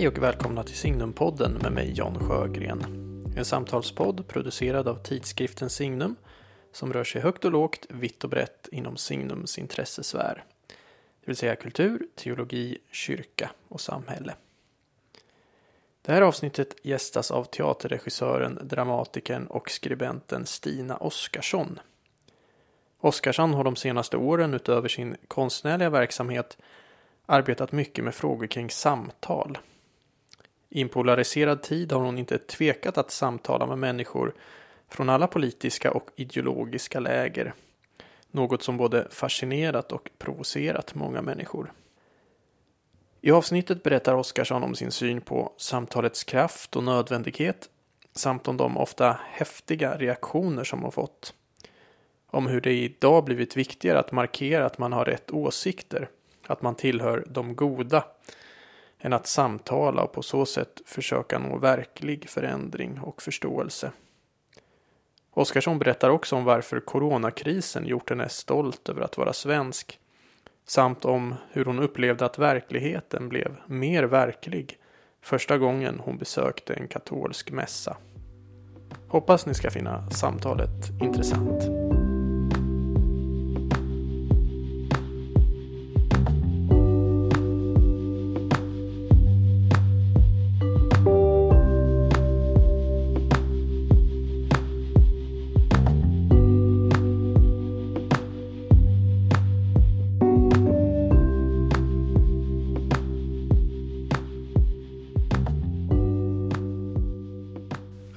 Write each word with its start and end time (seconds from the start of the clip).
Hej 0.00 0.08
och 0.08 0.18
välkomna 0.18 0.62
till 0.62 0.76
Signumpodden 0.76 1.52
med 1.52 1.72
mig 1.72 1.92
Jan 1.96 2.18
Sjögren. 2.18 2.84
En 3.36 3.44
samtalspodd 3.44 4.28
producerad 4.28 4.88
av 4.88 5.02
tidskriften 5.02 5.70
Signum 5.70 6.16
som 6.72 6.92
rör 6.92 7.04
sig 7.04 7.20
högt 7.20 7.44
och 7.44 7.52
lågt, 7.52 7.86
vitt 7.88 8.24
och 8.24 8.30
brett 8.30 8.68
inom 8.72 8.96
Signums 8.96 9.58
intressesfär. 9.58 10.44
Det 11.20 11.26
vill 11.26 11.36
säga 11.36 11.56
kultur, 11.56 12.06
teologi, 12.14 12.78
kyrka 12.90 13.50
och 13.68 13.80
samhälle. 13.80 14.34
Det 16.02 16.12
här 16.12 16.22
avsnittet 16.22 16.74
gästas 16.82 17.30
av 17.30 17.44
teaterregissören, 17.44 18.58
dramatikern 18.62 19.46
och 19.46 19.70
skribenten 19.70 20.46
Stina 20.46 20.96
Oskarsson. 20.96 21.80
Oskarsson 23.00 23.54
har 23.54 23.64
de 23.64 23.76
senaste 23.76 24.16
åren 24.16 24.54
utöver 24.54 24.88
sin 24.88 25.16
konstnärliga 25.28 25.90
verksamhet 25.90 26.58
arbetat 27.26 27.72
mycket 27.72 28.04
med 28.04 28.14
frågor 28.14 28.46
kring 28.46 28.70
samtal. 28.70 29.58
I 30.70 30.82
en 30.82 30.88
polariserad 30.88 31.62
tid 31.62 31.92
har 31.92 32.00
hon 32.00 32.18
inte 32.18 32.38
tvekat 32.38 32.98
att 32.98 33.10
samtala 33.10 33.66
med 33.66 33.78
människor 33.78 34.34
från 34.88 35.08
alla 35.08 35.26
politiska 35.26 35.92
och 35.92 36.10
ideologiska 36.16 37.00
läger. 37.00 37.54
Något 38.30 38.62
som 38.62 38.76
både 38.76 39.08
fascinerat 39.10 39.92
och 39.92 40.10
provocerat 40.18 40.94
många 40.94 41.22
människor. 41.22 41.72
I 43.20 43.30
avsnittet 43.30 43.82
berättar 43.82 44.14
Oskarsson 44.14 44.62
om 44.62 44.74
sin 44.74 44.90
syn 44.90 45.20
på 45.20 45.52
samtalets 45.56 46.24
kraft 46.24 46.76
och 46.76 46.84
nödvändighet 46.84 47.68
samt 48.12 48.48
om 48.48 48.56
de 48.56 48.76
ofta 48.76 49.20
häftiga 49.30 49.96
reaktioner 49.98 50.64
som 50.64 50.82
hon 50.82 50.92
fått. 50.92 51.34
Om 52.26 52.46
hur 52.46 52.60
det 52.60 52.72
idag 52.72 53.24
blivit 53.24 53.56
viktigare 53.56 53.98
att 53.98 54.12
markera 54.12 54.66
att 54.66 54.78
man 54.78 54.92
har 54.92 55.04
rätt 55.04 55.30
åsikter, 55.30 56.08
att 56.46 56.62
man 56.62 56.74
tillhör 56.74 57.24
de 57.28 57.56
goda, 57.56 58.04
än 59.00 59.12
att 59.12 59.26
samtala 59.26 60.02
och 60.02 60.12
på 60.12 60.22
så 60.22 60.46
sätt 60.46 60.80
försöka 60.86 61.38
nå 61.38 61.58
verklig 61.58 62.28
förändring 62.28 63.00
och 63.00 63.22
förståelse. 63.22 63.92
Oskarsson 65.30 65.78
berättar 65.78 66.10
också 66.10 66.36
om 66.36 66.44
varför 66.44 66.80
coronakrisen 66.80 67.86
gjort 67.86 68.10
henne 68.10 68.28
stolt 68.28 68.88
över 68.88 69.02
att 69.02 69.18
vara 69.18 69.32
svensk 69.32 69.98
samt 70.66 71.04
om 71.04 71.34
hur 71.50 71.64
hon 71.64 71.78
upplevde 71.78 72.24
att 72.24 72.38
verkligheten 72.38 73.28
blev 73.28 73.56
mer 73.66 74.02
verklig 74.02 74.78
första 75.22 75.58
gången 75.58 76.00
hon 76.04 76.18
besökte 76.18 76.74
en 76.74 76.88
katolsk 76.88 77.50
mässa. 77.50 77.96
Hoppas 79.08 79.46
ni 79.46 79.54
ska 79.54 79.70
finna 79.70 80.10
samtalet 80.10 81.02
intressant. 81.02 81.99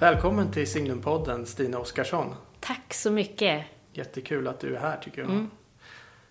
Välkommen 0.03 0.51
till 0.51 0.71
Signumpodden 0.71 1.45
Stina 1.45 1.79
Oskarsson. 1.79 2.35
Tack 2.59 2.93
så 2.93 3.11
mycket. 3.11 3.65
Jättekul 3.93 4.47
att 4.47 4.59
du 4.59 4.75
är 4.75 4.79
här 4.79 4.97
tycker 4.97 5.21
jag. 5.21 5.29
Mm. 5.29 5.49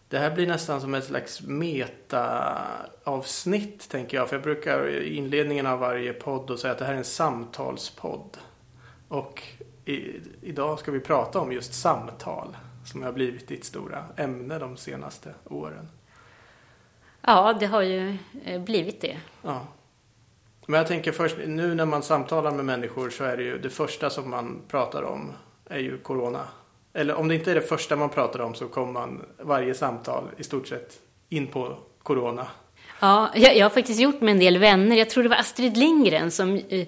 Det 0.09 0.19
här 0.19 0.34
blir 0.34 0.47
nästan 0.47 0.81
som 0.81 0.94
ett 0.94 1.05
slags 1.05 1.43
meta-avsnitt 1.43 3.88
tänker 3.88 4.16
jag. 4.16 4.28
För 4.28 4.37
jag 4.37 4.43
brukar 4.43 4.88
i 4.88 5.16
inledningen 5.16 5.66
av 5.66 5.78
varje 5.78 6.12
podd 6.12 6.50
och 6.50 6.59
säga 6.59 6.72
att 6.72 6.78
det 6.78 6.84
här 6.84 6.93
är 6.93 6.99
en 6.99 7.05
samtalspodd. 7.05 8.38
Och 9.09 9.43
i, 9.84 10.21
idag 10.43 10.78
ska 10.78 10.93
vi 10.93 11.00
prata 11.00 11.41
om 11.41 11.53
just 11.53 11.75
samtal. 11.75 12.56
Som 12.84 13.03
har 13.03 13.12
blivit 13.12 13.49
ditt 13.49 13.65
stora 13.65 14.04
ämne 14.16 14.59
de 14.59 14.77
senaste 14.77 15.34
åren. 15.44 15.89
Ja, 17.21 17.56
det 17.60 17.66
har 17.66 17.83
ju 17.83 18.16
eh, 18.44 18.60
blivit 18.60 19.00
det. 19.00 19.19
Ja. 19.43 19.66
Men 20.72 20.78
jag 20.78 20.87
tänker 20.87 21.12
först, 21.12 21.37
nu 21.47 21.75
när 21.75 21.87
man 21.87 22.03
samtalar 22.03 22.50
med 22.50 22.65
människor 22.65 23.10
så 23.10 23.25
är 23.25 23.37
det 23.37 23.43
ju 23.43 23.59
det 23.59 23.71
första 23.71 24.10
som 24.10 24.31
man 24.31 24.62
pratar 24.69 25.03
om 25.03 25.33
är 25.69 25.78
ju 25.78 25.99
corona. 25.99 26.49
Eller 26.94 27.15
om 27.15 27.28
det 27.28 27.34
inte 27.34 27.50
är 27.50 27.55
det 27.55 27.60
första 27.60 27.97
man 27.97 28.09
pratar 28.09 28.41
om 28.41 28.55
så 28.55 28.69
kommer 28.69 28.93
man 28.93 29.25
varje 29.38 29.75
samtal 29.75 30.25
i 30.37 30.44
stort 30.44 30.69
sett 30.69 30.99
in 31.28 31.47
på 31.47 31.78
corona. 32.03 32.47
Ja, 33.00 33.31
jag, 33.34 33.56
jag 33.56 33.65
har 33.65 33.71
faktiskt 33.71 34.00
gjort 34.00 34.21
med 34.21 34.33
en 34.33 34.38
del 34.38 34.59
vänner. 34.59 34.97
Jag 34.97 35.10
tror 35.10 35.22
det 35.22 35.28
var 35.28 35.37
Astrid 35.37 35.77
Lindgren 35.77 36.31
som, 36.31 36.60
eh, 36.69 36.87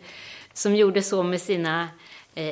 som 0.52 0.76
gjorde 0.76 1.02
så 1.02 1.22
med 1.22 1.40
sina 1.40 1.88
eh, 2.34 2.44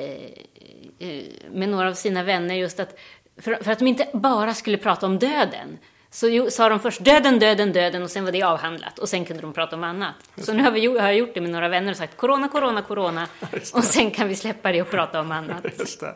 eh, 0.99 1.25
med 1.53 1.69
några 1.69 1.89
av 1.89 1.95
sina 1.95 2.23
vänner 2.23 2.55
just 2.55 2.81
att 2.81 2.99
för, 3.41 3.55
för 3.55 3.73
att 3.73 3.79
de 3.79 3.89
inte 3.89 4.09
bara 4.13 4.55
skulle 4.55 4.79
prata 4.79 5.07
om 5.07 5.19
döden 5.19 5.79
så 6.15 6.51
sa 6.51 6.69
de 6.69 6.81
först 6.81 7.05
döden, 7.05 7.39
döden, 7.39 7.73
döden 7.73 8.03
och 8.03 8.11
sen 8.11 8.25
var 8.25 8.33
det 8.33 8.43
avhandlat 8.43 8.99
och 8.99 9.09
sen 9.09 9.25
kunde 9.25 9.43
de 9.43 9.53
prata 9.53 9.77
om 9.77 9.85
annat. 9.85 10.15
Så 10.37 10.53
nu 10.53 10.63
har, 10.63 10.71
vi, 10.71 10.87
har 10.87 11.07
jag 11.07 11.17
gjort 11.17 11.35
det 11.35 11.41
med 11.41 11.51
några 11.51 11.69
vänner 11.69 11.91
och 11.91 11.97
sagt 11.97 12.17
corona, 12.17 12.49
corona, 12.49 12.83
corona 12.83 13.29
och 13.75 13.85
sen 13.85 14.11
kan 14.11 14.29
vi 14.29 14.37
släppa 14.37 14.73
det 14.73 14.83
och 14.83 14.91
prata 14.91 15.21
om 15.21 15.33
annat. 15.33 15.65
Just 15.79 16.01
det. 16.01 16.15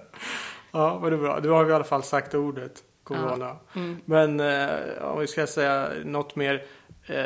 Ja, 0.72 0.98
men 1.02 1.10
det 1.10 1.16
är 1.16 1.20
bra. 1.20 1.40
Du 1.40 1.50
har 1.50 1.64
ju 1.64 1.70
i 1.70 1.74
alla 1.74 1.84
fall 1.84 2.02
sagt 2.02 2.34
ordet 2.34 2.82
corona. 3.02 3.56
Ja. 3.72 3.80
Mm. 3.80 4.00
Men 4.04 4.40
eh, 4.40 5.02
om 5.02 5.20
vi 5.20 5.26
ska 5.26 5.46
säga 5.46 5.90
något 6.04 6.36
mer. 6.36 6.66
Eh, 7.06 7.16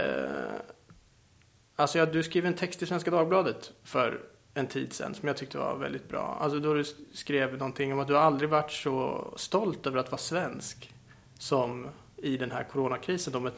alltså 1.77 1.99
ja, 1.99 2.07
du 2.07 2.23
skrev 2.23 2.47
en 2.47 2.55
text 2.55 2.83
i 2.83 2.87
Svenska 2.87 3.11
Dagbladet 3.11 3.73
för 3.85 4.21
en 4.55 4.67
tid 4.67 4.93
sedan 4.93 5.15
som 5.15 5.29
jag 5.29 5.37
tyckte 5.37 5.59
var 5.59 5.77
väldigt 5.77 6.09
bra. 6.09 6.39
Alltså 6.41 6.59
då 6.59 6.75
du 6.75 6.85
skrev 7.15 7.53
någonting 7.53 7.93
om 7.93 8.01
att 8.01 8.09
du 8.09 8.19
aldrig 8.19 8.51
varit 8.51 8.73
så 8.73 9.25
stolt 9.37 9.87
över 9.87 9.99
att 9.99 10.11
vara 10.11 10.19
svensk 10.19 10.95
som 11.39 11.87
i 12.23 12.37
den 12.37 12.51
här 12.51 12.65
coronakrisen 12.65 13.33
då 13.33 13.41
med, 13.41 13.53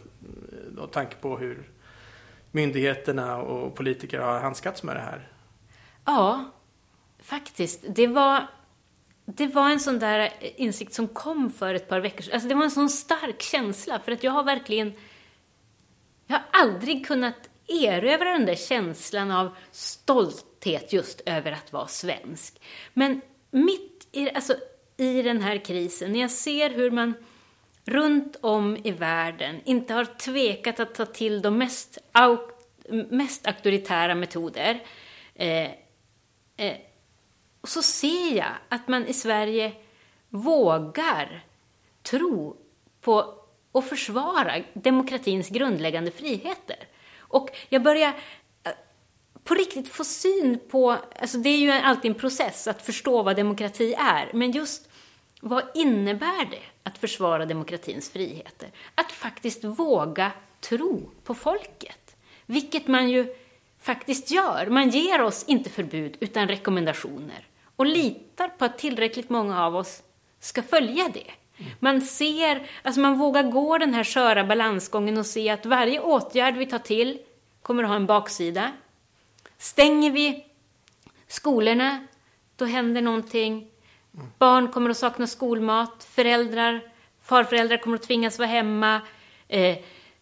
tanke 0.93 1.17
på 1.17 1.39
hur 1.39 1.71
myndigheterna 2.51 3.37
och 3.37 3.75
politiker 3.75 4.19
har 4.19 4.41
handskats 4.41 4.83
med 4.83 4.97
det 4.97 5.01
här? 5.01 5.29
Ja, 6.05 6.51
faktiskt. 7.23 7.85
Det 7.89 8.07
var, 8.07 8.47
det 9.25 9.47
var 9.47 9.71
en 9.71 9.81
sån 9.81 9.99
där 9.99 10.33
insikt 10.57 10.95
som 10.95 11.09
kom 11.09 11.53
för 11.53 11.75
ett 11.75 11.89
par 11.89 12.01
veckor 12.01 12.23
sedan. 12.23 12.35
Alltså 12.35 12.49
det 12.49 12.55
var 12.55 12.65
en 12.65 12.71
sån 12.71 12.91
stark 12.91 13.43
känsla 13.43 13.99
för 13.99 14.13
att 14.13 14.25
jag 14.25 14.33
har 14.33 14.45
verkligen, 14.45 14.93
jag 16.27 16.37
har 16.37 16.45
aldrig 16.51 17.07
kunnat 17.07 17.49
erövra 17.67 18.31
den 18.31 18.47
där 18.47 18.55
känslan 18.55 19.31
av 19.31 19.57
stolthet 19.71 20.93
just 20.93 21.21
över 21.27 21.53
att 21.53 21.73
vara 21.73 21.87
svensk. 21.87 22.63
Men 22.95 23.21
mitt 23.51 24.09
i, 24.13 24.31
alltså, 24.31 24.55
i 24.97 25.23
den 25.23 25.41
här 25.41 25.65
krisen, 25.65 26.13
när 26.13 26.21
jag 26.21 26.31
ser 26.31 26.71
hur 26.71 26.91
man 26.91 27.15
runt 27.85 28.37
om 28.41 28.77
i 28.85 28.91
världen 28.91 29.61
inte 29.65 29.95
har 29.95 30.05
tvekat 30.05 30.81
att 30.81 30.95
ta 30.95 31.07
till 31.07 31.43
de 31.43 31.59
mest, 31.59 31.99
mest 33.11 33.47
auktoritära 33.47 34.15
metoder. 34.15 34.83
Eh, 35.35 35.71
eh, 36.57 36.77
och 37.61 37.69
så 37.69 37.83
ser 37.83 38.37
jag 38.37 38.53
att 38.69 38.89
man 38.89 39.07
i 39.07 39.13
Sverige 39.13 39.73
vågar 40.29 41.45
tro 42.03 42.57
på 43.01 43.35
och 43.73 43.85
försvara 43.85 44.63
demokratins 44.75 45.49
grundläggande 45.49 46.11
friheter. 46.11 46.89
Och 47.19 47.51
jag 47.69 47.83
börjar 47.83 48.09
eh, 48.65 48.73
på 49.45 49.55
riktigt 49.55 49.89
få 49.89 50.05
syn 50.05 50.59
på, 50.71 50.97
alltså 51.21 51.39
det 51.39 51.49
är 51.49 51.59
ju 51.59 51.71
alltid 51.71 52.11
en 52.11 52.19
process 52.19 52.69
att 52.69 52.83
förstå 52.83 53.23
vad 53.23 53.37
demokrati 53.37 53.95
är, 53.99 54.31
men 54.33 54.51
just 54.51 54.89
vad 55.41 55.65
innebär 55.75 56.51
det 56.51 56.72
att 56.83 56.99
försvara 56.99 57.47
demokratins 57.47 58.11
friheter? 58.11 58.71
Att 58.95 59.13
faktiskt 59.13 59.65
våga 59.65 60.33
tro 60.61 61.11
på 61.25 61.35
folket. 61.35 62.17
Vilket 62.47 62.87
man 62.87 63.11
ju 63.11 63.35
faktiskt 63.81 64.31
gör. 64.31 64.67
Man 64.67 64.91
ger 64.91 65.23
oss 65.23 65.45
inte 65.49 65.71
förbud 65.71 66.17
utan 66.21 66.49
rekommendationer 66.49 67.47
och 67.77 67.87
litar 67.87 68.49
på 68.49 68.65
att 68.65 68.79
tillräckligt 68.79 69.31
många 69.31 69.65
av 69.65 69.77
oss 69.77 70.03
ska 70.41 70.63
följa 70.63 71.09
det. 71.15 71.31
Man 71.79 72.01
ser, 72.01 72.71
alltså 72.83 73.01
man 73.01 73.19
vågar 73.19 73.43
gå 73.43 73.79
den 73.79 73.95
här 73.95 74.05
sköra 74.05 74.45
balansgången 74.45 75.19
och 75.19 75.27
se 75.27 75.51
att 75.51 75.67
varje 75.67 76.01
åtgärd 76.01 76.57
vi 76.57 76.67
tar 76.67 76.79
till 76.79 77.19
kommer 77.63 77.83
att 77.83 77.89
ha 77.89 77.97
en 77.97 78.07
baksida. 78.07 78.73
Stänger 79.59 80.11
vi 80.11 80.47
skolorna, 81.27 82.07
då 82.57 82.65
händer 82.65 83.03
någonting 83.03 83.69
Barn 84.39 84.69
kommer 84.69 84.91
att 84.91 84.97
sakna 84.97 85.27
skolmat, 85.27 86.05
föräldrar, 86.05 86.81
farföräldrar 87.23 87.77
kommer 87.77 87.97
att 87.97 88.03
tvingas 88.03 88.39
vara 88.39 88.49
hemma. 88.49 89.01
Eh, 89.49 89.79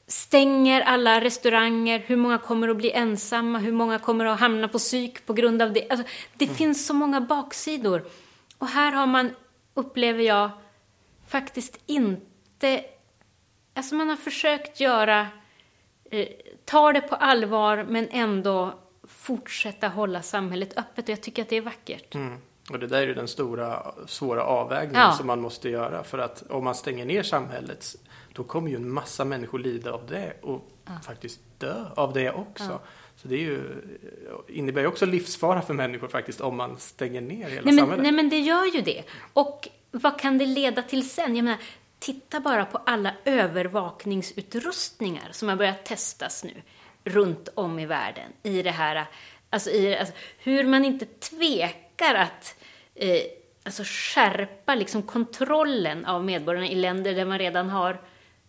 stänger 0.06 0.80
alla 0.80 1.20
restauranger, 1.20 1.98
hur 2.06 2.16
många 2.16 2.38
kommer 2.38 2.68
att 2.68 2.76
bli 2.76 2.92
ensamma, 2.92 3.58
hur 3.58 3.72
många 3.72 3.98
kommer 3.98 4.24
att 4.24 4.40
hamna 4.40 4.68
på 4.68 4.78
psyk 4.78 5.26
på 5.26 5.32
grund 5.32 5.62
av 5.62 5.72
det. 5.72 5.90
Alltså, 5.90 6.06
det 6.34 6.44
mm. 6.44 6.56
finns 6.56 6.86
så 6.86 6.94
många 6.94 7.20
baksidor. 7.20 8.04
Och 8.58 8.68
här 8.68 8.92
har 8.92 9.06
man, 9.06 9.30
upplever 9.74 10.22
jag, 10.22 10.50
faktiskt 11.28 11.78
inte... 11.86 12.84
Alltså 13.74 13.94
man 13.94 14.08
har 14.08 14.16
försökt 14.16 14.80
göra 14.80 15.26
eh, 16.10 16.28
tar 16.64 16.92
det 16.92 17.00
på 17.00 17.14
allvar 17.14 17.86
men 17.88 18.08
ändå 18.10 18.74
fortsätta 19.08 19.88
hålla 19.88 20.22
samhället 20.22 20.78
öppet. 20.78 21.04
Och 21.04 21.10
jag 21.10 21.20
tycker 21.20 21.42
att 21.42 21.48
det 21.48 21.56
är 21.56 21.60
vackert. 21.60 22.14
Mm. 22.14 22.38
Och 22.70 22.78
det 22.78 22.86
där 22.86 23.02
är 23.02 23.06
ju 23.06 23.14
den 23.14 23.28
stora 23.28 23.94
svåra 24.06 24.44
avvägningen 24.44 25.02
Ja. 25.02 25.12
som 25.12 25.26
man 25.26 25.40
måste 25.40 25.68
göra. 25.68 26.04
För 26.04 26.18
att 26.18 26.42
om 26.50 26.64
man 26.64 26.74
stänger 26.74 27.04
ner 27.04 27.22
samhället 27.22 27.86
då 28.32 28.44
kommer 28.44 28.70
ju 28.70 28.76
en 28.76 28.90
massa 28.90 29.24
människor 29.24 29.58
lida 29.58 29.92
av 29.92 30.06
det 30.06 30.32
och 30.42 30.68
faktiskt 31.06 31.40
dö 31.58 31.84
av 31.96 32.12
det 32.12 32.30
också. 32.30 32.80
Så 33.16 33.28
det 33.28 33.34
är 33.34 33.38
ju, 33.38 33.62
innebär 34.48 34.80
ju 34.80 34.86
också 34.86 35.06
livsfara 35.06 35.62
för 35.62 35.74
människor 35.74 36.08
faktiskt 36.08 36.40
om 36.40 36.56
man 36.56 36.78
stänger 36.78 37.20
ner 37.20 37.48
hela 37.48 37.48
Nej 37.48 37.62
men, 37.64 37.78
samhället. 37.78 38.02
nej 38.02 38.12
men 38.12 38.28
det 38.28 38.38
gör 38.38 38.64
ju 38.74 38.80
det. 38.80 39.02
Och 39.32 39.68
vad 39.90 40.20
kan 40.20 40.38
det 40.38 40.46
leda 40.46 40.82
till 40.82 41.10
sen? 41.10 41.36
Jag 41.36 41.44
menar, 41.44 41.58
titta 41.98 42.40
bara 42.40 42.64
på 42.64 42.78
alla 42.86 43.12
övervakningsutrustningar 44.10 45.28
som 45.32 45.48
har 45.48 45.56
börjat 45.56 45.84
testas 45.84 46.44
nu 46.44 46.62
runt 47.04 47.48
om 47.54 47.78
i 47.78 47.86
världen. 47.86 48.32
I 48.42 48.62
det 48.62 48.70
här, 48.70 49.06
alltså, 49.50 49.70
i, 49.70 49.96
alltså 49.96 50.14
hur 50.38 50.64
man 50.64 50.84
inte 50.84 51.04
tvekar 51.06 52.14
att 52.14 52.56
eh, 53.00 53.22
alltså 53.62 53.82
skärpa 53.86 54.74
liksom 54.74 55.02
kontrollen 55.02 56.04
av 56.04 56.24
medborgarna 56.24 56.66
i 56.66 56.74
länder 56.74 57.14
där 57.14 57.24
man 57.24 57.38
redan 57.38 57.70
har 57.70 58.00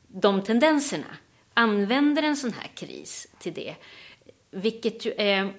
de 0.08 0.44
tendenserna. 0.44 1.18
Använder 1.54 2.24
en 2.24 2.38
sån 2.38 2.54
här 2.54 2.68
kris 2.76 3.28
till 3.40 3.54
det. 3.54 3.76
Vilket 4.52 5.06
ju 5.06 5.14
är... 5.18 5.54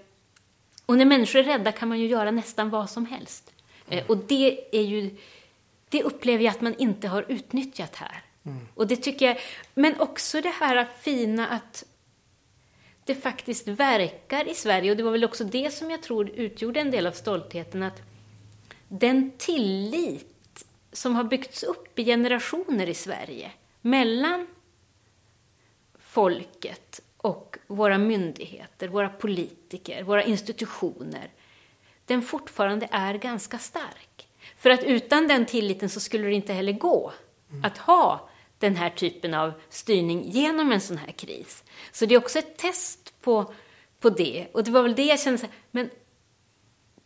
Och 0.87 0.97
när 0.97 1.05
människor 1.05 1.39
är 1.39 1.45
rädda 1.45 1.73
kan 1.73 1.89
man 1.89 2.01
ju 2.01 2.07
göra 2.07 2.31
nästan 2.31 2.71
vad 2.71 2.91
som 2.91 3.07
helst. 3.07 3.53
Eh, 3.89 4.07
och 4.07 4.17
det 4.17 4.61
är 4.73 4.83
ju... 4.83 5.17
Det 5.89 6.03
upplever 6.03 6.45
jag 6.45 6.51
att 6.51 6.61
man 6.61 6.75
inte 6.75 7.09
har 7.09 7.25
utnyttjat 7.29 7.97
här. 7.97 8.23
Och 8.75 8.87
det 8.87 8.97
tycker 8.97 9.27
jag... 9.27 9.37
Men 9.75 10.01
också 10.01 10.41
det 10.41 10.49
här 10.61 10.89
fina 11.01 11.49
att 11.49 11.85
det 13.05 13.15
faktiskt 13.15 13.69
verkar 13.69 14.49
i 14.49 14.55
Sverige, 14.55 14.91
och 14.91 14.97
det 14.97 15.03
var 15.03 15.11
väl 15.11 15.25
också 15.25 15.45
det 15.45 15.75
som 15.75 15.91
jag 15.91 16.03
tror 16.03 16.31
utgjorde 16.31 16.81
en 16.81 16.91
del 16.91 17.07
av 17.07 17.13
stoltheten, 17.13 17.83
att 17.83 18.03
den 18.99 19.33
tillit 19.39 20.65
som 20.93 21.15
har 21.15 21.25
byggts 21.25 21.63
upp 21.63 21.99
i 21.99 22.05
generationer 22.05 22.89
i 22.89 22.95
Sverige 22.95 23.53
mellan 23.81 24.47
folket 25.99 27.01
och 27.17 27.59
våra 27.67 27.99
myndigheter, 27.99 28.89
våra 28.89 29.09
politiker, 29.09 30.03
våra 30.03 30.25
institutioner, 30.25 31.31
den 32.07 32.23
fortfarande 32.23 32.89
är 32.91 33.15
ganska 33.15 33.59
stark. 33.59 34.29
För 34.57 34.71
att 34.71 34.85
utan 34.85 35.29
den 35.29 35.47
tilliten 35.47 35.91
så 35.91 36.01
skulle 36.01 36.27
det 36.27 36.35
inte 36.35 36.53
heller 36.53 36.73
gå 36.73 37.13
att 37.63 37.79
ha 37.79 38.29
den 38.59 38.77
här 38.77 38.91
typen 38.91 39.35
av 39.35 39.53
styrning 39.69 40.31
genom 40.31 40.73
en 40.73 40.81
sån 40.81 40.99
här 40.99 41.13
kris. 41.13 41.65
Så 41.93 42.07
det 42.07 42.15
är 42.15 42.19
också 42.19 42.39
ett 42.39 42.57
test 42.57 43.15
på, 43.21 43.55
på 44.01 44.11
det. 44.11 44.47
Och 44.53 44.65
det 44.65 44.71
var 44.71 44.83
väl 44.83 44.95
det 44.95 45.05
jag 45.05 45.21
kände, 45.21 45.39
så 45.39 45.47
här, 45.47 45.55
men 45.71 45.91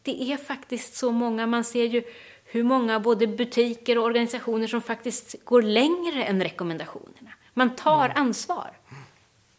det 0.07 0.23
är 0.33 0.37
faktiskt 0.37 0.95
så 0.95 1.13
många, 1.13 1.47
man 1.47 1.65
ser 1.65 1.85
ju 1.85 2.03
hur 2.45 2.63
många 2.63 3.01
både 3.01 3.27
butiker 3.27 3.99
och 3.99 4.05
organisationer 4.05 4.67
som 4.67 4.83
faktiskt 4.83 5.45
går 5.45 5.63
längre 5.63 6.25
än 6.25 6.43
rekommendationerna. 6.43 7.33
Man 7.55 7.77
tar 7.77 8.13
ansvar. 8.17 8.71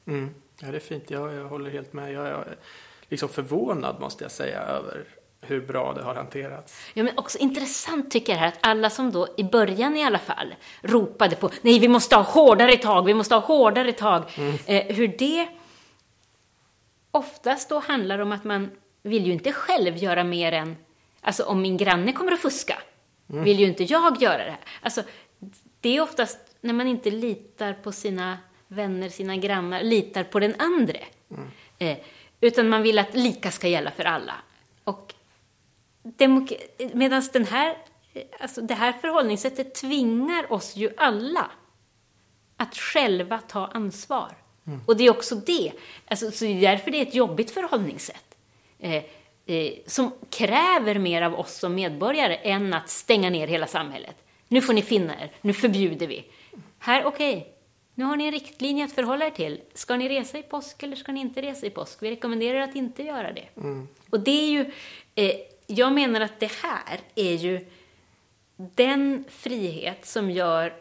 Mm. 0.08 0.30
Ja, 0.60 0.68
det 0.68 0.78
är 0.78 0.80
fint. 0.80 1.12
Jag, 1.12 1.34
jag 1.34 1.46
håller 1.46 1.70
helt 1.70 1.94
med. 1.94 2.14
Jag 2.14 2.28
är 2.28 2.58
liksom 3.10 3.30
förvånad 3.30 4.00
måste 4.00 4.24
jag 4.24 4.32
säga 4.32 4.62
över 4.62 5.06
hur 5.42 5.62
bra 5.62 5.94
det 5.94 6.04
har 6.04 6.16
hanterats. 6.16 6.82
Ja, 6.94 7.04
men 7.04 7.18
också 7.18 7.38
intressant 7.38 8.12
tycker 8.12 8.34
jag 8.34 8.40
här 8.40 8.48
att 8.48 8.58
alla 8.62 8.90
som 8.90 9.12
då 9.12 9.28
i 9.38 9.44
början 9.44 9.98
i 9.98 10.04
alla 10.04 10.20
fall 10.20 10.56
ropade 10.82 11.36
på 11.36 11.50
nej, 11.62 11.80
vi 11.80 11.88
måste 11.88 12.16
ha 12.16 12.24
hårdare 12.24 12.78
tag, 12.78 13.06
vi 13.06 13.14
måste 13.14 13.36
ha 13.36 13.42
hårdare 13.42 13.92
tag. 13.92 14.24
Eh, 14.66 14.96
hur 14.96 15.08
det 15.08 15.48
oftast 17.12 17.70
då 17.70 17.80
handlar 17.80 18.20
om 18.20 18.32
att 18.32 18.44
man 18.44 18.72
vill 19.02 19.26
ju 19.26 19.34
inte 19.34 19.52
själv 19.52 19.98
göra 19.98 20.24
mer 20.24 20.52
än, 20.52 20.76
alltså 21.22 21.44
om 21.44 21.62
min 21.62 21.78
granne 21.78 22.14
kommer 22.14 22.32
att 22.32 22.40
fuska, 22.40 22.82
vill 23.28 23.60
ju 23.60 23.66
inte 23.66 23.84
jag 23.84 24.22
göra 24.22 24.46
det 24.46 24.52
här. 24.52 24.66
Alltså, 24.82 25.04
det 25.80 25.98
är 25.98 26.02
oftast 26.02 26.40
när 26.62 26.74
man 26.74 26.88
inte 26.88 27.12
litar 27.12 27.74
på 27.74 27.92
sina 27.92 28.38
vänner, 28.68 29.10
sina 29.10 29.38
grannar, 29.38 29.84
litar 29.84 30.24
på 30.24 30.40
den 30.40 30.56
andre. 30.60 31.00
Eh, 31.80 31.98
utan 32.42 32.70
man 32.70 32.82
vill 32.82 33.00
att 33.00 33.16
lika 33.16 33.52
ska 33.52 33.68
gälla 33.68 33.92
för 33.92 34.04
alla. 34.04 34.34
Och 34.84 35.14
medan 36.94 37.24
den 37.34 37.46
här, 37.46 37.78
alltså 38.40 38.62
det 38.62 38.74
här 38.74 38.94
förhållningssättet 38.94 39.76
tvingar 39.76 40.54
oss 40.54 40.76
ju 40.76 40.90
alla 40.98 41.52
att 42.58 42.78
själva 42.78 43.38
ta 43.38 43.68
ansvar. 43.68 44.38
Och 44.86 44.98
det 44.98 45.04
är 45.04 45.10
också 45.10 45.36
det, 45.36 45.72
alltså, 46.08 46.32
så 46.32 46.46
det 46.46 46.52
är 46.52 46.62
därför 46.62 46.92
det 46.92 46.98
är 46.98 47.02
ett 47.02 47.16
jobbigt 47.16 47.52
förhållningssätt. 47.52 48.27
Eh, 48.80 49.04
eh, 49.46 49.74
som 49.86 50.12
kräver 50.30 51.00
mer 51.00 51.22
av 51.22 51.40
oss 51.40 51.54
som 51.60 51.76
medborgare 51.76 52.36
än 52.36 52.74
att 52.74 52.90
stänga 52.90 53.30
ner 53.30 53.48
hela 53.48 53.68
samhället. 53.68 54.16
Nu 54.48 54.62
får 54.62 54.74
ni 54.74 54.82
finna 54.82 55.22
er, 55.22 55.32
nu 55.42 55.54
förbjuder 55.54 56.08
vi. 56.08 56.26
Här, 56.80 57.06
okej, 57.06 57.54
nu 57.96 58.04
har 58.04 58.16
ni 58.16 58.26
en 58.26 58.32
riktlinje 58.32 58.86
att 58.86 58.92
förhålla 58.94 59.26
er 59.26 59.30
till. 59.30 59.62
Ska 59.74 59.96
ni 59.96 60.10
resa 60.10 60.38
i 60.38 60.44
påsk 60.44 60.84
eller 60.84 60.96
ska 60.96 61.12
ni 61.12 61.20
inte 61.20 61.42
resa 61.42 61.66
i 61.66 61.70
påsk? 61.70 61.98
Vi 62.02 62.12
rekommenderar 62.12 62.60
att 62.60 62.76
inte 62.76 63.04
göra 63.04 63.34
det. 63.34 63.46
Och 64.10 64.20
det 64.20 64.32
är 64.32 64.50
ju, 64.50 64.72
eh, 65.16 65.36
jag 65.68 65.94
menar 65.94 66.22
att 66.22 66.40
det 66.40 66.52
här 66.52 67.00
är 67.16 67.34
ju 67.34 67.66
den 68.58 69.26
frihet 69.30 70.06
som 70.06 70.32
gör, 70.32 70.74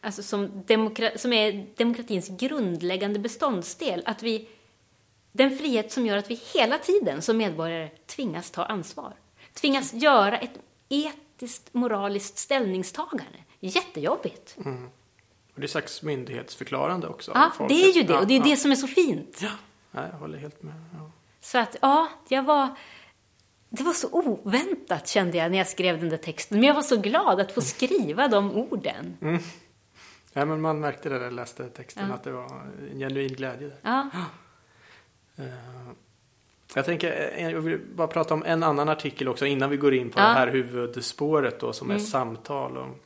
alltså 0.00 0.22
som, 0.22 0.64
demokra- 0.66 1.16
som 1.18 1.32
är 1.32 1.66
demokratins 1.76 2.28
grundläggande 2.28 3.18
beståndsdel. 3.18 4.02
Att 4.06 4.22
vi, 4.22 4.48
den 5.36 5.58
frihet 5.58 5.92
som 5.92 6.06
gör 6.06 6.16
att 6.16 6.30
vi 6.30 6.40
hela 6.54 6.78
tiden 6.78 7.22
som 7.22 7.36
medborgare 7.36 7.90
tvingas 8.06 8.50
ta 8.50 8.64
ansvar. 8.64 9.12
Tvingas 9.54 9.94
göra 9.94 10.38
ett 10.38 10.58
etiskt, 10.88 11.74
moraliskt 11.74 12.38
ställningstagande. 12.38 13.38
Jättejobbigt. 13.60 14.56
Och 15.54 15.60
det 15.60 15.66
är 15.66 15.68
slags 15.68 16.02
myndighetsförklarande 16.02 17.08
också. 17.08 17.32
Ja, 17.34 17.52
folket. 17.56 17.76
det 17.76 17.84
är 17.84 17.92
ju 17.92 18.02
det. 18.02 18.18
Och 18.18 18.26
det 18.26 18.34
är 18.34 18.38
ja, 18.38 18.44
det 18.44 18.56
som 18.56 18.70
är 18.70 18.74
så 18.74 18.86
fint. 18.86 19.38
Ja, 19.42 19.50
ja, 19.90 20.06
jag 20.12 20.18
håller 20.18 20.38
helt 20.38 20.62
med. 20.62 20.74
Ja. 20.92 21.10
Så 21.40 21.58
att, 21.58 21.76
ja, 21.82 22.08
jag 22.28 22.42
var... 22.42 22.68
Det 23.68 23.82
var 23.82 23.92
så 23.92 24.08
oväntat 24.12 25.08
kände 25.08 25.38
jag 25.38 25.50
när 25.50 25.58
jag 25.58 25.68
skrev 25.68 26.00
den 26.00 26.08
där 26.08 26.16
texten. 26.16 26.58
Men 26.58 26.68
jag 26.68 26.74
var 26.74 26.82
så 26.82 26.96
glad 26.96 27.40
att 27.40 27.52
få 27.52 27.60
skriva 27.60 28.28
de 28.28 28.50
orden. 28.50 29.16
Ja, 30.32 30.44
men 30.44 30.60
man 30.60 30.80
märkte 30.80 31.08
det 31.08 31.14
när 31.18 31.24
jag 31.24 31.32
läste 31.32 31.68
texten 31.68 32.12
att 32.12 32.24
det 32.24 32.32
var 32.32 32.72
en 32.92 32.98
genuin 32.98 33.34
glädje 33.34 33.68
där. 33.68 33.78
Ja, 33.82 34.10
Jag 36.74 36.84
tänker, 36.84 37.32
eh, 37.36 37.50
jag 37.50 37.60
vill 37.60 37.80
bara 37.94 38.06
prata 38.08 38.34
om 38.34 38.42
en 38.44 38.62
annan 38.62 38.88
artikel 38.88 39.28
också 39.28 39.46
innan 39.46 39.70
vi 39.70 39.76
går 39.76 39.94
in 39.94 40.10
på 40.10 40.20
Ja. 40.20 40.24
det 40.24 40.32
här 40.32 40.46
huvudspåret 40.48 41.60
då 41.60 41.72
som 41.72 41.90
är 41.90 41.94
Mm. 41.94 42.06
samtal. 42.06 42.76
Och, 42.76 42.98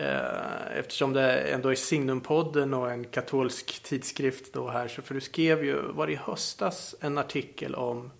eh, 0.00 0.78
eftersom 0.78 1.12
det 1.12 1.32
ändå 1.38 1.68
är 1.68 1.74
Signumpodden 1.74 2.74
och 2.74 2.90
en 2.90 3.04
katolsk 3.04 3.82
tidskrift 3.82 4.52
då 4.52 4.68
här. 4.68 4.88
Så 4.88 5.02
för 5.02 5.14
du 5.14 5.20
skrev 5.20 5.64
ju, 5.64 5.82
var 5.82 6.06
det 6.06 6.12
i 6.12 6.16
höstas, 6.16 6.94
en 7.00 7.18
artikel 7.18 7.74
om 7.74 8.10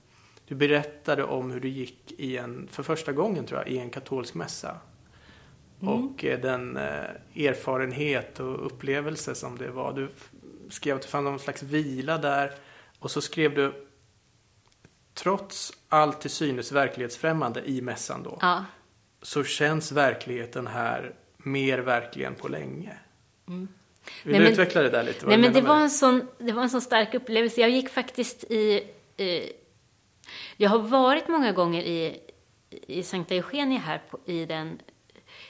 du 0.49 0.55
berättade 0.55 1.25
om 1.25 1.51
hur 1.51 1.61
du 1.61 1.69
gick 1.69 2.13
i 2.19 2.37
en, 2.37 2.69
för 2.71 2.83
första 2.83 3.13
gången 3.13 3.47
tror 3.47 3.61
jag, 3.61 3.69
i 3.69 3.79
en 3.79 3.91
katolsk 3.91 4.35
mässa. 4.35 4.77
Mm. 5.83 5.95
Och 5.95 6.25
eh, 6.25 6.41
den 6.41 6.77
eh, 6.77 7.47
erfarenhet 7.47 8.41
och 8.41 8.67
upplevelse 8.67 9.35
som 9.35 9.59
det 9.59 9.71
var. 9.71 9.93
Du 9.93 10.09
skrev 10.71 10.97
att 10.97 11.03
du 11.03 11.09
fann 11.09 11.25
någon 11.25 11.39
slags 11.39 11.63
vila 11.63 12.19
där. 12.19 12.53
Och 13.03 13.11
så 13.11 13.21
skrev 13.21 13.55
du 13.55 13.87
Trots 15.15 15.73
allt 15.89 16.21
till 16.21 16.31
synes 16.31 16.73
verklighetsfrämmande 16.73 17.63
i 17.65 17.81
mässan 17.83 18.23
då. 18.23 18.39
ja. 18.41 18.65
Så 19.23 19.45
känns 19.45 19.93
verkligheten 19.93 20.67
här 20.67 21.15
mer 21.37 21.79
verklig 21.79 22.25
än 22.25 22.35
på 22.35 22.49
länge. 22.49 22.97
Vill 23.47 23.57
Nej, 23.57 23.69
du 24.25 24.33
men- 24.33 24.53
utveckla 24.53 24.83
det 24.83 24.91
där 24.91 25.03
lite? 25.03 25.27
Nej, 25.27 25.39
men 25.39 25.53
det 25.53 25.61
var, 25.61 25.81
en 25.81 25.91
sån, 25.91 26.29
det 26.39 26.53
var 26.53 26.63
en 26.63 26.71
sån 26.71 26.81
stark 26.81 27.15
upplevelse. 27.15 27.61
Jag 27.61 27.71
gick 27.71 27.89
faktiskt 27.89 28.45
i... 28.45 28.91
Eh, 29.17 29.45
jag 30.57 30.71
har 30.71 30.79
varit 30.79 31.29
många 31.29 31.53
gånger 31.53 31.83
i, 31.83 32.21
i 32.71 33.03
Sankta 33.03 33.35
Eugenia 33.35 33.79
här 33.79 34.03
på, 34.11 34.19
i, 34.27 34.47
den, 34.47 34.81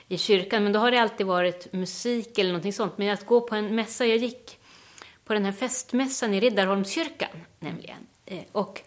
i 0.08 0.18
kyrkan, 0.18 0.62
men 0.62 0.72
då 0.72 0.78
har 0.80 0.90
det 0.90 0.98
alltid 0.98 1.26
varit 1.26 1.72
musik 1.72 2.38
eller 2.38 2.50
någonting 2.50 2.72
sånt. 2.72 2.98
Men 2.98 3.10
att 3.10 3.26
gå 3.26 3.40
på 3.40 3.54
en 3.54 3.74
mässa, 3.74 4.06
jag 4.06 4.16
gick 4.18 4.58
på 5.24 5.34
den 5.34 5.44
här 5.44 5.52
festmässan 5.52 6.34
i 6.34 6.40
Riddarholmskyrkan 6.40 7.30
nämligen. 7.58 8.06
Eh, 8.26 8.42
och 8.52 8.82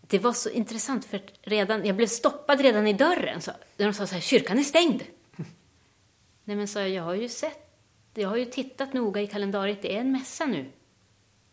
det 0.00 0.18
var 0.18 0.32
så 0.32 0.50
intressant 0.50 1.04
för 1.04 1.20
redan, 1.42 1.86
jag 1.86 1.96
blev 1.96 2.06
stoppad 2.06 2.60
redan 2.60 2.86
i 2.86 2.92
dörren. 2.92 3.40
Så, 3.40 3.50
de 3.76 3.94
sa 3.94 4.06
så 4.06 4.14
här, 4.14 4.20
kyrkan 4.20 4.58
är 4.58 4.62
stängd. 4.62 5.02
Nej 6.44 6.56
men 6.56 6.68
sa 6.68 6.80
jag, 6.80 6.90
jag 6.90 7.02
har 7.02 7.14
ju 7.14 7.28
sett, 7.28 7.70
jag 8.14 8.28
har 8.28 8.36
ju 8.36 8.44
tittat 8.44 8.92
noga 8.92 9.20
i 9.20 9.26
kalendariet, 9.26 9.82
det 9.82 9.96
är 9.96 10.00
en 10.00 10.12
mässa 10.12 10.46
nu. 10.46 10.66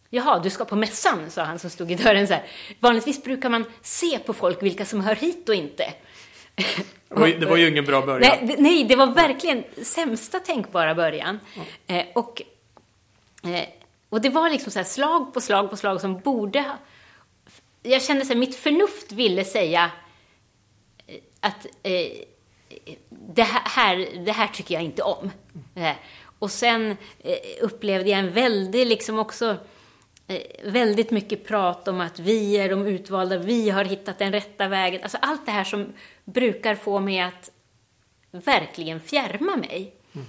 Jaha, 0.09 0.39
du 0.39 0.49
ska 0.49 0.65
på 0.65 0.75
mässan, 0.75 1.31
sa 1.31 1.43
han 1.43 1.59
som 1.59 1.69
stod 1.69 1.91
i 1.91 1.95
dörren 1.95 2.27
så 2.27 2.33
här. 2.33 2.43
Vanligtvis 2.79 3.23
brukar 3.23 3.49
man 3.49 3.65
se 3.81 4.19
på 4.19 4.33
folk 4.33 4.63
vilka 4.63 4.85
som 4.85 5.01
hör 5.01 5.15
hit 5.15 5.49
och 5.49 5.55
inte. 5.55 5.93
Det 6.55 7.45
var, 7.45 7.57
ju- 7.57 7.67
ingen 7.69 7.85
bra 7.85 8.05
början. 8.05 8.37
Nej, 8.39 8.47
det, 8.47 8.61
nej, 8.61 8.83
det 8.83 8.95
var 8.95 9.07
verkligen 9.07 9.63
sämsta 9.83 10.39
tänkbara 10.39 10.95
början. 10.95 11.39
Eh, 11.87 12.05
och, 12.13 12.41
Och 14.09 14.21
det 14.21 14.29
var 14.29 14.49
liksom 14.49 14.71
så 14.71 14.79
här 14.79 14.83
slag 14.83 15.33
på 15.33 15.41
slag 15.41 15.69
på 15.69 15.77
slag 15.77 16.01
som 16.01 16.19
borde 16.19 16.59
ha... 16.59 16.77
Jag 17.83 18.03
kände 18.03 18.25
så 18.25 18.33
här, 18.33 18.39
mitt 18.39 18.55
förnuft 18.55 19.11
ville 19.11 19.45
säga 19.45 19.91
eh, 21.07 21.15
att 21.39 21.65
eh, 21.83 22.11
det, 23.09 23.43
här, 23.43 24.25
det 24.25 24.31
här 24.31 24.47
tycker 24.47 24.73
jag 24.73 24.83
inte 24.83 25.03
om. 25.03 25.31
Eh, 25.75 25.95
och 26.39 26.51
sen 26.51 26.97
eh, 27.19 27.37
upplevde 27.61 28.09
jag 28.09 28.19
en 28.19 28.31
väldig, 28.31 28.87
liksom 28.87 29.19
också, 29.19 29.57
eh, 30.27 30.71
väldigt 30.71 31.11
mycket 31.11 31.47
prat 31.47 31.87
om 31.87 32.01
att 32.01 32.19
vi 32.19 32.57
är 32.57 32.69
de 32.69 32.87
utvalda, 32.87 33.37
vi 33.37 33.69
har 33.69 33.85
hittat 33.85 34.19
den 34.19 34.31
rätta 34.31 34.67
vägen. 34.67 35.03
Alltså 35.03 35.17
allt 35.21 35.45
det 35.45 35.51
här 35.51 35.63
som 35.63 35.93
brukar 36.25 36.75
få 36.75 36.99
mig 36.99 37.19
att 37.19 37.51
verkligen 38.31 38.99
fjärma 38.99 39.55
mig. 39.55 39.93
Mm. 40.13 40.27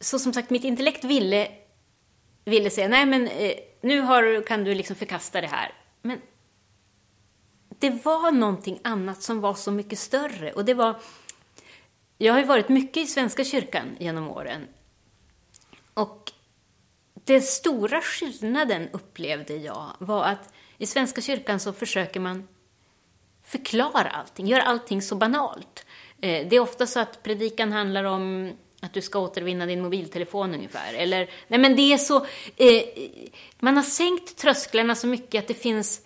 Så 0.00 0.18
som 0.18 0.32
sagt, 0.32 0.50
mitt 0.50 0.64
intellekt 0.64 1.04
ville, 1.04 1.48
ville 2.44 2.70
säga, 2.70 2.88
nej 2.88 3.06
men 3.06 3.28
eh, 3.28 3.54
nu 3.80 4.00
har, 4.00 4.46
kan 4.46 4.64
du 4.64 4.74
liksom 4.74 4.96
förkasta 4.96 5.40
det 5.40 5.46
här. 5.46 5.72
Men 6.02 6.20
det 7.68 8.04
var 8.04 8.30
någonting 8.30 8.80
annat 8.84 9.22
som 9.22 9.40
var 9.40 9.54
så 9.54 9.70
mycket 9.70 9.98
större. 9.98 10.52
Och 10.52 10.64
det 10.64 10.74
var... 10.74 10.96
Jag 12.18 12.32
har 12.32 12.40
ju 12.40 12.46
varit 12.46 12.68
mycket 12.68 13.02
i 13.02 13.06
Svenska 13.06 13.44
kyrkan 13.44 13.96
genom 13.98 14.28
åren. 14.28 14.66
Och 15.94 16.32
den 17.14 17.42
stora 17.42 18.00
skillnaden 18.00 18.88
upplevde 18.92 19.56
jag 19.56 19.92
var 19.98 20.24
att 20.24 20.54
i 20.78 20.86
Svenska 20.86 21.20
kyrkan 21.20 21.60
så 21.60 21.72
försöker 21.72 22.20
man 22.20 22.48
förklara 23.42 24.10
allting, 24.10 24.46
göra 24.46 24.62
allting 24.62 25.02
så 25.02 25.16
banalt. 25.16 25.86
Eh, 26.20 26.48
det 26.48 26.56
är 26.56 26.60
ofta 26.60 26.86
så 26.86 27.00
att 27.00 27.22
predikan 27.22 27.72
handlar 27.72 28.04
om 28.04 28.52
att 28.82 28.92
du 28.92 29.02
ska 29.02 29.18
återvinna 29.18 29.66
din 29.66 29.82
mobiltelefon 29.82 30.54
ungefär. 30.54 30.94
Eller, 30.94 31.30
nej 31.48 31.60
men 31.60 31.76
det 31.76 31.92
är 31.92 31.98
så, 31.98 32.16
eh, 32.56 32.82
man 33.58 33.76
har 33.76 33.82
sänkt 33.82 34.36
trösklarna 34.36 34.94
så 34.94 35.06
mycket 35.06 35.38
att 35.38 35.48
det 35.48 35.54
finns 35.54 36.00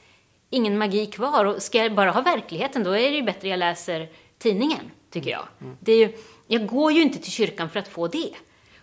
ingen 0.51 0.79
magi 0.79 1.07
kvar. 1.07 1.45
Och 1.45 1.63
ska 1.63 1.79
jag 1.79 1.95
bara 1.95 2.11
ha 2.11 2.21
verkligheten, 2.21 2.85
då 2.85 2.91
är 2.91 3.11
det 3.11 3.17
ju 3.17 3.23
bättre 3.23 3.49
jag 3.49 3.59
läser 3.59 4.09
tidningen, 4.39 4.91
tycker 5.11 5.31
jag. 5.31 5.49
Mm. 5.61 5.77
Det 5.81 5.93
är 5.93 5.99
ju, 5.99 6.13
jag 6.47 6.67
går 6.67 6.93
ju 6.93 7.03
inte 7.03 7.19
till 7.19 7.33
kyrkan 7.33 7.71
för 7.71 7.79
att 7.79 7.89
få 7.89 8.09
det. 8.09 8.33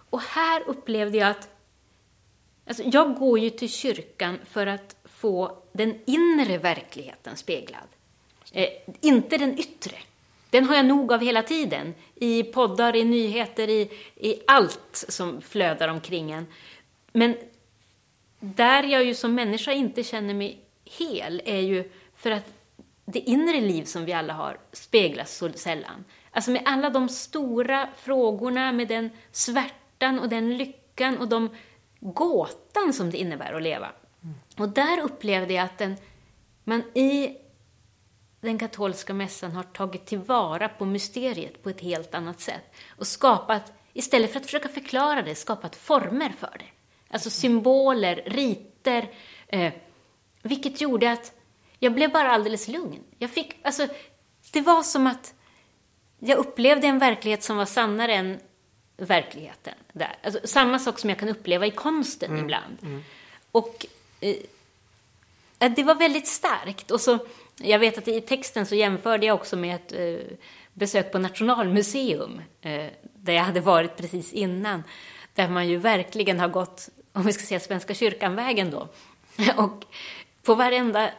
Och 0.09 0.21
här 0.21 0.63
upplevde 0.67 1.17
jag 1.17 1.29
att 1.29 1.49
alltså, 2.67 2.83
jag 2.83 3.15
går 3.15 3.39
ju 3.39 3.49
till 3.49 3.69
kyrkan 3.69 4.39
för 4.45 4.67
att 4.67 4.95
få 5.05 5.57
den 5.73 5.99
inre 6.05 6.57
verkligheten 6.57 7.37
speglad. 7.37 7.87
Eh, 8.51 8.69
inte 9.01 9.37
den 9.37 9.59
yttre. 9.59 9.95
Den 10.53 10.65
har 10.65 10.75
jag 10.75 10.85
nog 10.85 11.13
av 11.13 11.21
hela 11.21 11.43
tiden. 11.43 11.93
I 12.15 12.43
poddar, 12.43 12.95
i 12.95 13.03
nyheter, 13.03 13.69
i, 13.69 13.89
i 14.15 14.41
allt 14.47 15.05
som 15.07 15.41
flödar 15.41 15.87
omkring 15.87 16.31
en. 16.31 16.47
Men 17.13 17.35
där 18.39 18.83
jag 18.83 19.03
ju 19.03 19.15
som 19.15 19.35
människa 19.35 19.71
inte 19.71 20.03
känner 20.03 20.33
mig 20.33 20.59
hel 20.85 21.41
är 21.45 21.59
ju 21.59 21.91
för 22.15 22.31
att 22.31 22.53
det 23.05 23.19
inre 23.19 23.61
liv 23.61 23.83
som 23.83 24.05
vi 24.05 24.13
alla 24.13 24.33
har 24.33 24.57
speglas 24.71 25.37
så 25.37 25.49
sällan. 25.53 26.05
Alltså 26.31 26.51
med 26.51 26.61
alla 26.65 26.89
de 26.89 27.09
stora 27.09 27.89
frågorna, 27.97 28.71
med 28.71 28.87
den 28.87 29.09
svärtan 29.31 30.19
och 30.19 30.29
den 30.29 30.57
lyckan 30.57 31.17
och 31.17 31.27
de 31.27 31.49
gåtan 31.99 32.93
som 32.93 33.11
det 33.11 33.17
innebär 33.17 33.53
att 33.53 33.63
leva. 33.63 33.91
Mm. 34.23 34.35
Och 34.57 34.69
där 34.69 35.01
upplevde 35.01 35.53
jag 35.53 35.65
att 35.65 35.77
den, 35.77 35.97
man 36.63 36.83
i 36.93 37.37
den 38.47 38.57
katolska 38.57 39.13
mässan 39.13 39.51
har 39.51 39.63
tagit 39.63 40.05
tillvara 40.05 40.69
på 40.69 40.85
mysteriet 40.85 41.63
på 41.63 41.69
ett 41.69 41.81
helt 41.81 42.15
annat 42.15 42.39
sätt 42.39 42.73
och 42.97 43.07
skapat, 43.07 43.73
istället 43.93 44.31
för 44.31 44.39
att 44.39 44.45
försöka 44.45 44.69
förklara 44.69 45.21
det, 45.21 45.35
skapat 45.35 45.75
former 45.75 46.33
för 46.39 46.55
det. 46.59 46.65
Alltså 47.09 47.29
symboler, 47.29 48.23
riter, 48.25 49.09
eh, 49.47 49.73
vilket 50.41 50.81
gjorde 50.81 51.11
att 51.11 51.33
jag 51.79 51.93
blev 51.93 52.11
bara 52.11 52.31
alldeles 52.31 52.67
lugn. 52.67 53.03
Jag 53.17 53.29
fick, 53.29 53.59
alltså, 53.63 53.87
det 54.51 54.61
var 54.61 54.83
som 54.83 55.07
att 55.07 55.33
jag 56.19 56.37
upplevde 56.37 56.87
en 56.87 56.99
verklighet 56.99 57.43
som 57.43 57.57
var 57.57 57.65
sannare 57.65 58.13
än 58.13 58.39
verkligheten 58.97 59.73
där. 59.93 60.17
Alltså, 60.23 60.39
samma 60.43 60.79
sak 60.79 60.99
som 60.99 61.09
jag 61.09 61.19
kan 61.19 61.29
uppleva 61.29 61.65
i 61.65 61.71
konsten 61.71 62.31
mm. 62.31 62.43
ibland. 62.43 62.77
Mm. 62.81 63.03
Och 63.51 63.85
eh, 64.19 64.35
det 65.75 65.83
var 65.83 65.95
väldigt 65.95 66.27
starkt. 66.27 66.91
Och 66.91 67.01
så, 67.01 67.19
jag 67.57 67.79
vet 67.79 67.97
att 67.97 68.07
i 68.07 68.21
texten 68.21 68.65
så 68.65 68.75
jämförde 68.75 69.25
jag 69.25 69.35
också 69.35 69.55
med 69.55 69.75
ett 69.75 69.93
eh, 69.93 70.35
besök 70.73 71.11
på 71.11 71.19
Nationalmuseum, 71.19 72.41
eh, 72.61 72.85
där 73.15 73.33
jag 73.33 73.43
hade 73.43 73.59
varit 73.59 73.97
precis 73.97 74.33
innan, 74.33 74.83
där 75.33 75.49
man 75.49 75.67
ju 75.67 75.77
verkligen 75.77 76.39
har 76.39 76.47
gått, 76.47 76.89
om 77.11 77.23
vi 77.23 77.33
ska 77.33 77.45
säga 77.45 77.59
Svenska 77.59 77.93
kyrkan-vägen 77.93 78.71
då. 78.71 78.87
och 79.63 79.85
på 80.43 80.55
varenda 80.55 81.09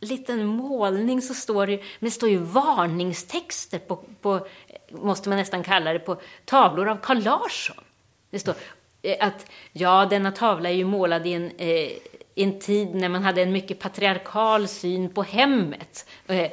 liten 0.00 0.46
målning 0.46 1.22
så 1.22 1.34
står 1.34 1.66
det, 1.66 1.76
men 1.76 1.84
det 2.08 2.10
står 2.10 2.28
ju 2.28 2.38
varningstexter 2.38 3.78
på, 3.78 3.96
på, 3.96 4.46
måste 4.90 5.28
man 5.28 5.38
nästan 5.38 5.62
kalla 5.62 5.92
det, 5.92 5.98
på 5.98 6.20
tavlor 6.44 6.88
av 6.88 6.96
Carl 6.96 7.22
Larsson. 7.22 7.84
Det 8.30 8.38
står 8.38 8.54
eh, 9.02 9.26
att, 9.26 9.46
ja, 9.72 10.06
denna 10.10 10.32
tavla 10.32 10.70
är 10.70 10.74
ju 10.74 10.84
målad 10.84 11.26
i 11.26 11.32
en, 11.32 11.50
eh, 11.56 11.90
en 12.34 12.60
tid 12.60 12.94
när 12.94 13.08
man 13.08 13.22
hade 13.22 13.42
en 13.42 13.52
mycket 13.52 13.78
patriarkal 13.78 14.68
syn 14.68 15.14
på 15.14 15.22
hemmet. 15.22 16.06
Eh, 16.26 16.40
eh 16.40 16.50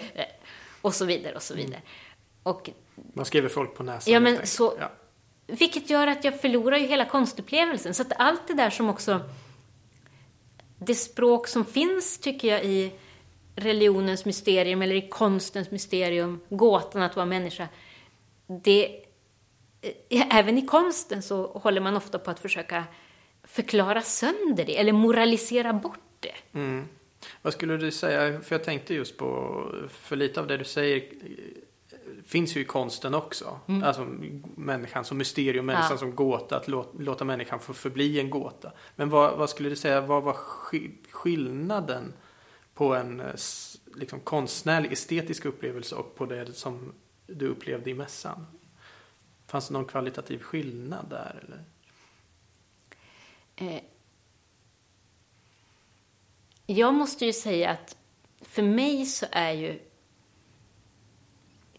och 0.82 0.96
så 0.96 1.06
vidare 1.06 1.36
och 1.36 1.44
så 1.44 1.54
vidare. 1.54 1.82
Och, 2.44 2.70
man 3.14 3.26
skriver 3.26 3.50
folk 3.50 3.76
på 3.76 3.84
näsan. 3.84 4.14
Ja, 4.14 4.20
men 4.20 4.48
så, 4.48 4.74
ja. 4.80 4.92
Vilket 5.48 5.90
gör 5.90 6.08
att 6.08 6.24
jag 6.24 6.42
förlorar 6.42 6.78
ju 6.78 6.88
hela 6.88 7.06
konstupplevelsen. 7.06 7.94
Så 7.94 8.02
att 8.02 8.14
allt 8.16 8.48
det 8.48 8.54
där 8.54 8.70
som 8.70 8.90
också 8.90 9.20
det 10.78 10.96
språk 10.96 11.48
som 11.48 11.66
finns, 11.66 12.20
tycker 12.20 12.48
jag, 12.48 12.66
i 12.66 12.92
religionens 13.56 14.26
mysterium 14.26 14.82
eller 14.82 14.96
i 14.96 15.10
konstens 15.10 15.72
mysterium, 15.72 16.40
gåtan 16.50 17.02
att 17.02 17.16
vara 17.16 17.26
människa, 17.26 17.68
det, 18.64 19.04
eh, 20.10 20.38
även 20.38 20.58
i 20.58 20.66
konsten 20.66 21.22
så 21.22 21.48
håller 21.48 21.82
man 21.82 21.98
ofta 21.98 22.20
på 22.20 22.32
att 22.32 22.40
försöka 22.40 22.84
förklara 23.50 24.02
sönder 24.02 24.66
det 24.66 24.80
eller 24.80 24.92
moralisera 24.92 25.74
bort 25.74 26.00
det. 26.20 26.60
Mm. 26.60 26.86
Vad 27.42 27.54
skulle 27.54 27.78
du 27.78 27.92
säga, 27.92 28.42
för 28.42 28.56
jag 28.56 28.64
tänkte 28.64 28.94
just 28.94 29.18
på, 29.18 29.64
för 29.90 30.16
lite 30.16 30.40
av 30.40 30.48
det 30.48 30.58
du 30.58 30.66
säger 30.66 31.04
finns 32.26 32.58
ju 32.58 32.62
i 32.62 32.66
konsten 32.66 33.14
också. 33.14 33.60
Mm. 33.68 33.84
Alltså 33.84 34.08
människan 34.56 35.06
som 35.06 35.18
mysterium, 35.18 35.66
människan 35.66 35.92
ja. 35.92 35.98
som 35.98 36.16
gåta, 36.16 36.58
att 36.58 36.68
låta, 36.68 36.98
låta 37.00 37.26
människan 37.26 37.60
få 37.60 37.74
förbli 37.74 38.20
en 38.20 38.30
gåta. 38.30 38.72
Men 38.96 39.10
vad, 39.10 39.38
vad 39.38 39.50
skulle 39.50 39.70
du 39.70 39.76
säga, 39.76 40.02
vad 40.02 40.24
var 40.24 40.34
skillnaden 41.12 42.14
på 42.74 42.96
en 42.96 43.20
eh, 43.20 43.26
liksom, 43.96 44.20
konstnärlig 44.20 44.92
estetisk 44.92 45.46
upplevelse 45.46 45.96
och 45.96 46.16
på 46.16 46.26
det 46.26 46.54
som 46.54 46.94
du 47.28 47.48
upplevde 47.48 47.90
i 47.90 47.94
mässan? 47.94 48.46
Fanns 49.48 49.68
det 49.68 49.74
någon 49.74 49.86
kvalitativ 49.86 50.40
skillnad 50.40 51.06
där? 51.10 51.44
Eller? 51.46 51.64
Eh, 53.60 53.82
jag 56.66 56.94
måste 56.94 57.26
ju 57.26 57.34
säga 57.34 57.70
att 57.70 57.98
för 58.42 58.62
mig 58.62 59.06
så 59.06 59.26
är 59.32 59.52
ju 59.52 59.80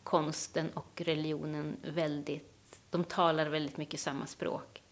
konsten 0.03 0.71
och 0.71 1.01
religionen 1.01 1.77
väldigt, 1.83 2.81
de 2.91 3.05
talar 3.05 3.47
väldigt 3.47 3.77
mycket 3.77 4.01
samma 4.01 4.27
språk. 4.27 4.83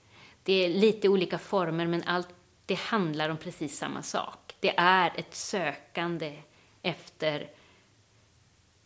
Det 0.42 0.52
är 0.52 0.68
lite 0.68 1.08
olika 1.08 1.38
former, 1.38 1.86
men 1.86 2.02
allt 2.02 2.28
det 2.66 2.78
handlar 2.78 3.28
om 3.28 3.36
precis 3.36 3.78
samma 3.78 4.02
sak. 4.02 4.56
Det 4.60 4.78
är 4.78 5.12
ett 5.16 5.34
sökande 5.34 6.42
efter 6.82 7.50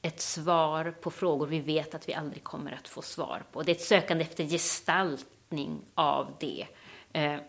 ett 0.02 0.20
svar 0.20 0.94
på 1.00 1.10
frågor 1.10 1.46
vi 1.46 1.60
vet 1.60 1.94
att 1.94 2.08
vi 2.08 2.14
aldrig 2.14 2.44
kommer 2.44 2.72
att 2.72 2.88
få 2.88 3.02
svar 3.02 3.42
på. 3.52 3.62
Det 3.62 3.72
är 3.72 3.76
ett 3.76 3.82
sökande 3.82 4.24
efter 4.24 4.44
gestaltning 4.44 5.80
av 5.94 6.36
det. 6.40 6.66
Eh, 7.12 7.40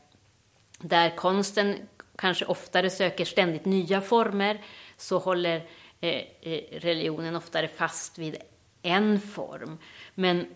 där 0.86 1.16
konsten 1.16 1.88
kanske 2.16 2.46
oftare 2.46 2.90
söker 2.90 3.25
ständigt 3.25 3.66
nya 3.66 4.02
former, 4.02 4.62
så 4.98 5.18
håller 5.18 5.68
eh, 6.02 6.24
eh, 6.42 6.80
religionen 6.80 7.36
oftare 7.36 7.68
fast 7.68 8.18
vid 8.18 8.38
en 8.82 9.22
form. 9.22 9.78
Men 10.16 10.48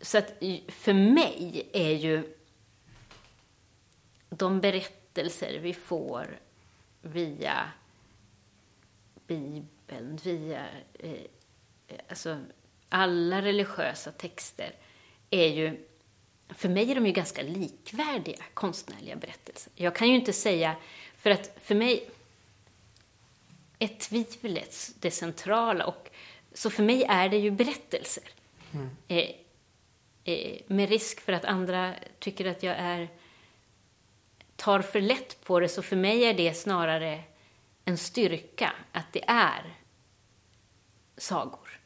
så 0.00 0.18
att 0.18 0.32
för 0.68 0.92
mig 0.92 1.68
är 1.72 1.92
ju 1.92 2.36
de 4.30 4.60
berättelser 4.60 5.58
vi 5.58 5.74
får 5.74 6.40
via 7.02 7.70
Bibeln, 9.26 10.18
via 10.22 10.66
eh, 10.98 11.12
eh 11.12 11.98
alltså 12.08 12.38
alla 12.88 13.42
religiösa 13.42 14.12
texter 14.12 14.72
är 15.30 15.48
ju, 15.48 15.86
för 16.48 16.68
mig 16.68 16.90
är 16.90 16.94
de 16.94 17.06
ju 17.06 17.12
ganska 17.12 17.42
likvärdiga 17.42 18.44
konstnärliga 18.54 19.16
berättelser. 19.16 19.72
Jag 19.76 19.94
kan 19.94 20.08
ju 20.08 20.14
inte 20.14 20.32
säga, 20.32 20.76
för 21.16 21.30
att 21.30 21.56
för 21.62 21.74
mig, 21.74 22.10
är 23.78 23.88
tvivlet 23.88 24.90
det 25.00 25.10
centrala. 25.10 25.86
Och, 25.86 26.10
så 26.52 26.70
för 26.70 26.82
mig 26.82 27.04
är 27.08 27.28
det 27.28 27.38
ju 27.38 27.50
berättelser. 27.50 28.24
Mm. 28.74 28.90
Eh, 29.08 29.30
eh, 30.24 30.60
med 30.66 30.88
risk 30.88 31.20
för 31.20 31.32
att 31.32 31.44
andra 31.44 31.94
tycker 32.18 32.46
att 32.46 32.62
jag 32.62 32.76
är 32.78 33.08
tar 34.56 34.82
för 34.82 35.00
lätt 35.00 35.44
på 35.44 35.60
det, 35.60 35.68
så 35.68 35.82
för 35.82 35.96
mig 35.96 36.24
är 36.24 36.34
det 36.34 36.54
snarare 36.54 37.22
en 37.84 37.98
styrka 37.98 38.72
att 38.92 39.12
det 39.12 39.24
är 39.26 39.76
sagor. 41.16 41.80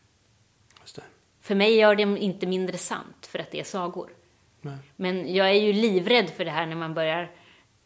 För 1.41 1.55
mig 1.55 1.77
gör 1.77 1.95
det 1.95 2.03
inte 2.03 2.47
mindre 2.47 2.79
sant 2.79 3.27
för 3.27 3.39
att 3.39 3.51
det 3.51 3.61
är 3.61 3.65
sagor. 3.65 4.11
Nej. 4.63 4.77
Men 4.97 5.35
jag 5.35 5.51
är 5.51 5.55
ju 5.61 5.73
livrädd 5.73 6.31
för 6.31 6.45
det 6.45 6.51
här 6.51 6.67
när 6.67 6.77
man 6.77 6.95
börjar 6.95 7.31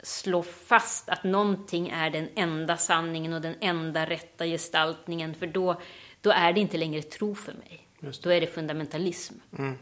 slå 0.03 0.43
fast 0.43 1.09
att 1.09 1.25
någonting 1.25 1.89
är 1.89 2.11
den 2.11 2.29
enda 2.35 2.77
sanningen 2.77 3.33
och 3.33 3.41
den 3.41 3.55
enda 3.61 4.07
rätta 4.07 4.47
gestaltningen, 4.47 5.35
för 5.35 5.47
då, 5.47 5.81
då 6.21 6.31
är 6.31 6.53
det 6.53 6.61
inte 6.61 6.77
längre 6.77 7.03
tro 7.03 7.35
för 7.35 7.53
mig. 7.53 7.89
Då 8.23 8.31
är 8.31 8.41
det 8.41 8.47
fundamentalism. 8.47 9.35
Mm. 9.59 9.79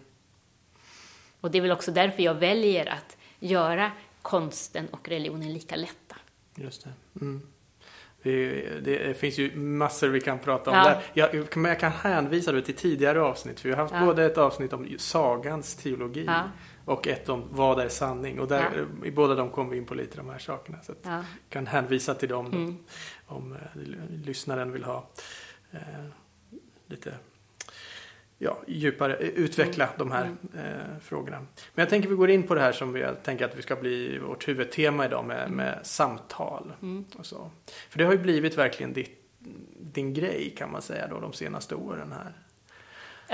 Och 1.40 1.50
det 1.50 1.58
är 1.58 1.62
väl 1.62 1.72
också 1.72 1.92
därför 1.92 2.22
jag 2.22 2.34
väljer 2.34 2.86
att 2.86 3.16
göra 3.38 3.92
konsten 4.22 4.88
och 4.88 5.08
religionen 5.08 5.52
lika 5.52 5.76
lätta. 5.76 6.16
Just 6.54 6.84
det. 6.84 7.20
Mm. 7.20 7.42
Det 8.82 9.18
finns 9.18 9.38
ju 9.38 9.56
massor 9.56 10.08
vi 10.08 10.20
kan 10.20 10.38
prata 10.38 10.70
om 10.70 10.76
Ja. 10.76 10.84
där. 10.84 11.02
Jag, 11.14 11.56
men 11.56 11.68
jag 11.68 11.80
kan 11.80 11.92
hänvisa 11.92 12.52
dig 12.52 12.62
till 12.62 12.74
tidigare 12.74 13.20
avsnitt. 13.22 13.60
För 13.60 13.68
vi 13.68 13.74
har 13.74 13.82
haft 13.82 13.94
Ja. 13.94 14.04
både 14.06 14.24
ett 14.24 14.38
avsnitt 14.38 14.72
om 14.72 14.88
sagans 14.98 15.74
teologi 15.76 16.24
Ja. 16.26 16.42
Och 16.84 17.08
ett 17.08 17.28
om 17.28 17.44
vad 17.50 17.80
är 17.80 17.88
sanning. 17.88 18.40
Och 18.40 18.48
där, 18.48 18.86
i 19.04 19.10
båda 19.10 19.34
de 19.34 19.50
kom 19.50 19.70
vi 19.70 19.76
in 19.76 19.86
på 19.86 19.94
lite 19.94 20.16
de 20.16 20.28
här 20.28 20.38
sakerna. 20.38 20.78
Så 20.82 20.92
att 20.92 20.98
Ja. 21.02 21.10
jag 21.12 21.24
kan 21.48 21.66
hänvisa 21.66 22.14
till 22.14 22.28
dem 22.28 22.50
då, 22.50 22.56
Mm. 22.58 22.76
om 23.26 23.52
eh, 23.52 23.58
lyssnaren 24.24 24.72
vill 24.72 24.84
ha 24.84 25.08
eh, 25.70 25.78
lite 26.86 27.14
ja, 28.38 28.58
djupare, 28.66 29.16
eh, 29.16 29.28
utveckla 29.28 29.84
Mm. 29.86 29.98
de 29.98 30.10
här 30.12 30.24
eh, 30.64 30.98
frågorna. 31.00 31.38
Men 31.38 31.82
jag 31.82 31.88
tänker 31.88 32.08
vi 32.08 32.14
går 32.14 32.30
in 32.30 32.42
på 32.42 32.54
det 32.54 32.60
här 32.60 32.72
som 32.72 32.92
vi 32.92 33.06
tänker 33.22 33.44
att 33.44 33.56
vi 33.58 33.62
ska 33.62 33.76
bli 33.76 34.18
vårt 34.18 34.48
huvudtema 34.48 35.04
idag 35.06 35.24
med, 35.24 35.50
med 35.50 35.78
samtal. 35.82 36.72
Mm. 36.82 37.04
Och 37.18 37.26
så. 37.26 37.50
För 37.90 37.98
det 37.98 38.04
har 38.04 38.12
ju 38.12 38.18
blivit 38.18 38.58
verkligen 38.58 38.92
ditt, 38.92 39.20
din 39.80 40.14
grej 40.14 40.54
kan 40.58 40.72
man 40.72 40.82
säga 40.82 41.06
då 41.08 41.20
de 41.20 41.32
senaste 41.32 41.74
åren 41.74 42.12
här. 42.12 42.32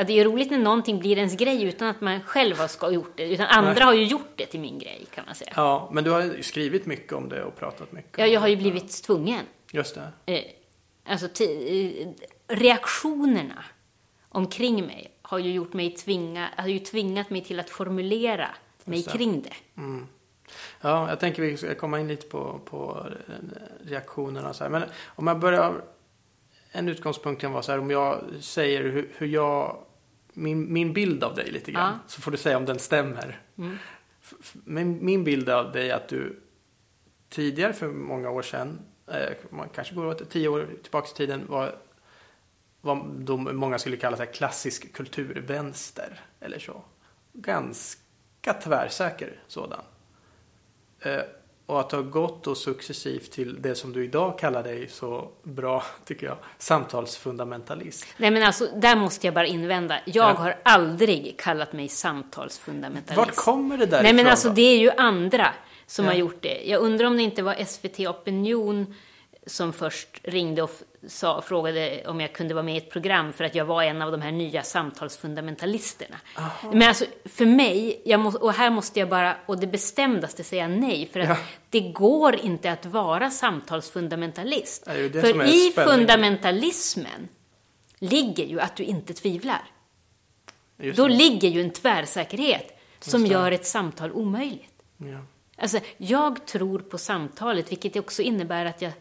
Ja, 0.00 0.04
det 0.04 0.21
är 0.21 0.25
roligt 0.25 0.50
när 0.50 0.59
någonting 0.59 0.99
blir 0.99 1.16
ens 1.19 1.37
grej 1.37 1.62
utan 1.64 1.88
att 1.88 2.00
man 2.00 2.21
själv 2.23 2.59
har 2.59 2.69
ska- 2.69 2.90
gjort 2.90 3.12
det. 3.16 3.33
Utan 3.33 3.47
andra 3.47 3.73
Nej. 3.73 3.83
har 3.83 3.95
ju 3.95 4.04
gjort 4.04 4.33
det 4.37 4.47
till 4.47 4.61
min 4.61 4.78
grej, 4.78 5.07
kan 5.14 5.25
man 5.26 5.35
säga. 5.35 5.52
Ja, 5.57 5.90
men 5.92 6.04
du 6.04 6.11
har 6.11 6.23
ju 6.23 6.42
skrivit 6.42 6.87
mycket 6.87 7.12
om 7.12 7.28
det 7.28 7.45
och 7.45 7.57
pratat 7.57 7.92
mycket 7.92 8.19
Ja, 8.19 8.26
jag 8.26 8.40
har 8.40 8.49
ju 8.49 8.54
det. 8.54 8.61
blivit 8.62 9.02
tvungen. 9.02 9.45
Just 9.73 9.95
det. 9.95 10.33
Eh, 10.33 10.42
alltså, 11.12 11.42
eh, 11.45 12.09
reaktionerna 12.49 13.64
omkring 14.28 14.87
mig 14.87 15.11
har 15.23 15.38
ju 15.38 15.52
gjort 15.52 15.73
mig 15.73 15.90
tvinga, 15.90 16.49
har 16.57 16.69
ju 16.69 16.78
tvingat 16.78 17.30
mig 17.30 17.40
till 17.45 17.61
att 17.61 17.71
formulera 17.71 18.49
mig 18.85 19.02
kring 19.02 19.42
det. 19.42 19.80
Mm. 19.80 20.07
Ja, 20.80 21.09
jag 21.09 21.21
tänker 21.21 21.42
vi 21.42 21.57
ska 21.57 21.75
komma 21.75 22.00
in 22.00 22.09
lite 22.09 22.26
på, 22.26 22.61
på 22.64 23.07
reaktionerna 23.85 24.49
och 24.49 24.57
så 24.57 24.64
här. 24.64 24.71
Men 24.71 24.83
om 25.07 25.26
jag 25.26 25.38
börjar, 25.38 25.75
en 26.73 26.88
utgångspunkt 26.88 27.40
kan 27.40 27.52
vara 27.52 27.62
så 27.62 27.73
här, 27.73 27.78
om 27.78 27.90
jag 27.90 28.25
säger 28.40 28.83
hur, 28.83 29.11
hur 29.16 29.26
jag, 29.26 29.76
min, 30.41 30.73
min 30.73 30.93
bild 30.93 31.25
av 31.25 31.35
dig 31.35 31.50
lite 31.50 31.73
grann, 31.73 31.93
Ja. 31.93 31.99
så 32.09 32.21
får 32.21 32.31
du 32.31 32.37
säga 32.37 32.57
om 32.57 32.65
den 32.65 32.79
stämmer. 32.79 33.41
Mm. 33.59 33.76
Min, 34.53 35.05
min 35.05 35.25
bild 35.25 35.49
av 35.49 35.73
dig 35.73 35.91
är 35.91 35.97
att 35.97 36.09
du 36.09 36.41
tidigare 37.29 37.73
för 37.73 37.89
många 37.89 38.31
år 38.31 38.43
sedan, 38.43 38.81
eh, 39.07 39.37
man 39.50 39.69
kanske 39.69 39.95
går 39.95 40.07
åt 40.07 40.31
tio 40.31 40.49
år 40.49 40.69
tillbaka 40.83 41.09
i 41.15 41.17
tiden, 41.17 41.47
var 41.47 41.76
vad 42.81 43.07
de, 43.19 43.57
många 43.57 43.79
skulle 43.79 43.97
kalla 43.97 44.17
så 44.17 44.26
klassisk 44.26 44.93
kulturvänster 44.93 46.21
eller 46.41 46.59
så. 46.59 46.85
Ganska 47.33 48.53
tvärsäker 48.63 49.43
sådan. 49.47 49.83
Eh, 51.00 51.21
och 51.71 51.80
att 51.80 51.93
ha 51.93 52.00
gått 52.00 52.47
och 52.47 52.56
successivt 52.56 53.30
till 53.33 53.63
det 53.63 53.75
som 53.75 53.93
du 53.93 54.04
idag 54.04 54.39
kallar 54.39 54.63
dig 54.63 54.89
så 54.89 55.28
bra, 55.43 55.83
tycker 56.04 56.26
jag, 56.26 56.37
samtalsfundamentalist. 56.59 58.06
Nej, 58.17 58.30
men 58.30 58.43
alltså, 58.43 58.67
där 58.76 58.97
måste 58.97 59.26
jag 59.26 59.35
bara 59.35 59.47
invända. 59.47 60.00
Jag 60.06 60.30
Ja. 60.30 60.35
har 60.35 60.56
aldrig 60.63 61.35
kallat 61.39 61.73
mig 61.73 61.89
samtalsfundamentalist. 61.89 63.17
Vart 63.17 63.35
kommer 63.37 63.78
det 63.78 63.87
där 63.87 64.02
Nej, 64.02 64.13
men 64.13 64.26
alltså 64.26 64.49
då? 64.49 64.54
det 64.54 64.63
är 64.63 64.78
ju 64.78 64.91
andra 64.91 65.49
som 65.87 66.04
Ja. 66.04 66.11
har 66.11 66.19
gjort 66.19 66.43
det. 66.43 66.63
Jag 66.65 66.80
undrar 66.83 67.06
om 67.06 67.17
det 67.17 67.23
inte 67.23 67.43
var 67.43 67.54
SVT 67.65 67.99
Opinion 68.09 68.95
som 69.47 69.73
först 69.73 70.09
ringde 70.23 70.63
och 70.63 70.71
sa, 71.08 71.43
frågade 71.43 72.02
om 72.06 72.21
jag 72.21 72.32
kunde 72.32 72.54
vara 72.54 72.63
med 72.65 72.75
i 72.75 72.78
ett 72.78 72.91
program 72.91 73.32
för 73.32 73.45
att 73.45 73.54
jag 73.54 73.65
var 73.65 73.82
en 73.82 74.02
av 74.02 74.13
de 74.13 74.23
här 74.23 74.32
nya 74.32 74.63
samtalsfundamentalisterna. 74.63 76.17
Men 76.73 76.82
alltså, 76.82 77.04
för 77.25 77.47
mig, 77.47 78.02
må, 78.19 78.28
och 78.30 78.52
här 78.52 78.71
måste 78.71 79.00
jag 79.00 79.08
bara, 79.08 79.36
och 79.47 79.58
det 79.58 79.67
bestämdaste 79.67 80.45
säga 80.45 80.69
nej, 80.69 81.08
för 81.13 81.21
att 81.21 81.28
Ja. 81.28 81.36
det 81.71 81.80
går 81.80 82.34
inte 82.36 82.73
att 82.73 82.86
vara 82.86 83.30
samtalsfundamentalist. 83.30 84.84
Det 84.84 85.08
det 85.08 85.21
för 85.21 85.28
i 85.28 85.71
spänningen. 85.73 85.73
fundamentalismen 85.99 87.28
ligger 87.99 88.45
ju 88.45 88.60
att 88.60 88.76
du 88.76 88.82
inte 88.82 89.15
tvivlar. 89.15 89.65
Just 90.78 90.97
Då 90.97 91.08
det. 91.08 91.15
ligger 91.15 91.49
ju 91.49 91.60
en 91.60 91.71
tvärsäkerhet 91.71 92.78
som 93.00 93.26
gör 93.26 93.52
ett 93.52 93.67
samtal 93.67 94.13
omöjligt. 94.13 94.82
Ja. 94.97 95.19
Alltså, 95.56 95.78
jag 95.97 96.47
tror 96.47 96.78
på 96.78 96.99
samtalet, 96.99 97.71
vilket 97.73 97.97
också 97.97 98.23
innebär 98.23 98.65
att 98.67 98.82
jag 98.82 98.93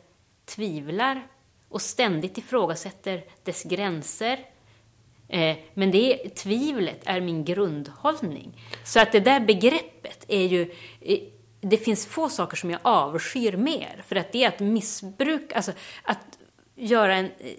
tvivlar 0.45 1.27
och 1.69 1.81
ständigt 1.81 2.37
ifrågasätter 2.37 3.23
dess 3.43 3.63
gränser. 3.63 4.39
Eh, 5.27 5.57
men 5.73 5.91
det 5.91 6.29
tvivlet 6.35 6.99
är 7.05 7.21
min 7.21 7.45
grundhållning. 7.45 8.61
Så 8.85 8.99
att 8.99 9.11
det 9.11 9.19
där 9.19 9.39
begreppet 9.39 10.25
är 10.27 10.45
ju... 10.47 10.71
Eh, 11.01 11.19
det 11.61 11.77
finns 11.77 12.05
få 12.05 12.29
saker 12.29 12.57
som 12.57 12.69
jag 12.71 12.79
avskyr 12.83 13.57
mer, 13.57 14.03
för 14.07 14.15
att 14.15 14.31
det 14.31 14.43
är 14.43 14.47
att 14.47 14.59
missbruka, 14.59 15.55
alltså 15.55 15.71
att 16.03 16.37
göra 16.75 17.15
en 17.15 17.25
eh, 17.25 17.53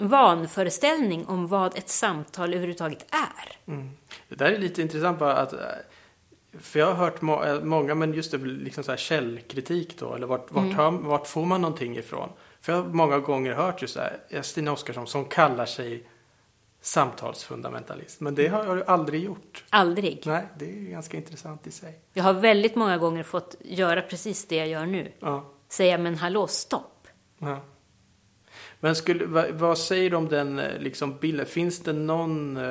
vanföreställning 0.00 1.26
om 1.26 1.46
vad 1.48 1.78
ett 1.78 1.88
samtal 1.88 2.48
överhuvudtaget 2.54 3.06
är. 3.10 3.72
Mm. 3.72 3.90
Det 4.28 4.34
där 4.34 4.52
är 4.52 4.58
lite 4.58 4.82
intressant 4.82 5.18
bara 5.18 5.36
att 5.36 5.54
för 6.60 6.78
jag 6.78 6.86
har 6.86 6.94
hört 6.94 7.20
må- 7.22 7.60
många, 7.62 7.94
men 7.94 8.14
just 8.14 8.30
det, 8.30 8.38
liksom 8.38 8.84
så 8.84 8.90
här 8.92 8.96
källkritik 8.96 9.98
då, 9.98 10.14
eller 10.14 10.26
vart, 10.26 10.50
vart, 10.50 10.64
Mm. 10.64 10.76
hör, 10.76 10.90
vart 10.90 11.26
får 11.26 11.46
man 11.46 11.60
någonting 11.60 11.96
ifrån? 11.96 12.28
För 12.60 12.72
jag 12.72 12.82
har 12.82 12.88
många 12.88 13.18
gånger 13.18 13.52
hört 13.52 13.82
just 13.82 13.94
så 13.94 14.00
här, 14.00 14.20
eh, 14.28 14.42
Stina 14.42 14.72
Oskarsson 14.72 15.06
som 15.06 15.24
kallar 15.24 15.66
sig 15.66 16.04
samtalsfundamentalist. 16.80 18.20
Men 18.20 18.34
det 18.34 18.48
har 18.48 18.76
ju 18.76 18.84
aldrig 18.84 19.24
gjort. 19.24 19.64
Aldrig. 19.70 20.22
Nej, 20.26 20.46
det 20.58 20.64
är 20.70 20.90
ganska 20.90 21.16
intressant 21.16 21.66
i 21.66 21.70
sig. 21.70 22.00
Jag 22.12 22.24
har 22.24 22.32
väldigt 22.32 22.74
många 22.76 22.98
gånger 22.98 23.22
fått 23.22 23.56
göra 23.60 24.02
precis 24.02 24.46
det 24.48 24.56
jag 24.56 24.68
gör 24.68 24.86
nu. 24.86 25.12
Ja, 25.20 25.50
Säga, 25.68 25.98
men 25.98 26.14
hallå, 26.14 26.46
stopp. 26.46 27.08
ja. 27.38 27.60
Men 28.80 28.96
skulle, 28.96 29.26
vad, 29.26 29.50
vad 29.50 29.78
säger 29.78 30.10
du 30.10 30.16
om 30.16 30.28
den 30.28 30.58
eh, 30.58 30.78
liksom, 30.78 31.18
bilden? 31.18 31.46
Finns 31.46 31.80
det 31.82 31.92
någon 31.92 32.56
eh, 32.56 32.62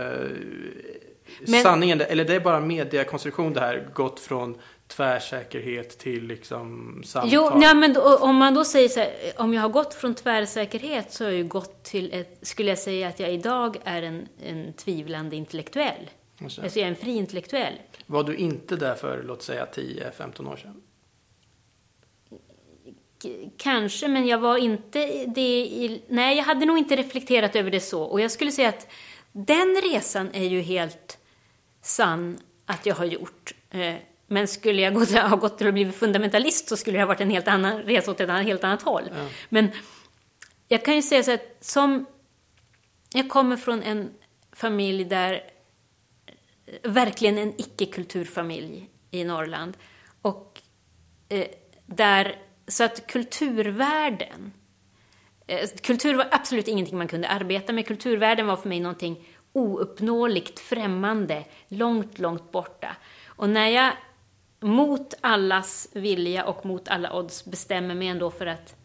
Men- 1.48 1.64
sanning? 1.64 1.90
Eller 1.92 2.26
det 2.26 2.36
är 2.36 2.40
bara 2.40 2.60
mediekonstruktion 2.60 3.54
det 3.54 3.60
här, 3.60 3.90
gått 3.94 4.20
från 4.20 4.58
tvärsäkerhet 4.90 5.98
till 5.98 6.24
liksom 6.28 7.02
samtal? 7.06 7.30
Jo, 7.34 7.52
nej, 7.56 7.76
men 7.76 7.94
då, 7.94 8.18
om 8.18 8.36
man 8.36 8.54
då 8.54 8.66
säger 8.66 8.90
så 8.90 9.00
här, 9.00 9.12
om 9.38 9.54
jag 9.54 9.62
har 9.62 9.70
gått 9.70 9.94
från 9.94 10.16
tvärsäkerhet 10.16 11.14
så 11.14 11.24
har 11.24 11.32
jag 11.32 11.38
ju 11.38 11.48
gått 11.48 11.84
till 11.84 12.14
ett, 12.14 12.38
skulle 12.42 12.70
jag 12.70 12.80
säga 12.80 13.08
att 13.08 13.20
jag 13.20 13.32
idag 13.34 13.78
är 13.84 14.02
en, 14.04 14.28
en 14.44 14.74
tvivlande 14.74 15.36
intellektuell. 15.36 16.10
Alltså 16.44 16.62
jag 16.62 16.78
är 16.78 16.88
en 16.88 16.96
fri 16.96 17.12
intellektuell. 17.16 17.74
Var 18.06 18.24
du 18.24 18.36
inte 18.36 18.76
där 18.76 18.96
för, 18.96 19.24
låt 19.24 19.42
säga, 19.44 19.68
10-15 19.74 20.52
år 20.52 20.56
sedan? 20.56 20.82
K- 23.24 23.30
Kanske, 23.58 24.08
men 24.08 24.28
jag 24.28 24.38
var 24.38 24.58
inte 24.58 25.26
det 25.26 25.60
i, 25.66 26.02
Nej, 26.08 26.38
jag 26.38 26.44
hade 26.44 26.66
nog 26.66 26.78
inte 26.78 26.96
reflekterat 26.96 27.56
över 27.56 27.72
det 27.72 27.80
så. 27.80 28.04
Och 28.04 28.22
jag 28.22 28.32
skulle 28.32 28.52
säga 28.52 28.70
att 28.70 28.88
den 29.32 29.82
resan 29.84 30.30
är 30.34 30.44
ju 30.44 30.62
helt 30.62 31.18
sann 31.82 32.38
att 32.66 32.86
jag 32.86 32.96
har 32.96 33.06
gjort. 33.06 33.54
Eh, 34.30 34.34
Men 34.34 34.48
skulle 34.48 34.82
jag 34.82 34.94
gå 34.94 35.06
till, 35.06 35.18
ha 35.18 35.36
gått 35.36 35.58
till 35.58 35.68
att 35.68 35.74
bli 35.74 35.92
fundamentalist 35.92 36.70
så 36.70 36.78
skulle 36.78 36.98
det 36.98 37.02
ha 37.02 37.08
varit 37.08 37.22
en 37.22 37.30
helt 37.30 37.48
annan 37.48 37.82
resa 37.84 38.12
åt 38.12 38.20
ett 38.22 38.30
helt 38.30 38.64
annat 38.64 38.82
håll. 38.82 39.04
Ja. 39.12 39.28
Men 39.50 39.72
jag 40.68 40.86
kan 40.86 40.96
ju 40.96 41.02
säga 41.02 41.24
så 41.24 41.32
att 41.32 41.58
som... 41.62 42.06
Jag 43.14 43.30
kommer 43.30 43.58
från 43.58 43.84
en 43.84 44.10
familj 44.52 45.04
där... 45.04 45.42
Verkligen 46.84 47.38
en 47.38 47.54
icke-kulturfamilj 47.58 48.90
i 49.12 49.24
Norrland. 49.24 49.78
Och 50.22 50.62
eh, 51.30 51.48
där... 51.86 52.36
Så 52.68 52.84
att 52.84 53.08
kulturvärlden... 53.08 54.54
Eh, 55.48 55.70
kultur 55.82 56.16
var 56.16 56.28
absolut 56.32 56.68
ingenting 56.68 56.98
man 56.98 57.08
kunde 57.08 57.28
arbeta 57.28 57.74
med. 57.74 57.88
Kulturvärlden 57.88 58.48
var 58.48 58.56
för 58.56 58.70
mig 58.70 58.80
någonting 58.80 59.28
ouppnåeligt, 59.54 60.60
främmande, 60.60 61.46
långt, 61.68 62.20
långt 62.20 62.52
borta. 62.52 62.96
Och 63.28 63.50
när 63.50 63.68
jag 63.68 63.94
mot 64.60 65.14
allas 65.22 65.88
vilja 65.92 66.46
och 66.46 66.66
mot 66.66 66.88
alla 66.88 67.14
odds 67.14 67.46
bestämmer 67.46 67.96
mig 67.96 68.08
ändå 68.08 68.32
för 68.32 68.46
att 68.46 68.76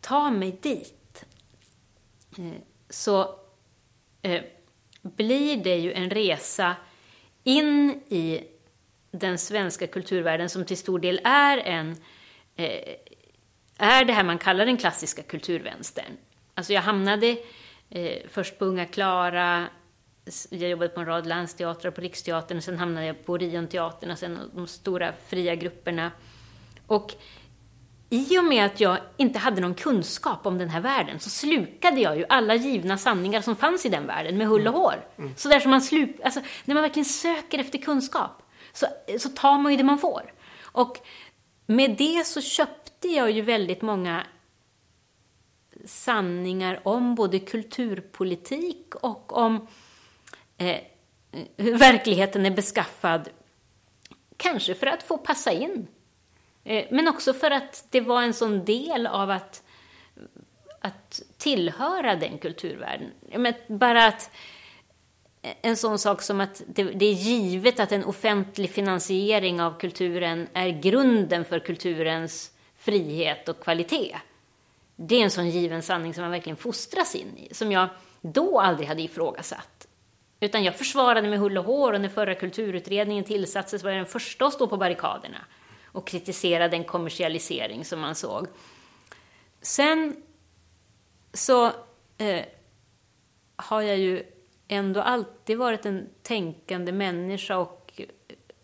ta 0.00 0.30
mig 0.30 0.58
dit, 0.62 1.24
eh, 2.38 2.60
så 2.90 3.34
eh, 4.22 4.42
blir 5.02 5.56
det 5.56 5.76
ju 5.76 5.92
en 5.92 6.10
resa 6.10 6.76
in 7.44 7.90
i 8.08 8.44
den 9.10 9.38
svenska 9.38 9.86
kulturvärlden 9.86 10.48
som 10.48 10.64
till 10.64 10.76
stor 10.76 10.98
del 10.98 11.20
är 11.24 11.58
en 11.58 11.96
eh, 12.56 12.94
är 13.78 14.04
det 14.04 14.12
här 14.12 14.24
man 14.24 14.38
kallar 14.38 14.66
den 14.66 14.76
klassiska 14.76 15.22
kulturvänstern. 15.22 16.16
Alltså 16.54 16.72
jag 16.72 16.82
hamnade 16.82 17.36
eh, 17.90 18.18
först 18.28 18.58
på 18.58 18.64
Unga 18.64 18.86
Klara, 18.86 19.66
jag 20.50 20.70
jobbade 20.70 20.88
på 20.88 21.00
en 21.00 21.06
rad 21.06 21.26
länsteatrar 21.26 21.90
på 21.90 22.00
Riksteatern 22.00 22.56
och 22.56 22.64
sen 22.64 22.78
hamnade 22.78 23.06
jag 23.06 23.26
på 23.26 23.32
Orionteatern 23.32 24.10
och 24.10 24.18
sen 24.18 24.38
de 24.54 24.66
stora 24.66 25.12
fria 25.28 25.54
grupperna. 25.54 26.10
Och 26.86 27.14
i 28.10 28.38
och 28.38 28.44
med 28.44 28.66
att 28.66 28.80
jag 28.80 28.98
inte 29.16 29.38
hade 29.38 29.60
någon 29.60 29.74
kunskap 29.74 30.46
om 30.46 30.58
den 30.58 30.68
här 30.68 30.80
världen 30.80 31.20
så 31.20 31.30
slukade 31.30 32.00
jag 32.00 32.18
ju 32.18 32.24
alla 32.28 32.54
givna 32.54 32.98
sanningar 32.98 33.40
som 33.40 33.56
fanns 33.56 33.86
i 33.86 33.88
den 33.88 34.06
världen 34.06 34.38
med 34.38 34.46
hull 34.46 34.68
och 34.68 34.74
hår. 34.74 35.06
Mm. 35.18 35.34
Så 35.36 35.48
där 35.48 35.60
som 35.60 35.70
man 35.70 35.82
sluk, 35.82 36.16
alltså, 36.24 36.40
när 36.64 36.74
man 36.74 36.82
verkligen 36.82 37.04
söker 37.04 37.58
efter 37.58 37.78
kunskap 37.78 38.42
så, 38.72 38.86
så 39.18 39.28
tar 39.28 39.58
man 39.58 39.72
ju 39.72 39.78
det 39.78 39.84
man 39.84 39.98
får. 39.98 40.32
Och 40.62 40.98
med 41.66 41.96
det 41.98 42.26
så 42.26 42.40
köpte 42.40 43.08
jag 43.08 43.30
ju 43.30 43.42
väldigt 43.42 43.82
många 43.82 44.26
sanningar 45.84 46.80
om 46.82 47.14
både 47.14 47.38
kulturpolitik 47.38 48.94
och 48.94 49.36
om 49.36 49.66
eh, 50.60 50.80
hur 51.56 51.78
verkligheten 51.78 52.46
är 52.46 52.50
beskaffad. 52.50 53.28
Kanske 54.36 54.74
för 54.74 54.86
att 54.86 55.02
få 55.02 55.18
passa 55.18 55.52
in. 55.52 55.86
Eh, 56.64 56.86
men 56.90 57.08
också 57.08 57.32
för 57.32 57.50
att 57.50 57.86
det 57.90 58.00
var 58.00 58.22
en 58.22 58.34
sån 58.34 58.64
del 58.64 59.06
av 59.06 59.30
att, 59.30 59.62
att 60.80 61.22
tillhöra 61.38 62.16
den 62.16 62.38
kulturvärlden. 62.38 63.10
Men 63.36 63.54
bara 63.68 64.06
att 64.06 64.30
en 65.62 65.76
sån 65.76 65.98
sak 65.98 66.22
som 66.22 66.40
att 66.40 66.62
det, 66.66 66.84
det, 66.84 67.06
är 67.06 67.12
givet 67.12 67.80
att 67.80 67.92
en 67.92 68.04
offentlig 68.04 68.70
finansiering 68.70 69.60
av 69.60 69.78
kulturen 69.78 70.48
är 70.52 70.68
grunden 70.68 71.44
för 71.44 71.58
kulturens 71.58 72.52
frihet 72.76 73.48
och 73.48 73.60
kvalitet. 73.60 74.16
Det 74.96 75.14
är 75.14 75.24
en 75.24 75.30
sån 75.30 75.50
given 75.50 75.82
sanning 75.82 76.14
som 76.14 76.22
man 76.22 76.30
verkligen 76.30 76.56
fostras 76.56 77.14
in 77.14 77.38
i, 77.38 77.54
som 77.54 77.72
jag 77.72 77.88
då 78.20 78.60
aldrig 78.60 78.88
hade 78.88 79.02
ifrågasatt. 79.02 79.86
Utan 80.40 80.64
jag 80.64 80.76
försvarade 80.76 81.28
med 81.28 81.38
hull 81.38 81.58
och 81.58 81.64
hår 81.64 81.92
och 81.92 82.00
när 82.00 82.08
förra 82.08 82.34
kulturutredningen 82.34 83.24
tillsattes 83.24 83.82
var 83.82 83.90
jag 83.90 83.98
den 83.98 84.06
första 84.06 84.46
att 84.46 84.52
stå 84.52 84.66
på 84.66 84.76
barrikaderna 84.76 85.38
och 85.84 86.06
kritisera 86.06 86.68
den 86.68 86.84
kommersialisering 86.84 87.84
som 87.84 88.00
man 88.00 88.14
såg. 88.14 88.46
Sen 89.62 90.22
så 91.32 91.66
eh, 92.18 92.44
har 93.56 93.82
jag 93.82 93.98
ju 93.98 94.22
ändå 94.68 95.02
alltid 95.02 95.58
varit 95.58 95.86
en 95.86 96.08
tänkande 96.22 96.92
människa 96.92 97.56
och 97.56 98.00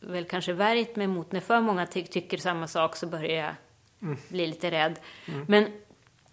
väl 0.00 0.24
kanske 0.24 0.52
värjt 0.52 0.96
mig 0.96 1.06
mot 1.06 1.32
när 1.32 1.40
för 1.40 1.60
många 1.60 1.86
ty 1.86 2.02
tycker 2.02 2.38
samma 2.38 2.68
sak 2.68 2.96
så 2.96 3.06
börjar 3.06 3.44
jag 3.44 3.54
mm. 4.02 4.18
bli 4.28 4.46
lite 4.46 4.70
rädd. 4.70 4.98
Mm. 5.26 5.44
Men 5.48 5.72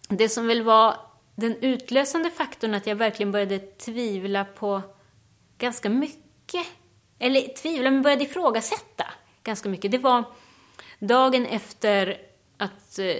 det 0.07 0.29
som 0.29 0.47
väl 0.47 0.61
var 0.61 0.95
den 1.35 1.55
utlösande 1.61 2.29
faktorn 2.29 2.73
att 2.73 2.87
jag 2.87 2.95
verkligen 2.95 3.31
började 3.31 3.59
tvivla 3.59 4.45
på 4.45 4.81
ganska 5.63 5.89
mycket, 5.89 6.65
eller 7.19 7.55
tvivla, 7.55 7.91
men 7.91 8.01
började 8.01 8.23
ifrågasätta 8.23 9.05
ganska 9.43 9.69
mycket, 9.69 9.91
det 9.91 9.97
var 9.97 10.23
dagen 10.99 11.45
efter 11.45 12.21
att 12.57 12.99
eh, 12.99 13.15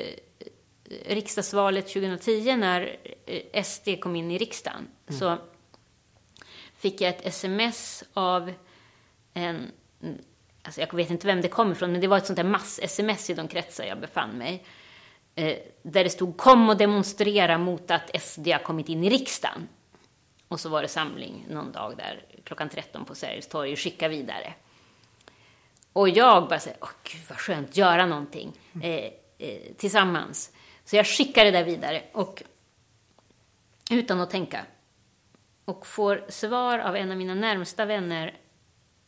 riksdagsvalet 1.06 1.88
2010 1.88 2.56
när 2.56 2.98
eh, 3.26 3.64
SD 3.64 3.90
kom 4.02 4.16
in 4.16 4.32
i 4.32 4.38
riksdagen 4.38 4.88
mm. 5.08 5.20
så 5.20 5.38
fick 6.76 7.02
jag 7.02 7.10
ett 7.10 7.26
sms 7.26 8.04
av 8.14 8.54
en, 9.34 9.72
alltså 10.62 10.82
jag 10.82 10.94
vet 10.94 11.10
inte 11.10 11.28
vem 11.28 11.42
det 11.42 11.48
kom 11.48 11.72
ifrån, 11.72 11.92
men 11.92 12.02
det 12.02 12.08
var 12.08 12.18
ett 12.18 12.26
sånt 12.26 12.38
där 12.38 12.44
mass-sms 12.44 13.30
i 13.30 13.34
de 13.34 13.48
kretsar 13.48 13.84
jag 13.84 14.00
befann 14.00 14.38
mig. 14.38 14.66
Eh, 15.36 15.58
där 15.84 16.04
det 16.04 16.10
stod 16.10 16.38
kom 16.38 16.70
och 16.70 16.78
demonstrera 16.78 17.58
mot 17.58 17.92
att 17.92 18.22
SD 18.22 18.48
har 18.48 18.64
kommit 18.64 18.90
in 18.90 19.04
i 19.04 19.10
riksdagen. 19.10 19.68
Och 20.48 20.60
så 20.60 20.70
var 20.70 20.82
det 20.82 20.88
samling 20.88 21.46
någon 21.50 21.72
dag 21.72 21.98
där 21.98 22.26
klockan 22.44 22.70
13 22.70 23.06
på 23.06 23.16
Sergels 23.16 23.48
torg 23.48 23.72
och 23.72 23.80
skicka 23.80 24.08
vidare. 24.08 24.54
Och 25.94 26.10
jag 26.10 26.48
bara 26.48 26.60
säger, 26.60 26.78
åh 26.82 26.90
gud 27.04 27.22
vad 27.30 27.38
skönt, 27.38 27.78
göra 27.78 28.06
någonting 28.06 28.52
eh, 28.82 29.12
eh, 29.38 29.74
tillsammans. 29.78 30.52
Så 30.86 30.96
jag 30.96 31.08
skickar 31.08 31.46
det 31.46 31.52
där 31.52 31.64
vidare 31.64 32.04
och 32.12 32.44
utan 33.92 34.22
att 34.22 34.30
tänka 34.30 34.66
och 35.66 35.88
får 35.88 36.26
svar 36.30 36.80
av 36.80 36.96
en 36.96 37.12
av 37.12 37.18
mina 37.18 37.36
närmsta 37.36 37.86
vänner 37.86 38.38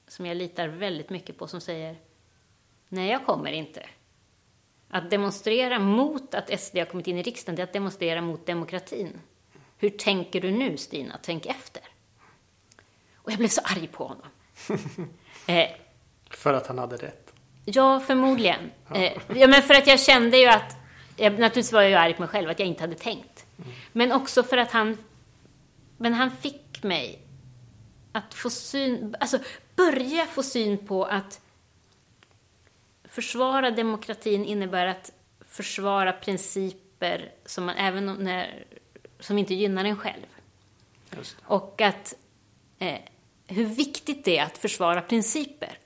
som 0.07 0.25
jag 0.25 0.37
litar 0.37 0.67
väldigt 0.67 1.09
mycket 1.09 1.37
på 1.37 1.47
som 1.47 1.61
säger 1.61 1.97
Nej, 2.89 3.11
jag 3.11 3.25
kommer 3.25 3.51
inte. 3.51 3.85
Att 4.89 5.09
demonstrera 5.09 5.79
mot 5.79 6.35
att 6.35 6.59
SD 6.59 6.77
har 6.77 6.85
kommit 6.85 7.07
in 7.07 7.17
i 7.17 7.23
riksdagen, 7.23 7.55
det 7.55 7.61
är 7.61 7.63
att 7.63 7.73
demonstrera 7.73 8.21
mot 8.21 8.45
demokratin. 8.45 9.19
Hur 9.77 9.89
tänker 9.89 10.41
du 10.41 10.51
nu, 10.51 10.77
Stina? 10.77 11.19
Tänk 11.23 11.45
efter. 11.45 11.83
Och 13.15 13.31
jag 13.31 13.37
blev 13.37 13.49
så 13.49 13.61
arg 13.61 13.87
på 13.87 14.07
honom. 14.07 14.27
eh, 15.47 15.69
för 16.29 16.53
att 16.53 16.67
han 16.67 16.77
hade 16.77 16.95
rätt? 16.97 17.33
Ja, 17.65 17.99
förmodligen. 17.99 18.71
Ja. 18.89 18.95
Eh, 18.95 19.13
ja, 19.35 19.47
men 19.47 19.61
för 19.61 19.73
att 19.73 19.87
jag 19.87 19.99
kände 19.99 20.37
ju 20.37 20.47
att, 20.47 20.75
jag, 21.17 21.31
naturligtvis 21.31 21.73
var 21.73 21.81
jag 21.81 21.89
ju 21.89 21.95
arg 21.95 22.13
på 22.13 22.21
mig 22.21 22.29
själv, 22.29 22.49
att 22.49 22.59
jag 22.59 22.67
inte 22.67 22.83
hade 22.83 22.95
tänkt. 22.95 23.45
Mm. 23.57 23.71
Men 23.91 24.11
också 24.11 24.43
för 24.43 24.57
att 24.57 24.71
han 24.71 24.97
men 25.97 26.13
han 26.13 26.31
fick 26.31 26.83
mig 26.83 27.19
att 28.11 28.33
få 28.33 28.49
syn, 28.49 29.15
alltså 29.19 29.39
börja 29.75 30.25
få 30.25 30.43
syn 30.43 30.87
på 30.87 31.05
att 31.05 31.41
försvara 33.03 33.71
demokratin 33.71 34.45
innebär 34.45 34.85
att 34.85 35.11
försvara 35.41 36.13
principer 36.13 37.31
som, 37.45 37.65
man, 37.65 37.75
även 37.75 38.05
när, 38.05 38.65
som 39.19 39.37
inte 39.37 39.53
gynnar 39.53 39.85
en 39.85 39.97
själv. 39.97 40.25
Och 41.43 41.81
att 41.81 42.13
eh, 42.79 42.99
hur 43.47 43.65
viktigt 43.65 44.25
det 44.25 44.37
är 44.37 44.43
att 44.43 44.57
försvara 44.57 45.01
principer. 45.01 45.77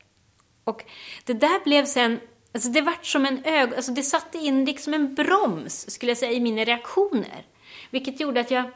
Och 0.63 0.85
det 1.23 1.33
där 1.33 1.63
blev 1.63 1.85
sen, 1.85 2.19
alltså 2.53 2.69
det 2.69 2.81
vart 2.81 3.05
som 3.05 3.25
en 3.25 3.45
ögon, 3.45 3.75
alltså 3.75 3.91
det 3.91 4.03
satte 4.03 4.37
in 4.37 4.65
liksom 4.65 4.93
en 4.93 5.15
broms, 5.15 5.91
skulle 5.91 6.11
jag 6.11 6.17
säga, 6.17 6.31
i 6.31 6.39
mina 6.39 6.63
reaktioner. 6.63 7.45
Vilket 7.89 8.19
gjorde 8.19 8.39
att 8.39 8.51
jag 8.51 8.71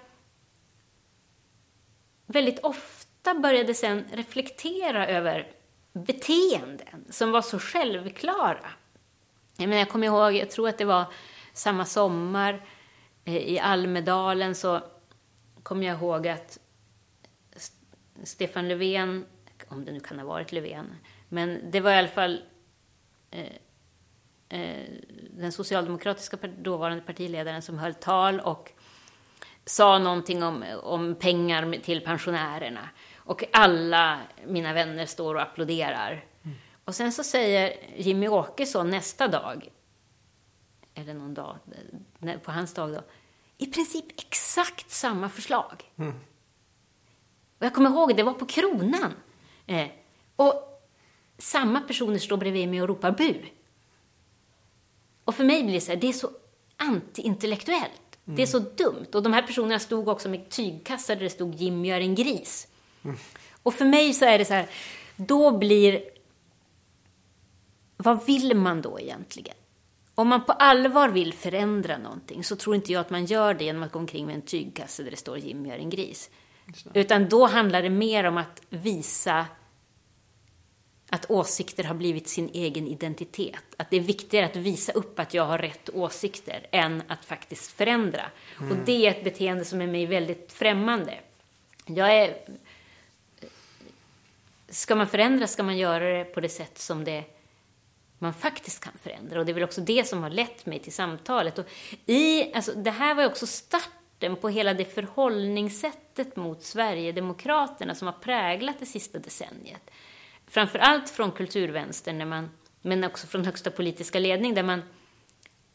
väldigt 2.26 2.60
ofta 2.60 3.34
började 3.34 3.74
sen 3.74 4.06
reflektera 4.14 5.08
över 5.08 5.52
beteenden 5.94 7.06
som 7.10 7.32
var 7.32 7.42
så 7.42 7.60
självklara. 7.60 8.70
Jag, 9.58 9.70
menar, 9.70 9.80
jag 9.80 9.90
kommer 9.90 10.08
ihåg, 10.08 10.34
jag 10.34 10.52
tror 10.52 10.70
att 10.70 10.78
det 10.78 10.86
var 10.86 11.06
samma 11.54 11.86
sommar 11.86 12.62
i 13.26 13.60
Almedalen 13.60 14.56
så 14.56 14.82
kommer 15.64 15.88
jag 15.88 15.98
ihåg 15.98 16.28
att 16.28 16.60
Stefan 18.24 18.68
Löfven, 18.68 19.26
om 19.68 19.86
det 19.86 19.92
nu 19.92 20.00
kan 20.00 20.20
ha 20.20 20.26
varit 20.26 20.52
Löfven, 20.52 20.96
men 21.30 21.72
det 21.72 21.80
var 21.80 21.92
i 21.92 21.96
alla 21.96 22.08
fall 22.08 22.42
eh, 23.32 24.60
eh, 24.60 24.88
den 25.30 25.52
socialdemokratiska 25.52 26.38
dåvarande 26.58 27.04
partiledaren 27.04 27.62
som 27.62 27.80
höll 27.80 27.94
tal 27.94 28.40
och 28.40 28.72
sa 29.66 30.00
någonting 30.00 30.44
om, 30.44 30.64
om 30.84 31.16
pengar 31.16 31.80
till 31.84 32.02
pensionärerna. 32.02 32.90
Och 33.16 33.44
alla 33.52 34.20
mina 34.46 34.74
vänner 34.74 35.06
står 35.06 35.36
och 35.36 35.42
applåderar. 35.42 36.26
Mm. 36.44 36.58
Och 36.86 36.96
sen 36.96 37.12
så 37.12 37.24
säger 37.24 37.78
Jimmy 37.98 38.28
Åkesson 38.28 38.90
nästa 38.90 39.28
dag, 39.28 39.70
eller 41.04 41.20
någon 41.20 41.34
dag, 41.34 41.58
på 42.44 42.52
hans 42.52 42.74
dag 42.74 42.94
då, 42.94 43.02
i 43.58 43.66
princip 43.66 44.06
exakt 44.18 44.92
samma 44.92 45.30
förslag. 45.30 45.92
Mm. 45.98 46.14
Och 47.58 47.66
jag 47.66 47.74
kommer 47.74 47.90
ihåg, 47.90 48.16
det 48.18 48.24
var 48.24 48.34
på 48.34 48.46
Kronan. 48.46 49.14
Eh, 49.68 49.88
och 50.36 50.84
samma 51.38 51.82
personer 51.82 52.18
står 52.18 52.38
bredvid 52.38 52.70
mig 52.70 52.82
och 52.82 52.88
ropar 52.88 53.12
bu. 53.12 53.36
Och 55.24 55.36
för 55.36 55.44
mig 55.44 55.64
blir 55.64 55.74
det 55.74 55.82
så 55.82 55.92
här, 55.92 56.00
det 56.00 56.08
är 56.08 56.14
så 56.14 56.32
antiintellektuellt. 56.78 58.18
Mm. 58.26 58.36
Det 58.36 58.42
är 58.42 58.48
så 58.48 58.60
dumt. 58.60 59.08
Och 59.14 59.24
de 59.24 59.34
här 59.34 59.42
personerna 59.42 59.80
stod 59.80 60.08
också 60.08 60.30
med 60.30 60.50
tygkassar 60.50 61.16
där 61.16 61.24
det 61.24 61.30
stod 61.30 61.56
Jim 61.56 61.86
gör 61.86 62.00
en 62.00 62.16
gris. 62.16 62.68
Mm. 63.04 63.18
Och 63.64 63.74
för 63.74 63.86
mig 63.86 64.14
så 64.14 64.26
är 64.26 64.38
det 64.38 64.46
så 64.46 64.54
här, 64.54 64.70
då 65.16 65.58
blir... 65.58 66.04
Vad 67.98 68.26
vill 68.26 68.58
man 68.58 68.82
då 68.82 69.00
egentligen? 69.00 69.56
Om 70.16 70.28
man 70.28 70.46
på 70.46 70.52
allvar 70.52 71.10
vill 71.10 71.34
förändra 71.34 71.98
någonting 71.98 72.44
så 72.44 72.56
tror 72.56 72.76
inte 72.76 72.92
jag 72.92 73.02
att 73.02 73.10
man 73.10 73.26
gör 73.26 73.54
det 73.54 73.64
genom 73.64 73.84
att 73.84 73.92
gå 73.92 74.00
omkring 74.00 74.26
med 74.26 74.36
en 74.36 74.42
tygkasse 74.42 75.04
där 75.04 75.12
det 75.12 75.18
står 75.18 75.38
Jim 75.38 75.66
gör 75.66 75.78
en 75.78 75.90
gris. 75.90 76.30
Utan 76.94 77.30
då 77.30 77.46
handlar 77.46 77.82
det 77.82 77.90
mer 77.90 78.24
om 78.24 78.38
att 78.38 78.62
visa 78.70 79.46
att 81.10 81.32
åsikter 81.32 81.84
har 81.84 81.96
blivit 81.96 82.28
sin 82.28 82.50
egen 82.54 82.88
identitet. 82.88 83.64
Att 83.78 83.90
det 83.90 83.98
är 83.98 84.02
viktigare 84.02 84.46
att 84.46 84.56
visa 84.56 84.92
upp 84.92 85.20
att 85.20 85.34
jag 85.34 85.46
har 85.46 85.58
rätt 85.58 85.90
åsikter 85.90 86.68
än 86.72 87.04
att 87.08 87.26
faktiskt 87.26 87.72
förändra. 87.72 88.24
Mm. 88.60 88.72
Och 88.72 88.78
det 88.86 89.06
är 89.06 89.12
ett 89.12 89.24
beteende 89.24 89.66
som 89.66 89.82
är 89.82 89.88
mig 89.88 90.06
väldigt 90.06 90.52
främmande. 90.52 91.20
Jag 91.86 92.14
är 92.14 92.38
ska 94.70 94.96
man 94.96 95.08
förändra 95.08 95.48
ska 95.48 95.64
man 95.64 95.78
göra 95.78 96.18
det 96.18 96.24
på 96.24 96.42
det 96.42 96.50
sätt 96.50 96.78
som 96.78 97.04
det 97.04 97.24
man 98.24 98.34
faktiskt 98.34 98.84
kan 98.84 98.94
förändra. 99.04 99.40
Och 99.40 99.46
det 99.46 99.52
är 99.52 99.54
väl 99.54 99.64
också 99.64 99.82
det 99.82 100.08
som 100.08 100.24
har 100.24 100.30
lett 100.30 100.66
mig 100.66 100.80
till 100.80 100.94
samtalet. 100.94 101.60
Och 101.60 101.66
i, 102.06 102.54
alltså, 102.54 102.72
det 102.74 102.92
här 102.92 103.16
var 103.16 103.24
ju 103.24 103.30
också 103.30 103.48
starten 103.48 104.36
på 104.36 104.50
hela 104.50 104.74
det 104.74 104.86
förhållningssättet 104.86 106.36
mot 106.36 106.64
Sverigedemokraterna 106.64 107.96
som 107.96 108.08
har 108.08 108.14
präglat 108.14 108.76
det 108.80 108.86
sista 108.86 109.20
decenniet. 109.20 109.92
Framför 110.48 110.80
allt 110.80 111.10
från 111.10 111.32
kulturvänstern, 111.32 112.18
när 112.18 112.26
man, 112.26 112.50
men 112.82 113.04
också 113.04 113.28
från 113.28 113.46
högsta 113.46 113.72
politiska 113.72 114.20
ledning, 114.20 114.54
där 114.54 114.64
man 114.64 114.82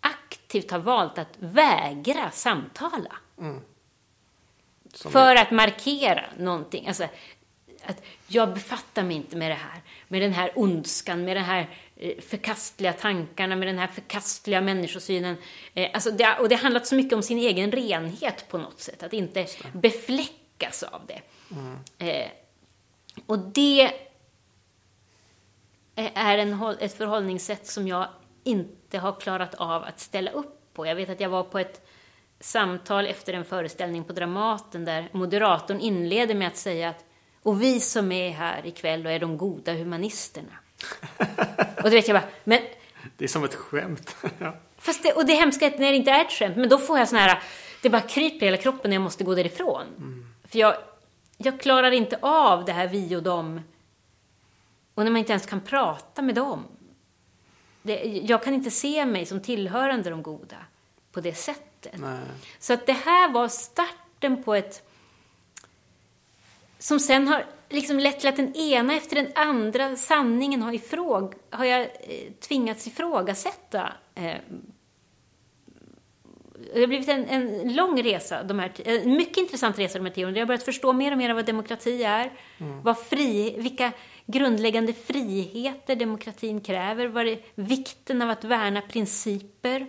aktivt 0.01 0.71
har 0.71 0.79
valt 0.79 1.19
att 1.19 1.35
vägra 1.39 2.31
samtala. 2.31 3.17
Mm. 3.39 3.61
För 4.95 5.37
att 5.37 5.51
markera 5.51 6.25
någonting. 6.39 6.89
Alltså, 6.89 7.09
att 7.85 8.03
jag 8.27 8.55
befattar 8.55 9.03
mig 9.03 9.17
inte 9.17 9.37
med 9.37 9.51
det 9.51 9.55
här, 9.55 9.81
med 10.09 10.23
den 10.23 10.33
här 10.33 10.53
ondskan, 10.55 11.25
med 11.25 11.37
de 11.37 11.41
här 11.41 11.69
förkastliga 12.21 12.93
tankarna, 12.93 13.57
med 13.57 13.69
den 13.69 13.79
här 13.79 13.87
förkastliga 13.87 14.61
människosynen. 14.61 15.37
Eh, 15.75 15.91
alltså 15.95 16.11
det, 16.11 16.37
och 16.41 16.49
det 16.49 16.55
har 16.55 16.63
handlat 16.63 16.87
så 16.87 16.95
mycket 16.95 17.13
om 17.13 17.23
sin 17.23 17.39
egen 17.39 17.73
renhet 17.73 18.49
på 18.49 18.59
något 18.59 18.81
sätt, 18.81 19.03
att 19.03 19.13
inte 19.13 19.47
befläckas 19.73 20.83
av 20.83 21.03
det. 21.07 21.21
Mm. 21.51 21.77
Eh, 21.99 22.31
och 23.27 23.39
det 23.39 23.93
är 25.95 26.39
en, 26.39 26.63
ett 26.81 26.97
förhållningssätt 26.97 27.67
som 27.67 27.89
jag 27.89 28.09
inte 28.45 28.99
har 28.99 29.21
klarat 29.21 29.55
av 29.55 29.83
att 29.83 30.01
ställa 30.01 30.31
upp 30.31 30.75
på. 30.75 30.87
Jag 30.87 30.95
vet 30.95 31.11
att 31.11 31.21
jag 31.21 31.29
var 31.29 31.43
på 31.43 31.59
ett 31.59 31.87
samtal 32.41 33.07
efter 33.07 33.33
en 33.33 33.45
föreställning 33.45 34.05
på 34.05 34.13
Dramaten 34.13 34.85
där 34.85 35.09
moderatorn 35.13 35.81
inleder 35.81 36.35
med 36.35 36.49
att 36.49 36.57
säga 36.57 36.89
att 36.89 37.05
och 37.43 37.63
vi 37.63 37.81
som 37.81 38.13
är 38.13 38.31
här 38.31 38.67
ikväll 38.67 39.07
och 39.07 39.13
är 39.13 39.19
de 39.19 39.39
goda 39.39 39.73
humanisterna. 39.73 40.53
Och 41.77 41.83
då 41.83 41.91
vet 41.91 42.09
jag 42.09 42.21
bara, 42.21 42.29
men... 42.45 42.61
Det 43.17 43.25
är 43.25 43.29
som 43.29 43.45
ett 43.45 43.55
skämt. 43.55 44.17
ja. 44.39 44.57
Fast 44.79 45.03
det, 45.03 45.13
och 45.13 45.27
det 45.27 45.33
hemska 45.33 45.67
är 45.67 45.71
att 45.71 45.79
när 45.79 45.91
det 45.91 45.97
inte 45.97 46.11
är 46.11 46.25
ett 46.25 46.33
skämt, 46.33 46.57
men 46.57 46.69
då 46.69 46.79
får 46.79 46.99
jag 46.99 47.09
sån 47.09 47.19
här, 47.19 47.43
det 47.83 47.91
bara 47.91 48.03
kryper 48.03 48.43
i 48.43 48.45
hela 48.45 48.57
kroppen 48.57 48.91
när 48.91 48.97
jag 48.97 49.03
måste 49.03 49.25
gå 49.25 49.35
därifrån. 49.35 49.87
Mm. 49.97 50.27
För 50.49 50.59
jag, 50.59 50.77
jag 51.37 51.61
klarar 51.61 51.91
inte 51.91 52.19
av 52.23 52.65
det 52.65 52.73
här 52.73 52.89
vi 52.89 53.17
och 53.17 53.23
dem. 53.23 53.61
Och 54.95 55.05
när 55.05 55.11
man 55.11 55.19
inte 55.19 55.33
ens 55.33 55.47
kan 55.47 55.61
prata 55.61 56.23
med 56.23 56.35
dem. 56.35 56.65
Det, 57.83 58.05
jag 58.05 58.43
kan 58.43 58.55
inte 58.55 58.71
se 58.71 59.07
mig 59.07 59.27
som 59.27 59.41
tillhörande 59.41 60.11
de 60.11 60.23
goda 60.23 60.57
på 61.13 61.21
det 61.21 61.35
sättet. 61.35 61.95
Nej. 62.01 62.19
Så 62.59 62.73
att 62.73 62.87
det 62.87 62.93
här 62.93 63.33
var 63.33 63.49
starten 63.49 64.43
på 64.43 64.55
ett 64.55 64.89
som 66.79 67.01
sen 67.01 67.29
har 67.29 67.45
liksom 67.69 68.13
till 68.19 68.29
att 68.29 68.37
den 68.37 68.57
ena 68.57 68.95
efter 68.95 69.17
den 69.17 69.33
andra 69.35 69.97
sanningen 69.97 70.63
har, 70.63 70.73
ifråg, 70.73 71.35
har 71.51 71.65
jag 71.65 71.81
eh, 71.81 72.33
tvingats 72.41 72.87
ifrågasätta. 72.87 73.93
Eh, 74.15 74.37
det 76.75 76.81
har 76.81 76.87
blivit 76.87 77.09
en, 77.09 77.25
en 77.25 77.75
lång 77.75 78.03
resa, 78.03 78.43
de 78.43 78.59
här, 78.59 78.73
en 78.85 79.13
mycket 79.13 79.37
intressant 79.37 79.79
resa 79.79 79.99
de 79.99 80.05
här 80.05 80.13
tio 80.13 80.25
åren. 80.25 80.35
Jag 80.35 80.43
har 80.43 80.47
börjat 80.47 80.63
förstå 80.63 80.93
mer 80.93 81.13
och 81.13 81.19
mer 81.19 81.35
vad 81.35 81.47
demokrati 81.47 82.03
är, 82.03 82.33
mm. 82.59 82.83
vad 82.83 82.99
fri, 82.99 83.55
vilka 83.59 83.93
grundläggande 84.27 84.93
friheter 84.93 85.97
demokratin 85.97 86.61
kräver, 86.61 87.07
vad 87.07 87.27
det, 87.27 87.39
vikten 87.55 88.23
av 88.23 88.31
att 88.31 88.45
värna 88.45 88.81
principer. 88.81 89.87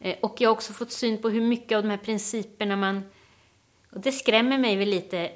Eh, 0.00 0.16
och 0.20 0.40
jag 0.40 0.48
har 0.48 0.54
också 0.54 0.72
fått 0.72 0.92
syn 0.92 1.22
på 1.22 1.28
hur 1.28 1.40
mycket 1.40 1.76
av 1.76 1.82
de 1.82 1.90
här 1.90 1.96
principerna 1.96 2.76
man 2.76 3.02
och 3.92 4.00
det 4.00 4.12
skrämmer 4.12 4.58
mig 4.58 4.76
väl 4.76 4.88
lite 4.88 5.30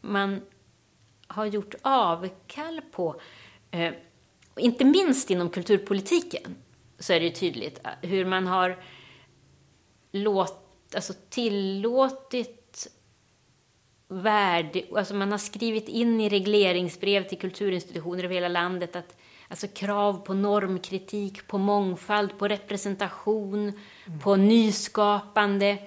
man 0.00 0.40
har 1.30 1.46
gjort 1.46 1.74
avkall 1.82 2.80
på, 2.92 3.20
eh, 3.70 3.92
inte 4.56 4.84
minst 4.84 5.30
inom 5.30 5.50
kulturpolitiken, 5.50 6.56
så 6.98 7.12
är 7.12 7.20
det 7.20 7.26
ju 7.26 7.32
tydligt 7.32 7.80
eh, 7.84 8.08
hur 8.08 8.24
man 8.24 8.46
har 8.46 8.82
låt, 10.12 10.94
alltså 10.94 11.12
tillåtit 11.28 12.86
värde, 14.08 14.82
alltså 14.96 15.14
man 15.14 15.30
har 15.30 15.38
skrivit 15.38 15.88
in 15.88 16.20
i 16.20 16.28
regleringsbrev 16.28 17.28
till 17.28 17.38
kulturinstitutioner 17.38 18.24
över 18.24 18.34
hela 18.34 18.48
landet 18.48 18.96
att 18.96 19.16
alltså 19.48 19.68
krav 19.68 20.14
på 20.26 20.34
normkritik, 20.34 21.46
på 21.46 21.58
mångfald, 21.58 22.38
på 22.38 22.48
representation, 22.48 23.72
mm. 24.06 24.20
på 24.20 24.36
nyskapande. 24.36 25.78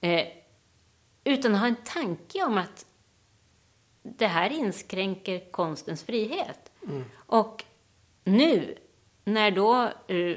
Eh, 0.00 0.26
utan 1.24 1.54
att 1.54 1.60
ha 1.60 1.66
en 1.66 1.84
tanke 1.84 2.44
om 2.44 2.58
att 2.58 2.86
det 4.02 4.26
här 4.26 4.50
inskränker 4.50 5.50
konstens 5.50 6.04
frihet. 6.04 6.72
Mm. 6.82 7.04
Och 7.16 7.64
nu, 8.24 8.74
när 9.24 9.50
då 9.50 9.90
uh, 10.10 10.36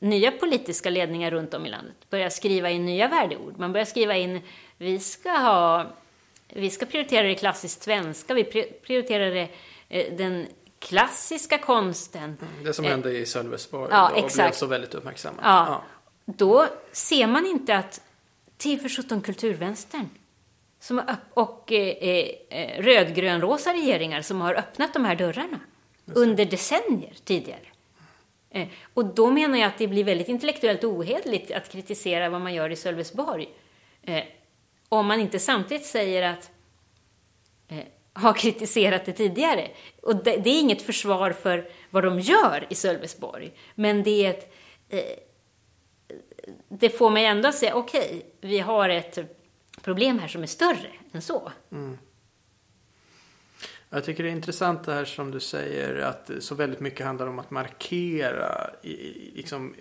nya 0.00 0.32
politiska 0.32 0.90
ledningar 0.90 1.30
runt 1.30 1.54
om 1.54 1.66
i 1.66 1.70
landet 1.70 2.10
börjar 2.10 2.28
skriva 2.28 2.70
in 2.70 2.86
nya 2.86 3.08
värdeord, 3.08 3.58
man 3.58 3.72
börjar 3.72 3.84
skriva 3.84 4.16
in 4.16 4.40
vi 4.78 4.98
ska 4.98 5.30
ha 5.30 5.86
vi 6.48 6.70
ska 6.70 6.86
prioritera 6.86 7.26
det 7.26 7.34
klassiskt 7.34 7.82
svenska, 7.82 8.34
vi 8.34 8.44
prioriterar 8.82 9.30
det, 9.30 9.48
uh, 10.08 10.16
den 10.16 10.46
klassiska 10.78 11.58
konsten. 11.58 12.22
Mm, 12.24 12.64
det 12.64 12.72
som 12.72 12.84
hände 12.84 13.18
i 13.18 13.26
Sölvesborg 13.26 13.88
ja, 13.90 14.10
och 14.10 14.18
exakt. 14.18 14.36
blev 14.36 14.52
så 14.52 14.66
väldigt 14.66 14.94
uppmärksammat. 14.94 15.40
Ja. 15.44 15.66
ja. 15.68 15.82
Då 16.24 16.66
ser 16.92 17.26
man 17.26 17.46
inte 17.46 17.76
att 17.76 18.00
till 18.56 18.80
för 18.80 18.88
17 18.88 19.20
kulturvänstern 19.20 20.08
som 20.82 21.02
och 21.34 21.72
eh, 21.72 22.28
eh, 22.48 22.82
rödgrönrosa 22.82 23.72
regeringar 23.72 24.22
som 24.22 24.40
har 24.40 24.54
öppnat 24.54 24.94
de 24.94 25.04
här 25.04 25.16
dörrarna 25.16 25.60
under 26.14 26.44
decennier 26.44 27.12
tidigare. 27.24 27.66
Eh, 28.50 28.68
och 28.94 29.14
då 29.14 29.30
menar 29.30 29.58
jag 29.58 29.66
att 29.68 29.78
det 29.78 29.88
blir 29.88 30.04
väldigt 30.04 30.28
intellektuellt 30.28 30.84
ohederligt 30.84 31.50
att 31.50 31.72
kritisera 31.72 32.28
vad 32.28 32.40
man 32.40 32.54
gör 32.54 32.70
i 32.70 32.76
Sölvesborg. 32.76 33.48
Eh, 34.02 34.24
om 34.88 35.06
man 35.06 35.20
inte 35.20 35.38
samtidigt 35.38 35.86
säger 35.86 36.22
att 36.22 36.50
eh, 37.68 37.84
har 38.12 38.32
kritiserat 38.32 39.04
det 39.04 39.12
tidigare. 39.12 39.70
Och 40.02 40.16
det, 40.16 40.36
det, 40.36 40.50
är 40.50 40.60
inget 40.60 40.82
försvar 40.82 41.30
för 41.30 41.68
vad 41.90 42.04
de 42.04 42.20
gör 42.20 42.66
i 42.70 42.74
Sölvesborg, 42.74 43.52
men 43.74 44.02
det 44.02 44.26
är 44.26 44.30
ett... 44.30 44.54
Eh, 44.88 45.00
det 46.68 46.90
får 46.90 47.10
mig 47.10 47.26
ändå 47.26 47.48
att 47.48 47.54
säga, 47.54 47.74
okej, 47.74 48.06
okay, 48.06 48.22
vi 48.40 48.58
har 48.58 48.88
ett 48.88 49.41
problem 49.80 50.18
här 50.18 50.28
som 50.28 50.42
är 50.42 50.46
större 50.46 50.90
än 51.12 51.22
så. 51.22 51.52
Mm. 51.70 51.98
Jag 53.90 54.04
tycker 54.04 54.22
det 54.22 54.28
är 54.28 54.32
intressant 54.32 54.84
det 54.84 54.92
här 54.92 55.04
som 55.04 55.30
du 55.30 55.40
säger 55.40 55.96
att 55.96 56.30
så 56.40 56.54
väldigt 56.54 56.80
mycket 56.80 57.06
handlar 57.06 57.26
om 57.26 57.38
att 57.38 57.50
markera 57.50 58.70
i, 58.82 58.96
liksom, 59.34 59.74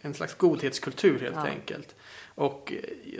en 0.00 0.14
slags 0.14 0.34
godhetskultur 0.34 1.20
helt 1.20 1.36
ja. 1.36 1.46
enkelt. 1.46 1.94
Och 2.34 2.72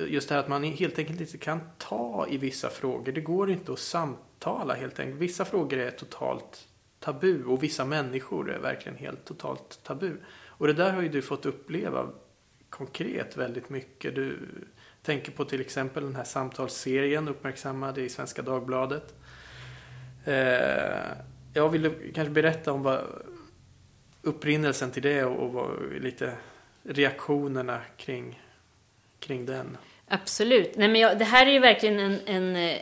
just 0.06 0.28
det 0.28 0.34
här 0.34 0.42
att 0.42 0.48
man 0.48 0.64
helt 0.64 0.98
enkelt 0.98 1.20
inte 1.20 1.38
kan 1.38 1.60
ta 1.78 2.26
i 2.30 2.38
vissa 2.38 2.70
frågor. 2.70 3.12
Det 3.12 3.20
går 3.20 3.50
inte 3.50 3.72
att 3.72 3.78
samtala 3.78 4.74
helt 4.74 5.00
enkelt. 5.00 5.20
Vissa 5.20 5.44
frågor 5.44 5.78
är 5.78 5.90
totalt 5.90 6.68
tabu 7.00 7.44
och 7.44 7.62
vissa 7.62 7.84
människor 7.84 8.50
är 8.50 8.58
verkligen 8.58 8.98
helt 8.98 9.24
totalt 9.24 9.80
tabu. 9.82 10.16
Och 10.46 10.66
det 10.66 10.72
där 10.72 10.92
har 10.92 11.02
ju 11.02 11.08
du 11.08 11.22
fått 11.22 11.46
uppleva 11.46 12.10
konkret 12.70 13.36
väldigt 13.36 13.70
mycket. 13.70 14.14
Du 14.14 14.38
tänker 15.08 15.32
på 15.32 15.44
till 15.44 15.60
exempel 15.60 16.02
den 16.02 16.16
här 16.16 16.24
samtalsserien 16.24 17.28
uppmärksammad 17.28 17.98
i 17.98 18.08
Svenska 18.08 18.42
Dagbladet. 18.42 19.14
Eh, 20.24 20.34
jag 21.54 21.68
vill 21.68 22.12
kanske 22.14 22.30
berätta 22.30 22.72
om 22.72 22.82
vad 22.82 23.04
upprinnelsen 24.22 24.90
till 24.90 25.02
det 25.02 25.24
och, 25.24 25.52
vad, 25.52 25.92
lite 26.00 26.32
reaktionerna 26.82 27.80
kring, 27.96 28.42
kring 29.20 29.46
den. 29.46 29.76
Absolut. 30.08 30.76
Nej, 30.76 30.88
men 30.88 31.00
jag, 31.00 31.18
det 31.18 31.24
här 31.24 31.46
är 31.46 31.50
ju 31.50 31.58
verkligen 31.58 31.98
en, 31.98 32.18
en, 32.26 32.76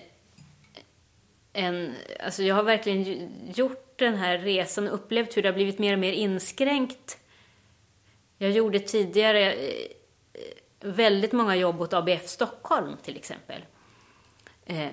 en... 1.53 1.95
Alltså 2.21 2.43
jag 2.43 2.55
har 2.55 2.63
verkligen 2.63 3.31
gjort 3.55 3.99
den 3.99 4.15
här 4.15 4.39
resan 4.39 4.89
och 4.89 4.95
upplevt 4.95 5.37
hur 5.37 5.43
det 5.43 5.49
har 5.49 5.55
blivit 5.55 5.79
mer 5.79 5.93
och 5.93 5.99
mer 5.99 6.13
inskränkt. 6.13 7.19
Jag 8.39 8.51
gjorde 8.51 8.79
tidigare 8.79 9.53
eh, 9.53 9.96
väldigt 10.87 11.33
många 11.33 11.57
jobb 11.57 11.81
åt 11.81 11.93
ABF 11.93 12.29
Stockholm 12.29 12.97
till 13.03 13.17
exempel. 13.17 13.65
Eh, 14.67 14.91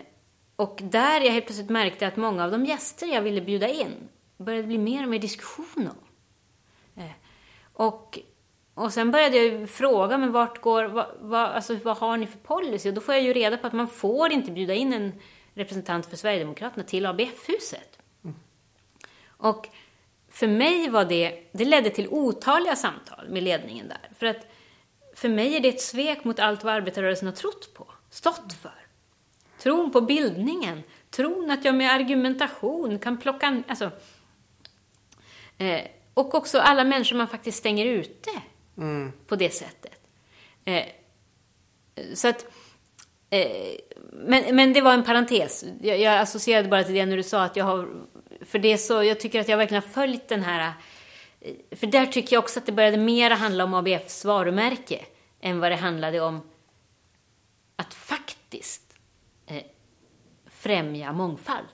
och 0.55 0.79
där 0.83 1.21
jag 1.21 1.31
helt 1.31 1.45
plötsligt 1.45 1.69
märkte 1.69 2.07
att 2.07 2.15
många 2.15 2.43
av 2.43 2.51
de 2.51 2.65
gäster 2.65 3.07
jag 3.07 3.21
ville 3.21 3.41
bjuda 3.41 3.67
in 3.67 4.09
började 4.37 4.67
bli 4.67 4.77
mer 4.77 5.03
och 5.03 5.09
mer 5.09 5.19
diskussion 5.19 5.89
om. 5.89 5.97
Eh, 7.03 7.11
och, 7.73 8.19
och 8.73 8.93
sen 8.93 9.11
började 9.11 9.37
jag 9.37 9.69
fråga, 9.69 10.17
men 10.17 10.31
vart 10.31 10.61
går, 10.61 10.83
vad, 10.83 11.05
vad, 11.19 11.41
alltså, 11.41 11.75
vad 11.83 11.97
har 11.97 12.17
ni 12.17 12.27
för 12.27 12.39
policy? 12.39 12.89
Och 12.89 12.95
då 12.95 13.01
får 13.01 13.13
jag 13.13 13.23
ju 13.23 13.33
reda 13.33 13.57
på 13.57 13.67
att 13.67 13.73
man 13.73 13.87
får 13.87 14.31
inte 14.31 14.51
bjuda 14.51 14.73
in 14.73 14.93
en 14.93 15.13
representant 15.53 16.05
för 16.05 16.17
Sverigedemokraterna 16.17 16.83
till 16.83 17.05
ABF-huset. 17.05 17.99
Mm. 18.23 18.35
Och 19.27 19.69
för 20.29 20.47
mig 20.47 20.89
var 20.89 21.05
det, 21.05 21.49
det 21.51 21.65
ledde 21.65 21.89
till 21.89 22.07
otaliga 22.07 22.75
samtal 22.75 23.29
med 23.29 23.43
ledningen 23.43 23.87
där. 23.87 24.09
För 24.19 24.25
att 24.25 24.52
för 25.13 25.29
mig 25.29 25.55
är 25.55 25.59
det 25.59 25.69
ett 25.69 25.81
svek 25.81 26.23
mot 26.23 26.39
allt 26.39 26.63
vad 26.63 26.73
arbetarrörelsen 26.73 27.27
har 27.27 27.35
trott 27.35 27.73
på, 27.73 27.87
stått 28.09 28.53
för. 28.61 28.87
tron 29.59 29.91
på 29.91 30.01
bildningen, 30.01 30.83
tron 31.09 31.51
att 31.51 31.65
jag 31.65 31.75
med 31.75 31.91
argumentation 31.91 32.99
kan 32.99 33.17
plocka... 33.17 33.63
Alltså, 33.67 33.91
eh, 35.57 35.81
och 36.13 36.35
också 36.35 36.59
alla 36.59 36.83
människor 36.83 37.17
man 37.17 37.27
faktiskt 37.27 37.57
stänger 37.57 37.85
ute 37.85 38.29
Mm. 38.77 39.11
på 39.27 39.35
det 39.35 39.53
sättet. 39.53 39.99
Eh, 40.65 40.85
så 42.13 42.27
att... 42.27 42.45
Eh, 43.29 43.75
men, 44.11 44.55
men 44.55 44.73
det 44.73 44.81
var 44.81 44.93
en 44.93 45.03
parentes. 45.03 45.65
Jag, 45.81 45.99
jag 45.99 46.19
associerade 46.19 46.69
bara 46.69 46.83
till 46.83 46.93
det 46.93 47.05
när 47.05 47.17
du 47.17 47.23
sa 47.23 47.43
att 47.43 47.55
jag 47.55 47.65
har... 47.65 47.89
För 48.45 48.59
det 48.59 48.77
så, 48.77 49.03
jag 49.03 49.19
tycker 49.19 49.39
att 49.39 49.47
jag 49.47 49.57
verkligen 49.57 49.83
har 49.83 49.89
följt 49.89 50.27
den 50.27 50.43
här... 50.43 50.73
För 51.71 51.87
där 51.87 52.05
tycker 52.05 52.35
jag 52.35 52.43
också 52.43 52.59
att 52.59 52.65
det 52.65 52.71
började 52.71 52.97
mera 52.97 53.35
handla 53.35 53.63
om 53.63 53.73
ABFs 53.73 54.25
varumärke 54.25 55.05
än 55.41 55.59
vad 55.59 55.71
det 55.71 55.75
handlade 55.75 56.19
om 56.19 56.41
att 57.75 57.93
faktiskt 57.93 58.95
eh, 59.45 59.63
främja 60.45 61.13
mångfald. 61.13 61.67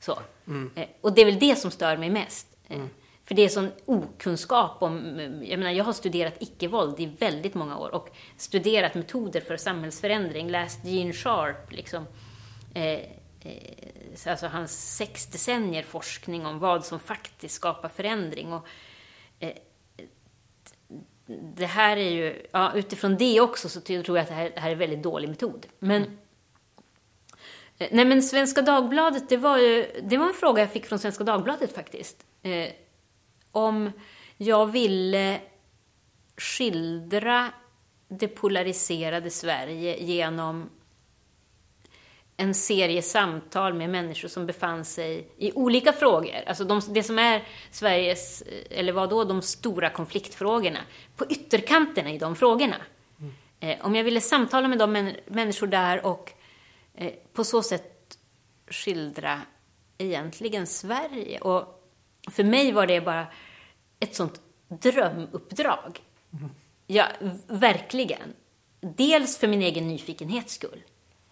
Så. 0.00 0.18
Eh, 0.74 0.88
och 1.00 1.12
det 1.12 1.20
är 1.20 1.24
väl 1.26 1.38
det 1.38 1.56
som 1.56 1.70
stör 1.70 1.96
mig 1.96 2.10
mest. 2.10 2.46
Eh, 2.68 2.84
För 3.24 3.34
det 3.34 3.42
är 3.42 3.48
sån 3.48 3.72
okunskap 3.84 4.82
om, 4.82 5.18
jag 5.44 5.58
menar 5.58 5.70
jag 5.70 5.84
har 5.84 5.92
studerat 5.92 6.34
icke-våld 6.40 7.00
i 7.00 7.06
väldigt 7.06 7.54
många 7.54 7.78
år 7.78 7.94
och 7.94 8.08
studerat 8.36 8.94
metoder 8.94 9.40
för 9.40 9.56
samhällsförändring, 9.56 10.50
läst 10.50 10.84
Gene 10.84 11.12
Sharp, 11.12 11.72
liksom. 11.72 12.06
Eh, 12.74 13.00
Eh, 13.40 14.30
alltså 14.30 14.46
hans 14.46 14.96
sex 14.96 15.26
decennier 15.26 15.82
forskning 15.82 16.46
om 16.46 16.58
vad 16.58 16.84
som 16.84 17.00
faktiskt 17.00 17.54
skapar 17.54 17.88
förändring. 17.88 18.52
Och, 18.52 18.66
eh, 19.38 19.52
det 21.56 21.66
här 21.66 21.96
är 21.96 22.10
ju, 22.10 22.46
ja, 22.52 22.72
utifrån 22.74 23.16
det 23.16 23.40
också 23.40 23.68
så 23.68 23.80
tror 23.80 24.06
jag 24.06 24.18
att 24.18 24.28
det 24.28 24.34
här, 24.34 24.50
det 24.54 24.60
här 24.60 24.68
är 24.68 24.72
en 24.72 24.78
väldigt 24.78 25.02
dålig 25.02 25.28
metod. 25.28 25.66
Men 25.78 26.02
mm. 26.02 26.18
Nej 27.90 28.04
men 28.04 28.22
Svenska 28.22 28.62
Dagbladet, 28.62 29.28
det 29.28 29.36
var 29.36 29.58
ju, 29.58 30.00
det 30.02 30.18
var 30.18 30.26
en 30.26 30.34
fråga 30.34 30.62
jag 30.62 30.72
fick 30.72 30.86
från 30.86 30.98
Svenska 30.98 31.24
Dagbladet 31.24 31.74
faktiskt. 31.74 32.26
Eh, 32.42 32.68
om 33.52 33.92
jag 34.36 34.66
ville 34.66 35.40
skildra 36.36 37.52
det 38.08 38.28
polariserade 38.28 39.30
Sverige 39.30 40.04
genom 40.04 40.70
en 42.40 42.54
serie 42.54 43.02
samtal 43.02 43.74
med 43.74 43.90
människor 43.90 44.28
som 44.28 44.46
befann 44.46 44.84
sig 44.84 45.28
i 45.38 45.52
olika 45.52 45.92
frågor. 45.92 46.34
Alltså 46.46 46.64
de, 46.64 46.80
det 46.88 47.02
som 47.02 47.18
är 47.18 47.42
Sveriges, 47.70 48.42
eh, 48.42 48.78
eller 48.78 48.92
vad 48.92 49.10
då, 49.10 49.24
de 49.24 49.42
stora 49.42 49.90
konfliktfrågorna. 49.90 50.78
På 51.16 51.26
ytterkanterna 51.26 52.10
i 52.10 52.18
de 52.18 52.36
frågorna. 52.36 52.76
Eh, 53.60 53.86
om 53.86 53.94
jag 53.94 54.04
ville 54.04 54.20
samtala 54.20 54.68
med 54.68 54.78
de 54.78 54.92
män, 54.92 55.16
människor 55.26 55.66
där 55.66 56.06
och 56.06 56.32
eh, 56.94 57.12
på 57.32 57.44
så 57.44 57.62
sätt 57.62 58.18
skildra 58.70 59.40
egentligen 59.98 60.66
Sverige. 60.66 61.38
Och 61.40 61.82
för 62.30 62.44
mig 62.44 62.72
var 62.72 62.86
det 62.86 63.00
bara 63.00 63.26
ett 64.00 64.14
sånt 64.14 64.40
drömuppdrag. 64.68 66.00
Ja, 66.86 67.06
v- 67.20 67.30
verkligen. 67.46 68.34
Dels 68.80 69.38
för 69.38 69.48
min 69.48 69.62
egen 69.62 69.88
nyfikenhets 69.88 70.54
skull. 70.54 70.82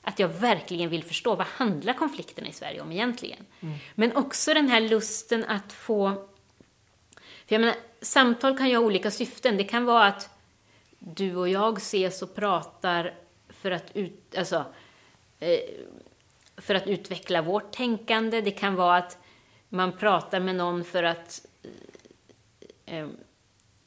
Att 0.09 0.19
jag 0.19 0.29
verkligen 0.29 0.91
vill 0.91 1.05
förstå 1.05 1.35
vad 1.35 1.47
handlar 1.47 1.93
konflikterna 1.93 2.49
i 2.49 2.53
Sverige 2.53 2.81
om 2.81 2.93
egentligen. 2.93 3.47
Men 3.95 4.17
också 4.17 4.55
den 4.55 4.69
här 4.69 4.81
lusten 4.81 5.45
att 5.45 5.73
få... 5.73 6.11
För 7.47 7.55
jag 7.55 7.61
menar, 7.61 7.77
samtal 8.01 8.59
kan 8.59 8.69
ju 8.69 8.77
ha 8.77 8.85
olika 8.85 9.11
syften. 9.11 9.57
Det 9.57 9.65
kan 9.65 9.85
vara 9.85 10.07
att 10.07 10.31
du 10.99 11.37
och 11.37 11.49
jag 11.49 11.77
ses 11.77 12.23
och 12.23 12.35
pratar 12.35 13.15
för 13.49 13.71
att, 13.71 13.97
ut, 13.97 14.35
alltså, 14.39 14.65
eh, 15.41 15.59
för 16.57 16.75
att 16.75 16.87
utveckla 16.87 17.43
vårt 17.43 17.73
tänkande. 17.73 18.41
Det 18.41 18.51
kan 18.51 18.75
vara 18.75 18.97
att 18.97 19.19
man 19.69 19.93
pratar 19.93 20.41
med 20.41 20.55
någon 20.55 20.85
för 20.85 21.03
att 21.03 21.47
eh, 22.87 23.09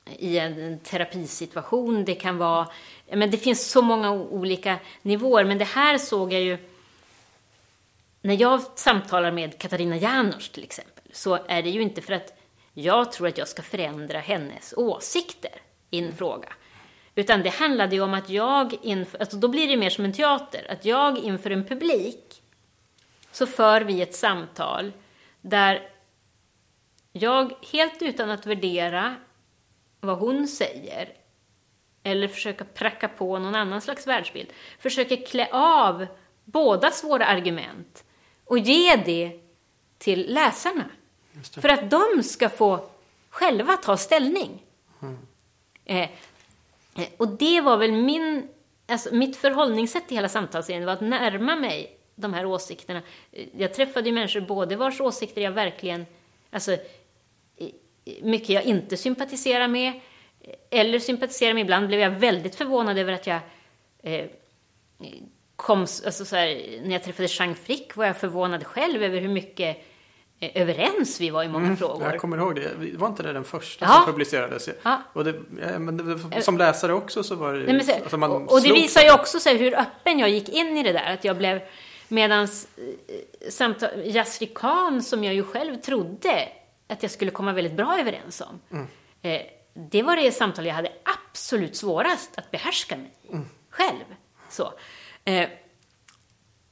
i 0.06 0.40
en 0.40 0.80
terapisituation. 0.80 2.06
Det 2.06 2.16
kan 2.16 2.38
vara... 2.38 2.68
Men 3.14 3.32
det 3.32 3.38
finns 3.38 3.72
så 3.72 3.82
många 3.82 4.12
olika 4.12 4.80
nivåer. 5.02 5.46
Men 5.46 5.58
det 5.58 5.66
här 5.66 5.98
såg 5.98 6.34
jag 6.34 6.42
ju... 6.42 6.58
När 8.22 8.42
jag 8.42 8.62
samtalar 8.76 9.32
med 9.32 9.58
Katarina 9.58 9.98
Janouch 9.98 10.52
till 10.52 10.64
exempel 10.64 11.04
så 11.12 11.40
är 11.48 11.64
det 11.64 11.70
ju 11.70 11.82
inte 11.82 12.02
för 12.02 12.14
att 12.14 12.38
jag 12.74 13.12
tror 13.12 13.28
att 13.28 13.38
jag 13.38 13.48
ska 13.48 13.62
förändra 13.62 14.20
hennes 14.20 14.74
åsikter 14.78 15.62
i 15.90 16.00
en 16.00 16.16
fråga. 16.16 16.50
Utan 17.16 17.42
det 17.42 17.50
handlade 17.50 17.96
ju 17.96 18.02
om 18.02 18.14
att 18.14 18.30
jag 18.30 18.74
inför, 18.82 19.20
alltså 19.20 19.38
då 19.38 19.48
blir 19.48 19.68
det 19.68 19.78
mer 19.78 19.90
som 19.90 20.06
en 20.06 20.14
teater, 20.14 20.72
att 20.72 20.86
jag 20.86 21.18
inför 21.18 21.50
en 21.50 21.66
publik 21.66 22.42
så 23.32 23.48
för 23.48 23.82
vi 23.82 24.02
ett 24.02 24.16
samtal 24.16 24.92
där 25.42 25.90
jag 27.12 27.54
helt 27.72 28.02
utan 28.02 28.30
att 28.30 28.46
värdera 28.46 29.16
vad 30.02 30.18
hon 30.18 30.48
säger 30.48 31.14
eller 32.04 32.28
försöka 32.28 32.66
pracka 32.66 33.08
på 33.08 33.40
någon 33.40 33.56
annan 33.56 33.82
slags 33.82 34.08
världsbild 34.08 34.48
försöker 34.80 35.26
klä 35.26 35.50
av 35.52 36.08
bådas 36.46 37.04
våra 37.04 37.26
argument 37.26 38.04
och 38.46 38.58
ge 38.60 38.96
det 38.96 39.40
till 39.98 40.34
läsarna. 40.34 40.86
För 41.62 41.70
att 41.70 41.90
de 41.90 42.24
ska 42.24 42.50
få 42.50 42.90
själva 43.30 43.78
ta 43.78 43.98
ställning. 43.98 44.64
Eh, 45.86 46.02
eh, 46.02 46.10
och 47.18 47.28
det 47.28 47.62
var 47.62 47.78
väl 47.78 47.92
min, 47.92 48.48
alltså 48.88 49.16
mitt 49.16 49.38
förhållningssätt 49.38 50.08
till 50.08 50.18
hela 50.18 50.30
samtalsserien 50.30 50.86
var 50.86 50.94
att 50.94 51.02
närma 51.02 51.56
mig 51.56 51.98
de 52.16 52.34
här 52.34 52.46
åsikterna. 52.46 53.02
Eh, 53.32 53.48
Jag 53.58 53.74
träffade 53.74 54.10
ju 54.10 54.16
människor 54.16 54.42
både 54.42 54.76
vars 54.76 55.02
åsikter 55.02 55.42
jag 55.42 55.52
verkligen, 55.52 56.06
alltså 56.52 56.78
mycket 58.24 58.50
jag 58.50 58.64
inte 58.64 58.98
sympatiserar 58.98 59.68
med 59.68 59.88
eh, 60.42 60.80
eller 60.80 61.00
sympatiserar 61.00 61.54
med. 61.54 61.62
Ibland 61.62 61.88
blev 61.88 62.00
jag 62.00 62.12
väldigt 62.12 62.56
förvånad 62.56 62.98
över 62.98 63.14
att 63.14 63.28
jag 63.28 63.40
eh, 64.04 64.26
kom, 65.56 65.80
alltså 65.80 66.26
så 66.26 66.36
här, 66.36 66.80
när 66.84 66.92
jag 66.92 67.04
träffade 67.04 67.28
Jean 67.32 67.56
Frick 67.56 67.96
var 67.96 68.06
jag 68.06 68.18
förvånad 68.18 68.64
själv 68.66 69.04
över 69.04 69.22
hur 69.22 69.30
mycket 69.30 69.78
eh, 70.40 70.62
överens 70.62 71.22
vi 71.22 71.30
var 71.30 71.44
i 71.44 71.48
många 71.48 71.76
frågor. 71.76 72.04
Jag 72.04 72.22
kommer 72.22 72.38
ihåg 72.38 72.56
det. 72.56 72.98
Var 72.98 73.08
inte 73.08 73.24
det 73.24 73.34
den 73.34 73.44
första 73.44 73.86
Ja. 73.86 73.92
som 73.92 74.06
publicerades? 74.06 74.70
Ja. 74.84 75.02
Och 75.14 75.24
det, 75.24 75.34
det, 76.32 76.42
som 76.42 76.58
läsare 76.58 76.94
också 76.94 77.24
så 77.24 77.36
var 77.36 77.54
det 77.54 77.74
Nej, 77.74 77.84
så, 77.84 77.94
alltså 77.94 78.18
och, 78.18 78.54
och 78.54 78.62
det 78.62 78.74
visar 78.74 79.02
ju 79.02 79.14
också 79.14 79.40
så 79.40 79.50
här, 79.50 79.58
hur 79.58 79.80
öppen 79.80 80.20
jag 80.20 80.30
gick 80.30 80.50
in 80.50 80.78
i 80.78 80.84
det 80.84 80.92
där. 80.92 81.14
Att 81.14 81.24
jag 81.24 81.38
blev, 81.38 81.62
eh, 82.18 82.40
samtal, 83.50 83.90
Yasri 84.04 84.48
Khan, 84.48 85.04
som 85.04 85.24
jag 85.24 85.34
ju 85.34 85.44
själv 85.44 85.76
trodde 85.76 86.48
att 86.92 87.04
jag 87.04 87.12
skulle 87.12 87.32
komma 87.32 87.54
väldigt 87.54 87.74
bra 87.74 88.00
överens 88.00 88.42
om. 88.42 88.62
Mm. 88.72 88.88
Eh, 89.22 89.42
det 89.74 90.04
var 90.04 90.16
det 90.16 90.32
samtal 90.32 90.66
jag 90.66 90.74
hade 90.74 90.92
absolut 91.30 91.76
svårast 91.76 92.38
att 92.38 92.52
behärska 92.52 92.98
mig 92.98 93.12
Mm. 93.30 93.46
själv. 93.70 94.04
Så. 94.50 94.74
Eh, 95.26 95.50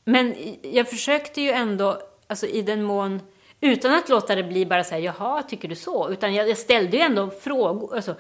men 0.06 0.36
jag 0.62 0.90
försökte 0.90 1.42
ju 1.42 1.50
ändå, 1.52 2.02
alltså 2.28 2.46
i 2.48 2.62
den 2.62 2.84
mån, 2.84 3.22
utan 3.62 3.94
att 3.94 4.10
låta 4.10 4.36
det 4.36 4.44
bli 4.44 4.66
bara 4.66 4.84
så 4.84 4.96
här, 4.96 5.02
jaha, 5.02 5.44
tycker 5.44 5.68
du 5.68 5.76
så? 5.76 6.10
Utan 6.12 6.34
jag, 6.34 6.50
jag 6.50 6.58
ställde 6.58 6.98
ju 6.98 7.04
ändå 7.04 7.30
frågor, 7.30 7.96
alltså, 7.96 8.16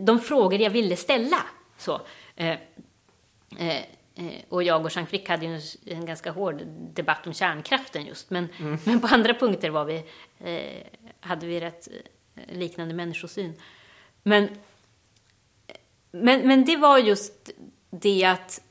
de 0.00 0.20
frågor 0.20 0.60
jag 0.60 0.70
ville 0.70 0.96
ställa. 0.96 1.42
Så. 1.78 2.00
Eh, 2.36 2.56
och 4.48 4.62
jag 4.62 4.84
och 4.84 4.90
Jean 4.96 5.06
Frick 5.06 5.28
hade 5.28 5.46
ju 5.46 5.54
en, 5.54 5.60
en 5.84 6.06
ganska 6.06 6.30
hård 6.30 6.62
debatt 6.94 7.26
om 7.26 7.32
kärnkraften 7.32 8.06
just, 8.06 8.30
men, 8.30 8.48
men 8.84 9.00
på 9.00 9.06
andra 9.06 9.34
punkter 9.34 9.70
var 9.70 9.84
vi, 9.84 10.04
eh, 10.38 10.86
hade 11.20 11.46
vi 11.46 11.60
rätt 11.60 11.88
eh, 12.34 12.56
liknande 12.56 12.94
människosyn. 12.94 13.54
Men, 14.22 14.48
men, 16.10 16.48
men 16.48 16.64
det 16.64 16.76
var 16.76 16.98
just 16.98 17.50
det 17.90 18.24
att, 18.24 18.62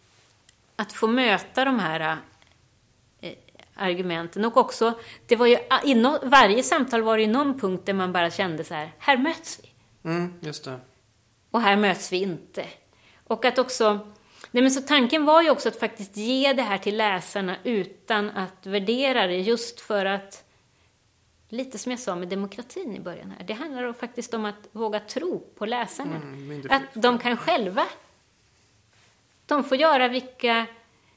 att 0.76 0.94
få 0.94 1.08
möta 1.08 1.66
de 1.66 1.80
här 1.80 2.18
eh, 3.22 3.34
argumenten. 3.76 4.46
Och 4.46 4.58
också, 4.58 5.00
det 5.26 5.36
var 5.36 5.46
ju, 5.46 5.58
inom 5.84 6.18
varje 6.24 6.64
samtal 6.64 7.02
var 7.02 7.18
det 7.18 7.24
ju 7.24 7.30
någon 7.30 7.60
punkt 7.60 7.86
där 7.86 7.94
man 7.94 8.14
bara 8.14 8.32
kände 8.32 8.64
så 8.64 8.74
här, 8.74 8.92
här 8.98 9.18
möts 9.18 9.60
vi. 9.64 9.70
Mm, 10.10 10.34
just 10.40 10.64
det. 10.64 10.80
Och 11.52 11.62
här 11.62 11.78
möts 11.78 12.12
vi 12.12 12.18
inte. 12.18 12.66
Och 13.24 13.46
att 13.46 13.58
också, 13.58 14.00
nej 14.52 14.64
men 14.64 14.72
så 14.72 14.82
tanken 14.82 15.26
var 15.26 15.42
ju 15.42 15.50
också 15.50 15.70
att 15.70 15.80
faktiskt 15.80 16.18
ge 16.18 16.54
det 16.54 16.62
här 16.62 16.78
till 16.78 16.98
läsarna 16.98 17.56
utan 17.64 18.30
att 18.30 18.66
värdera 18.66 19.28
det, 19.28 19.38
just 19.38 19.80
för 19.80 20.06
att, 20.06 20.44
lite 21.50 21.78
som 21.78 21.92
jag 21.92 22.00
sa 22.00 22.16
med 22.16 22.28
demokratin 22.28 22.96
i 22.96 23.00
början 23.00 23.34
här, 23.38 23.46
det 23.48 23.54
handlar 23.54 23.94
faktiskt 23.94 24.34
om 24.34 24.46
att 24.46 24.68
våga 24.72 25.00
tro 25.00 25.40
på 25.40 25.66
läsarna. 25.66 26.16
Mm, 26.16 26.68
att 26.70 26.82
de 26.94 27.20
kan 27.20 27.38
själva, 27.38 27.86
de 29.46 29.64
får 29.64 29.78
göra 29.78 30.08
vilka, 30.08 30.66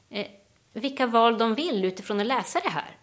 eh, 0.09 0.27
vilka 0.73 1.07
val 1.07 1.37
de 1.37 1.55
vill 1.55 1.85
utifrån 1.85 2.19
att 2.19 2.25
läsa 2.25 2.59
det 2.59 2.69
här. 2.69 2.97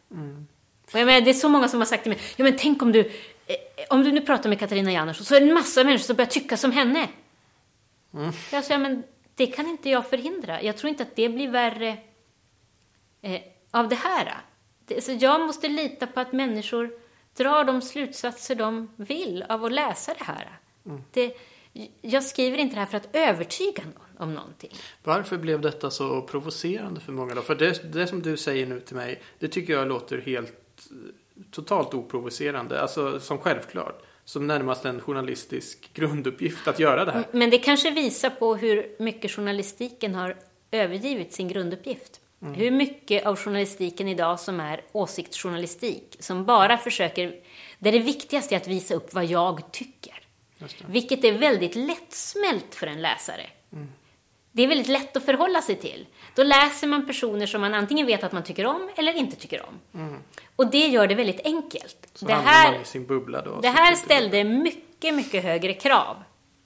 Och 0.93 0.99
jag 0.99 1.07
menar, 1.07 1.21
det 1.21 1.31
är 1.31 1.35
så 1.35 1.49
många 1.49 1.69
som 1.69 1.81
har 1.81 1.87
sagt 1.87 2.03
till 2.03 2.13
mig, 2.13 2.21
ja 2.37 2.45
men 2.45 2.57
tänk 2.57 2.83
om 2.83 2.93
du, 2.93 3.01
eh, 3.47 3.57
om 3.91 4.05
du 4.05 4.13
nu 4.13 4.21
pratar 4.21 4.49
med 4.49 4.59
Katarina 4.59 4.93
Janouch 4.93 5.17
så 5.17 5.35
är 5.35 5.41
det 5.41 5.47
en 5.47 5.55
massa 5.55 5.85
människor 5.85 6.05
som 6.05 6.17
börjar 6.17 6.29
tycka 6.29 6.57
som 6.57 6.73
henne. 6.73 7.09
Jag 8.53 8.65
sa, 8.65 8.73
ja 8.73 8.79
men 8.79 9.03
det 9.41 9.47
kan 9.47 9.67
inte 9.67 9.91
jag 9.91 10.07
förhindra. 10.07 10.63
Jag 10.63 10.77
tror 10.77 10.89
inte 10.89 11.03
att 11.03 11.17
det 11.17 11.29
blir 11.29 11.51
värre 11.51 11.99
eh, 13.23 13.41
av 13.71 13.89
det 13.89 13.97
här. 13.97 14.35
Det, 14.85 15.05
så 15.05 15.13
jag 15.21 15.41
måste 15.41 15.69
lita 15.69 16.07
på 16.07 16.21
att 16.21 16.33
människor 16.33 16.91
drar 17.37 17.65
de 17.65 17.83
slutsatser 17.83 18.55
de 18.55 18.91
vill 18.97 19.45
av 19.49 19.65
att 19.65 19.73
läsa 19.73 20.15
det 20.19 20.25
här. 20.25 20.59
Mm. 20.87 21.03
Det, 21.11 21.37
jag 22.01 22.25
skriver 22.25 22.59
inte 22.59 22.75
det 22.75 22.81
här 22.81 22.87
för 22.87 22.97
att 22.97 23.09
övertyga 23.13 23.83
någon 23.83 24.29
om 24.29 24.35
någonting. 24.35 24.73
Varför 25.03 25.39
blev 25.39 25.61
detta 25.61 25.91
så 25.91 26.23
provocerande 26.23 27.01
för 27.01 27.13
många 27.13 27.35
då? 27.35 27.43
För 27.43 27.55
det, 27.55 27.93
det 27.93 28.07
som 28.07 28.23
du 28.23 28.37
säger 28.37 28.67
nu 28.67 28.81
till 28.81 28.97
mig, 28.97 29.23
det 29.39 29.49
tycker 29.49 29.73
jag 29.73 29.89
låter 29.89 30.19
helt 30.19 30.89
totalt 31.51 31.95
oprovocerande, 31.95 32.81
alltså 32.81 33.21
som 33.21 33.39
självklart. 33.39 34.03
Som 34.31 34.47
närmast 34.47 34.85
en 34.85 35.01
journalistisk 35.01 35.95
grunduppgift 35.95 36.69
att 36.69 36.79
göra 36.79 37.05
det 37.05 37.13
här. 37.13 37.25
Men 37.33 37.51
det 37.51 37.59
kanske 37.59 37.91
visar 37.91 38.31
på 38.31 38.57
hur 38.57 38.97
mycket 38.99 39.31
journalistiken 39.31 40.15
har 40.15 40.37
övergivit 40.71 41.33
sin 41.33 41.49
grunduppgift. 41.49 42.21
Mm. 42.43 42.55
Hur 42.55 42.71
mycket 42.71 43.27
av 43.27 43.37
journalistiken 43.37 44.09
idag 44.09 44.41
som 44.41 44.61
är 44.61 44.81
åsiktsjournalistik, 44.93 46.17
som 46.21 46.45
bara 46.45 46.79
försöker, 46.79 47.35
där 47.79 47.93
det 47.93 47.99
viktigaste 47.99 48.55
är 48.55 48.57
att 48.57 48.69
visa 48.69 48.95
upp 48.95 49.15
vad 49.15 49.25
jag 49.25 49.73
tycker. 49.73 50.15
Vilket 50.87 51.25
är 51.25 51.33
väldigt 51.33 51.75
lättsmält 51.75 52.75
för 52.75 52.87
en 52.87 53.03
läsare. 53.03 53.47
Mm. 53.73 53.89
Det 54.53 54.63
är 54.63 54.69
väldigt 54.69 54.89
lätt 54.89 55.17
att 55.17 55.25
förhålla 55.25 55.63
sig 55.63 55.77
till. 55.77 56.07
Då 56.35 56.43
läser 56.43 56.87
man 56.87 57.07
personer 57.07 57.47
som 57.47 57.61
man 57.61 57.75
antingen 57.75 58.07
vet 58.07 58.25
att 58.25 58.33
man 58.33 58.45
tycker 58.45 58.67
om 58.67 58.91
eller 58.97 59.13
inte 59.13 59.37
tycker 59.37 59.67
om. 59.67 59.81
Mm. 59.95 60.23
Och 60.57 60.71
det 60.71 60.87
gör 60.87 61.07
det 61.07 61.15
väldigt 61.15 61.41
enkelt. 61.45 62.09
Så 62.15 62.27
det 62.27 62.35
här, 62.35 62.73
man 62.73 62.83
i 62.83 62.85
sin 62.85 63.07
bubbla 63.07 63.43
då? 63.43 63.61
Det 63.61 63.69
här 63.69 63.95
ställde 63.95 64.45
mycket, 64.45 65.15
mycket 65.15 65.45
högre 65.45 65.75
krav 65.75 66.17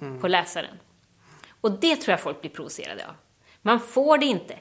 mm. 0.01 0.21
på 0.21 0.29
läsaren. 0.29 0.79
Och 1.61 1.73
det 1.73 1.97
tror 1.97 2.13
jag 2.13 2.21
folk 2.21 2.41
blir 2.41 2.51
provocerade 2.51 3.07
av. 3.07 3.15
Man 3.63 3.81
får 3.81 4.19
det 4.19 4.27
inte 4.27 4.59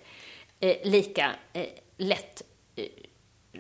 eh, 0.60 0.76
lika 0.84 1.32
eh, 1.54 1.66
lätt 1.98 2.42
eh, 2.76 2.86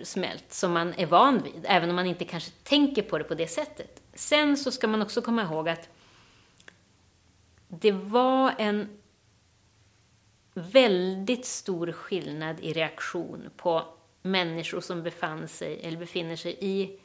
smält 0.04 0.54
som 0.54 0.72
man 0.72 0.94
är 0.98 1.06
van 1.06 1.44
vid, 1.44 1.66
även 1.68 1.90
om 1.90 1.96
man 1.96 2.06
inte 2.06 2.26
kanske 2.26 2.52
tänker 2.64 3.02
på 3.02 3.18
det 3.18 3.24
på 3.24 3.36
det 3.36 3.48
sättet. 3.48 4.02
Sen 4.14 4.58
så 4.58 4.72
ska 4.72 4.88
man 4.88 5.02
också 5.02 5.22
komma 5.22 5.44
ihåg 5.44 5.70
att 5.70 5.90
det 7.68 7.92
var 7.92 8.54
en 8.58 8.90
väldigt 10.54 11.46
stor 11.46 11.92
skillnad 11.92 12.60
i 12.60 12.74
reaktion 12.74 13.50
på 13.58 13.86
människor 14.22 14.82
som 14.82 15.04
befann 15.04 15.48
sig 15.48 15.80
eller 15.84 15.98
befinner 15.98 16.36
sig 16.36 16.58
i 16.60 17.00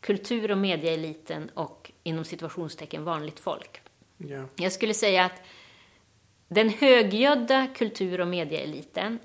kultur 0.00 0.50
och 0.50 0.58
medieeliten 0.58 1.50
och 1.54 1.92
inom 2.02 2.24
situationstecken 2.24 3.04
vanligt 3.04 3.40
folk. 3.40 3.80
Yeah. 4.18 4.46
Jag 4.56 4.72
skulle 4.72 4.94
säga 4.94 5.24
att 5.24 5.42
den 6.48 6.68
högljudda 6.68 7.66
kultur 7.66 8.20
och 8.20 8.28
medieeliten 8.28 9.18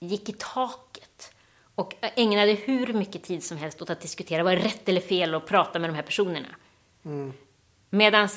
gick 0.00 0.28
i 0.28 0.34
taket 0.38 1.34
och 1.74 1.94
ägnade 2.00 2.52
hur 2.52 2.92
mycket 2.92 3.22
tid 3.22 3.44
som 3.44 3.56
helst 3.56 3.82
åt 3.82 3.90
att 3.90 4.00
diskutera 4.00 4.42
vad 4.42 4.52
är 4.52 4.56
rätt 4.56 4.88
eller 4.88 5.00
fel 5.00 5.34
och 5.34 5.46
prata 5.46 5.78
med 5.78 5.90
de 5.90 5.94
här 5.94 6.02
personerna. 6.02 6.48
Mm. 7.04 7.32
Medan 7.90 8.28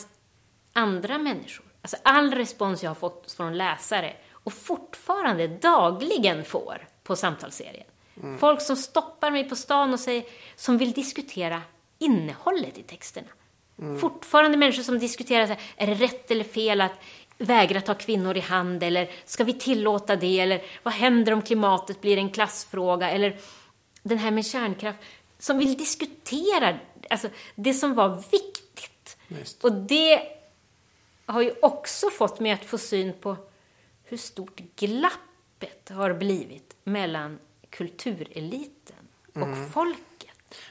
andra 0.74 1.18
människor, 1.18 1.66
alltså 1.88 1.98
all 2.04 2.34
respons 2.34 2.84
jag 2.84 2.90
har 2.90 2.96
fått 2.96 3.32
från 3.32 3.58
läsare 3.58 4.14
och 4.32 4.54
fortfarande 4.54 5.48
dagligen 5.48 6.46
får 6.46 6.88
på 7.04 7.16
samtalsserien. 7.16 7.88
Mm. 8.24 8.40
Folk 8.40 8.62
som 8.62 8.76
stoppar 8.76 9.32
mig 9.32 9.50
på 9.50 9.56
stan 9.56 9.94
och 9.94 10.00
säger, 10.00 10.24
som 10.56 10.78
vill 10.78 10.92
diskutera 10.92 11.62
innehållet 12.00 12.78
i 12.78 12.84
texterna. 12.84 13.28
Mm. 13.80 14.00
Fortfarande 14.00 14.58
människor 14.58 14.84
som 14.84 15.00
diskuterar, 15.00 15.48
så 15.48 15.54
här, 15.54 15.62
är 15.76 15.88
det 15.88 15.94
rätt 15.94 16.32
eller 16.32 16.44
fel 16.44 16.82
att 16.82 16.94
vägra 17.38 17.82
ta 17.82 17.94
kvinnor 17.94 18.38
i 18.38 18.40
hand 18.40 18.84
eller 18.84 19.10
ska 19.26 19.44
vi 19.44 19.54
tillåta 19.54 20.16
det 20.16 20.40
eller 20.40 20.62
vad 20.84 20.94
händer 20.94 21.34
om 21.34 21.42
klimatet 21.42 22.02
blir 22.02 22.18
en 22.18 22.30
klassfråga 22.30 23.10
eller 23.10 23.38
den 24.04 24.18
här 24.18 24.32
med 24.32 24.46
kärnkraft 24.46 25.00
som 25.40 25.58
vill 25.58 25.78
diskutera 25.78 26.78
alltså, 27.10 27.28
det 27.56 27.74
som 27.74 27.94
var 27.94 28.24
viktigt. 28.32 29.18
Just. 29.28 29.64
Och 29.64 29.72
det 29.74 30.37
har 31.28 31.42
ju 31.42 31.54
också 31.62 32.10
fått 32.10 32.40
mig 32.40 32.52
att 32.52 32.66
få 32.66 32.78
syn 32.78 33.14
på 33.22 33.36
hur 34.04 34.18
stort 34.18 34.62
glappet 34.76 35.90
har 35.90 36.14
blivit 36.14 36.76
mellan 36.84 37.40
kultureliten 37.70 39.08
och 39.34 39.42
mm. 39.42 39.70
folket. 39.70 40.06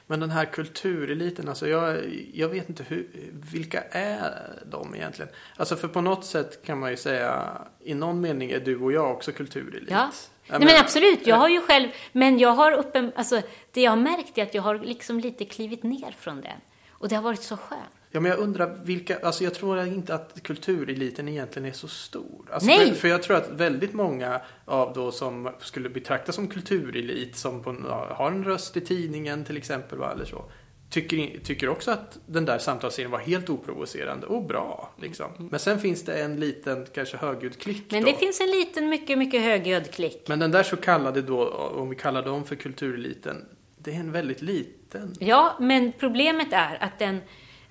Men 0.06 0.20
den 0.20 0.30
här 0.30 0.44
kultureliten, 0.44 1.48
alltså 1.48 1.68
jag, 1.68 2.04
jag 2.34 2.48
vet 2.48 2.68
inte 2.68 2.82
hur, 2.82 3.08
vilka 3.52 3.80
är 3.90 4.52
de 4.66 4.94
egentligen? 4.94 5.30
Alltså 5.56 5.76
för 5.76 5.88
på 5.88 6.00
något 6.00 6.24
sätt 6.24 6.62
kan 6.64 6.78
man 6.78 6.90
ju 6.90 6.96
säga, 6.96 7.62
i 7.80 7.94
någon 7.94 8.20
mening 8.20 8.50
är 8.50 8.60
du 8.60 8.78
och 8.78 8.92
jag 8.92 9.10
också 9.10 9.32
kulturelit. 9.32 9.90
Ja. 9.90 10.10
Nej, 10.48 10.58
men, 10.58 10.66
men 10.66 10.80
absolut, 10.80 11.26
jag 11.26 11.36
har 11.36 11.48
ju 11.48 11.60
själv, 11.60 11.88
men 12.12 12.38
jag 12.38 12.50
har 12.50 12.72
uppen, 12.72 13.12
alltså 13.16 13.42
det 13.72 13.82
jag 13.82 13.90
har 13.90 13.96
märkt 13.96 14.38
är 14.38 14.42
att 14.42 14.54
jag 14.54 14.62
har 14.62 14.78
liksom 14.78 15.20
lite 15.20 15.44
klivit 15.44 15.82
ner 15.82 16.14
från 16.18 16.40
den. 16.40 16.60
Och 16.90 17.08
det 17.08 17.16
har 17.16 17.22
varit 17.22 17.42
så 17.42 17.56
skönt. 17.56 17.82
Ja, 18.16 18.20
men 18.20 18.30
jag 18.30 18.40
undrar 18.40 18.78
vilka, 18.84 19.18
alltså 19.18 19.44
jag 19.44 19.54
tror 19.54 19.86
inte 19.86 20.14
att 20.14 20.42
kultureliten 20.42 21.28
egentligen 21.28 21.68
är 21.68 21.72
så 21.72 21.88
stor. 21.88 22.48
Alltså 22.52 22.66
Nej! 22.66 22.94
För 22.94 23.08
jag 23.08 23.22
tror 23.22 23.36
att 23.36 23.50
väldigt 23.50 23.92
många 23.92 24.40
av 24.64 24.92
då 24.92 25.12
som 25.12 25.50
skulle 25.58 25.88
betraktas 25.88 26.34
som 26.34 26.48
kulturelit, 26.48 27.36
som 27.36 27.62
på, 27.62 27.72
har 28.10 28.30
en 28.30 28.44
röst 28.44 28.76
i 28.76 28.80
tidningen 28.80 29.44
till 29.44 29.56
exempel, 29.56 29.98
eller 30.02 30.24
så. 30.24 30.44
Tycker, 30.90 31.38
tycker 31.44 31.68
också 31.68 31.90
att 31.90 32.18
den 32.26 32.44
där 32.44 32.58
samtalsserien 32.58 33.10
var 33.10 33.18
helt 33.18 33.50
oprovocerande 33.50 34.26
och 34.26 34.44
bra. 34.44 34.94
Liksom. 35.02 35.30
Mm. 35.38 35.48
Men 35.50 35.60
sen 35.60 35.80
finns 35.80 36.04
det 36.04 36.22
en 36.22 36.40
liten, 36.40 36.86
kanske 36.94 37.16
högljudd 37.16 37.58
klick. 37.58 37.90
Men 37.90 38.04
det 38.04 38.12
då. 38.12 38.18
finns 38.18 38.40
en 38.40 38.50
liten, 38.50 38.88
mycket, 38.88 39.18
mycket 39.18 39.42
högljudd 39.42 39.90
klick. 39.90 40.28
Men 40.28 40.38
den 40.38 40.50
där 40.50 40.62
så 40.62 40.76
kallade 40.76 41.22
då, 41.22 41.48
om 41.50 41.88
vi 41.88 41.96
kallar 41.96 42.22
dem 42.22 42.44
för 42.44 42.56
kultureliten, 42.56 43.44
det 43.78 43.90
är 43.90 44.00
en 44.00 44.12
väldigt 44.12 44.42
liten. 44.42 45.14
Ja, 45.18 45.56
men 45.60 45.92
problemet 45.92 46.52
är 46.52 46.78
att 46.80 46.98
den 46.98 47.20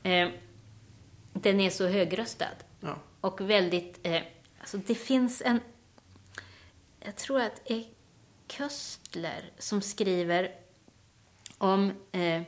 Eh, 0.06 0.30
den 1.34 1.60
är 1.60 1.70
så 1.70 1.88
högröstad. 1.88 2.56
Ja. 2.80 2.96
Och 3.22 3.42
väldigt... 3.42 4.00
Eh, 4.04 4.22
alltså 4.60 4.78
det 4.78 4.96
finns 4.96 5.42
en... 5.46 5.60
Jag 7.00 7.16
tror 7.16 7.42
att 7.42 7.62
det 7.66 7.74
är 7.74 7.84
Köstler 8.48 9.52
som 9.58 9.82
skriver 9.82 10.52
om... 11.58 11.92
Eh, 12.12 12.42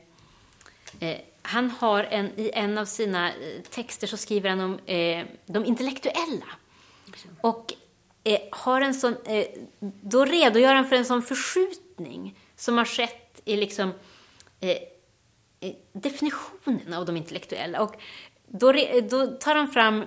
eh, 1.00 1.18
han 1.42 1.70
har 1.70 2.04
en, 2.04 2.40
i 2.40 2.52
en 2.54 2.78
av 2.78 2.86
sina 2.86 3.30
eh, 3.30 3.62
texter 3.70 4.08
så 4.08 4.18
skriver 4.18 4.50
han 4.50 4.60
om 4.60 4.80
eh, 4.86 5.26
de 5.46 5.66
intellektuella. 5.66 6.48
Och 7.42 7.74
eh, 8.24 8.40
har 8.52 8.82
en 8.82 8.94
sån, 8.94 9.16
eh, 9.26 9.48
då 9.80 10.26
redogör 10.26 10.76
han 10.76 10.90
för 10.90 10.96
en 10.96 11.06
sån 11.06 11.24
förskjutning 11.24 12.40
som 12.56 12.78
har 12.78 12.86
skett 12.86 13.42
i 13.46 13.58
liksom 13.58 13.94
eh, 14.60 14.78
definitionen 15.94 16.94
av 16.94 17.06
de 17.06 17.18
intellektuella. 17.18 17.82
Och 17.82 17.96
då, 18.48 18.74
då 19.10 19.28
tar 19.28 19.56
han 19.56 19.68
fram, 19.68 20.06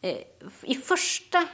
eh, 0.00 0.18
i 0.62 0.74
första 0.74 1.44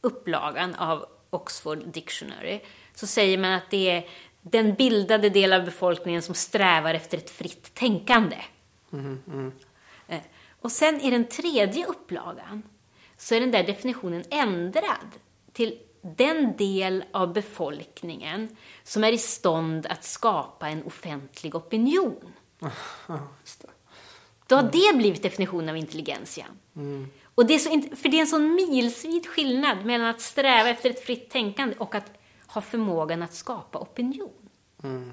upplagan 0.00 0.74
av 0.74 1.06
Oxford 1.30 1.86
Dictionary, 1.86 2.60
så 2.94 3.06
säger 3.06 3.38
man 3.38 3.52
att 3.52 3.70
det 3.70 3.90
är 3.90 4.08
den 4.42 4.74
bildade 4.74 5.30
del 5.30 5.52
av 5.52 5.64
befolkningen 5.64 6.22
som 6.22 6.34
strävar 6.34 6.94
efter 6.94 7.18
ett 7.18 7.30
fritt 7.30 7.74
tänkande. 7.74 8.36
Mm, 8.92 9.22
mm. 9.26 9.52
Eh, 10.08 10.20
och 10.60 10.72
sen 10.72 11.00
i 11.00 11.10
den 11.10 11.28
tredje 11.28 11.86
upplagan 11.86 12.62
så 13.16 13.34
är 13.34 13.40
den 13.40 13.50
där 13.50 13.64
definitionen 13.64 14.24
ändrad 14.30 15.08
till 15.52 15.78
den 16.02 16.56
del 16.56 17.04
av 17.12 17.32
befolkningen 17.32 18.56
som 18.82 19.04
är 19.04 19.12
i 19.12 19.18
stånd 19.18 19.86
att 19.86 20.04
skapa 20.04 20.68
en 20.68 20.82
offentlig 20.82 21.54
opinion. 21.54 22.32
Då 24.46 24.56
har 24.56 24.62
det 24.62 24.96
blivit 24.96 25.22
definitionen 25.22 25.68
av 25.68 25.76
intelligensia. 25.76 26.46
Mm. 26.76 27.10
Och 27.34 27.46
det 27.46 27.54
är 27.54 27.58
så, 27.58 27.96
för 27.96 28.08
det 28.08 28.16
är 28.16 28.20
en 28.20 28.26
sån 28.26 28.54
milsvid 28.54 29.26
skillnad 29.26 29.84
mellan 29.84 30.06
att 30.06 30.20
sträva 30.20 30.68
efter 30.68 30.90
ett 30.90 31.04
fritt 31.04 31.30
tänkande 31.30 31.76
och 31.78 31.94
att 31.94 32.12
ha 32.46 32.60
förmågan 32.60 33.22
att 33.22 33.34
skapa 33.34 33.78
opinion. 33.78 34.48
Mm. 34.82 35.12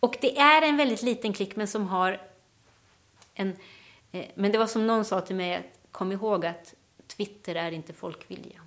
Och 0.00 0.16
det 0.20 0.38
är 0.38 0.62
en 0.62 0.76
väldigt 0.76 1.02
liten 1.02 1.32
klick, 1.32 1.56
men 1.56 1.68
som 1.68 1.86
har 1.86 2.20
en... 3.34 3.56
Eh, 4.12 4.24
men 4.34 4.52
det 4.52 4.58
var 4.58 4.66
som 4.66 4.86
någon 4.86 5.04
sa 5.04 5.20
till 5.20 5.36
mig, 5.36 5.72
kom 5.90 6.12
ihåg 6.12 6.46
att 6.46 6.74
Twitter 7.06 7.54
är 7.54 7.72
inte 7.72 7.92
folkviljan. 7.92 8.64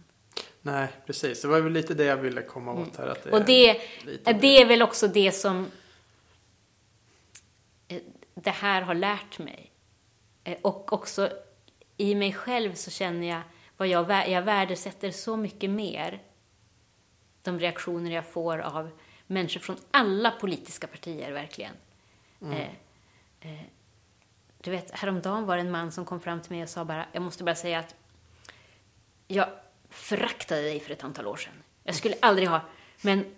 Nej, 0.61 0.87
precis. 1.05 1.41
Det 1.41 1.47
var 1.47 1.59
väl 1.59 1.73
lite 1.73 1.93
det 1.93 2.03
jag 2.03 2.17
ville 2.17 2.41
komma 2.41 2.73
åt 2.73 2.97
här. 2.97 3.07
Att 3.07 3.23
det 3.23 3.31
och 3.31 3.45
det, 3.45 3.69
är, 3.69 4.33
det 4.33 4.61
är 4.61 4.65
väl 4.65 4.81
också 4.81 5.07
det 5.07 5.31
som 5.31 5.71
det 8.43 8.51
här 8.51 8.81
har 8.81 8.95
lärt 8.95 9.39
mig. 9.39 9.71
Eh, 10.43 10.57
och 10.61 10.93
också 10.93 11.29
i 11.97 12.15
mig 12.15 12.33
själv 12.33 12.73
så 12.73 12.91
känner 12.91 13.27
jag 13.27 13.41
vad 13.77 13.87
jag, 13.87 14.29
jag 14.29 14.41
värdesätter 14.41 15.11
så 15.11 15.37
mycket 15.37 15.69
mer 15.69 16.21
de 17.41 17.59
reaktioner 17.59 18.11
jag 18.11 18.25
får 18.25 18.57
av 18.57 18.89
människor 19.27 19.59
från 19.59 19.77
alla 19.91 20.31
politiska 20.31 20.87
partier, 20.87 21.31
verkligen. 21.31 21.73
Mm. 22.41 22.53
Eh, 22.53 22.69
eh, 23.39 23.61
du 24.61 24.71
vet, 24.71 24.91
häromdagen 24.91 25.45
var 25.45 25.55
det 25.55 25.61
en 25.61 25.71
man 25.71 25.91
som 25.91 26.05
kom 26.05 26.19
fram 26.19 26.41
till 26.41 26.51
mig 26.51 26.63
och 26.63 26.69
sa 26.69 26.85
bara, 26.85 27.05
jag 27.11 27.23
måste 27.23 27.43
bara 27.43 27.55
säga 27.55 27.79
att 27.79 27.95
jag 29.27 29.49
föraktade 29.89 30.61
dig 30.61 30.79
för 30.79 30.91
ett 30.91 31.03
antal 31.03 31.27
år 31.27 31.37
sedan. 31.37 31.63
Jag 31.83 31.95
skulle 31.95 32.15
aldrig 32.21 32.47
ha 32.47 32.61
Men 33.01 33.35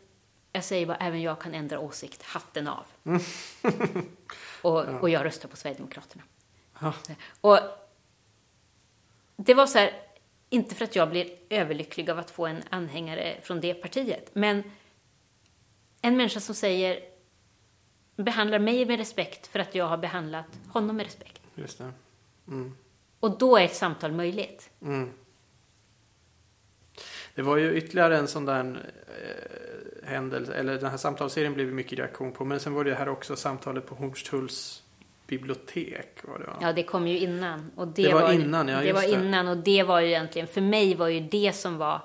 jag 0.51 0.63
säger 0.63 0.85
bara, 0.85 0.97
även 0.97 1.21
jag 1.21 1.41
kan 1.41 1.53
ändra 1.53 1.79
åsikt. 1.79 2.23
Hatten 2.23 2.67
av. 2.67 2.85
och, 4.61 4.85
och 5.01 5.09
jag 5.09 5.25
röstar 5.25 5.49
på 5.49 5.57
Sverigedemokraterna. 5.57 6.23
Ja. 6.81 6.93
Och 7.41 7.59
det 9.35 9.53
var 9.53 9.65
så 9.65 9.77
här, 9.77 9.91
inte 10.49 10.75
för 10.75 10.85
att 10.85 10.95
jag 10.95 11.09
blir 11.09 11.29
överlycklig 11.49 12.09
av 12.09 12.19
att 12.19 12.31
få 12.31 12.45
en 12.45 12.63
anhängare 12.69 13.35
från 13.43 13.61
det 13.61 13.73
partiet, 13.73 14.29
men 14.33 14.63
en 16.01 16.17
människa 16.17 16.39
som 16.39 16.55
säger 16.55 16.99
behandlar 18.15 18.59
mig 18.59 18.85
med 18.85 18.99
respekt 18.99 19.47
för 19.47 19.59
att 19.59 19.75
jag 19.75 19.85
har 19.85 19.97
behandlat 19.97 20.59
honom 20.67 20.95
med 20.95 21.05
respekt. 21.05 21.41
Just 21.55 21.77
det. 21.77 21.91
Mm. 22.47 22.77
Och 23.19 23.37
då 23.37 23.57
är 23.57 23.65
ett 23.65 23.75
samtal 23.75 24.11
möjligt. 24.11 24.69
Mm. 24.81 25.11
Det 27.35 27.41
var 27.41 27.57
ju 27.57 27.77
ytterligare 27.77 28.17
en 28.17 28.27
sån 28.27 28.45
där 28.45 28.91
eh, 29.07 29.88
händelse, 30.03 30.53
eller 30.53 30.77
den 30.77 30.89
här 30.89 30.97
samtalsserien 30.97 31.53
blev 31.53 31.67
mycket 31.67 31.99
reaktion 31.99 32.31
på. 32.31 32.45
Men 32.45 32.59
sen 32.59 32.73
var 32.73 32.83
det 32.83 32.95
här 32.95 33.09
också 33.09 33.35
samtalet 33.35 33.85
på 33.85 33.95
Hornstulls 33.95 34.83
bibliotek. 35.27 36.19
Var 36.23 36.39
det, 36.39 36.45
va? 36.45 36.57
Ja, 36.61 36.73
det 36.73 36.83
kom 36.83 37.07
ju 37.07 37.19
innan. 37.19 37.71
Och 37.75 37.87
det, 37.87 38.03
Det 38.03 38.13
var 38.13 38.33
ju- 38.33 38.41
innan, 38.41 38.67
ja, 38.67 38.81
Det 38.81 38.93
var 38.93 39.01
det. 39.01 39.09
innan 39.11 39.47
och 39.47 39.57
det 39.57 39.83
var 39.83 39.99
ju 39.99 40.07
egentligen, 40.07 40.47
för 40.47 40.61
mig 40.61 40.95
var 40.95 41.07
ju 41.07 41.19
det 41.19 41.53
som 41.55 41.77
var 41.77 42.01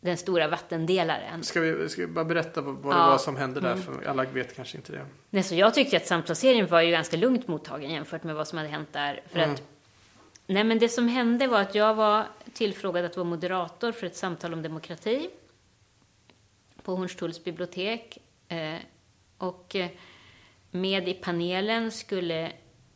den 0.00 0.16
stora 0.16 0.48
vattendelaren. 0.48 1.42
Ska 1.42 1.60
vi, 1.60 1.88
ska 1.88 2.00
vi 2.00 2.06
bara 2.06 2.24
berätta 2.24 2.60
vad, 2.60 2.74
vad 2.74 2.94
det 2.94 2.98
Ja. 2.98 3.02
Mm. 3.02 3.10
var 3.10 3.18
som 3.18 3.36
hände 3.36 3.60
där? 3.60 3.76
För 3.76 4.06
alla 4.08 4.24
vet 4.24 4.56
kanske 4.56 4.76
inte 4.76 4.92
det. 4.92 5.06
Nej, 5.30 5.42
så 5.42 5.54
jag 5.54 5.74
tyckte 5.74 5.96
att 5.96 6.06
samtalsserien 6.06 6.66
var 6.66 6.80
ju 6.80 6.90
ganska 6.90 7.16
lugnt 7.16 7.48
mottagen 7.48 7.90
jämfört 7.90 8.24
med 8.24 8.34
vad 8.34 8.48
som 8.48 8.58
hade 8.58 8.70
hänt 8.70 8.88
där. 8.92 9.20
För 9.32 9.38
Mm. 9.38 9.50
att, 9.54 9.62
nej 10.46 10.64
men 10.64 10.78
det 10.78 10.88
som 10.88 11.08
hände 11.08 11.46
var 11.46 11.60
att 11.60 11.74
jag 11.74 11.94
var 11.94 12.24
tillfrågad 12.54 13.04
att 13.04 13.16
vara 13.16 13.24
moderator 13.24 13.92
för 13.92 14.06
ett 14.06 14.16
samtal 14.16 14.52
om 14.52 14.62
demokrati 14.62 15.30
på 16.86 16.94
Hornstulls 16.96 17.44
bibliotek. 17.44 18.18
Eh, 18.48 18.78
och 19.38 19.76
eh, 19.76 19.90
med 20.70 21.08
i 21.08 21.14
panelen 21.14 21.90
skulle 21.90 22.52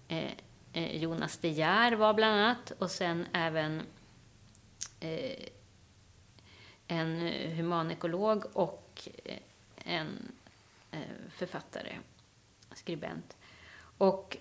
eh, 0.09 0.97
Jonas 0.97 1.39
De 1.39 1.49
Geer 1.49 1.93
vara 1.93 2.15
bland 2.15 2.41
annat 2.41 2.71
och 2.71 2.91
sen 2.91 3.27
även 3.33 3.83
en 6.87 7.33
humanekolog 7.57 8.45
och 8.53 9.09
en 9.85 10.33
författare, 11.31 11.99
skribent. 12.73 13.37
Och 13.99 14.37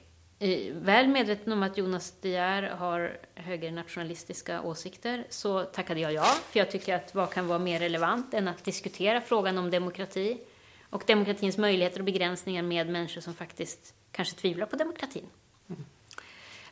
väl 0.71 1.07
medveten 1.07 1.53
om 1.53 1.63
att 1.63 1.77
Jonas 1.77 2.13
De 2.21 2.29
Geer 2.29 2.63
har 2.63 3.17
högernationalistiska 3.35 4.61
åsikter 4.61 5.25
så 5.29 5.63
tackade 5.63 5.99
jag 5.99 6.13
ja, 6.13 6.25
för 6.49 6.59
jag 6.59 6.71
tycker 6.71 6.95
att 6.95 7.15
vad 7.15 7.29
kan 7.29 7.47
vara 7.47 7.59
mer 7.59 7.79
relevant 7.79 8.33
än 8.33 8.47
att 8.47 8.63
diskutera 8.63 9.21
frågan 9.21 9.57
om 9.57 9.71
demokrati 9.71 10.41
och 10.89 11.03
demokratins 11.07 11.57
möjligheter 11.57 11.99
och 11.99 12.05
begränsningar 12.05 12.63
med 12.63 12.89
människor 12.89 13.21
som 13.21 13.33
faktiskt 13.33 13.93
kanske 14.11 14.35
tvivlar 14.35 14.65
på 14.65 14.75
demokratin. 14.75 15.25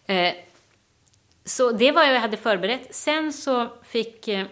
Eh, 0.05 0.34
så 1.43 1.72
det 1.72 1.91
var 1.91 2.05
vad 2.05 2.15
jag 2.15 2.22
hade 2.22 2.38
förberett. 2.38 2.95
Sen 2.95 3.34
så 3.34 3.70
fick 3.84 4.28
eh, 4.28 4.47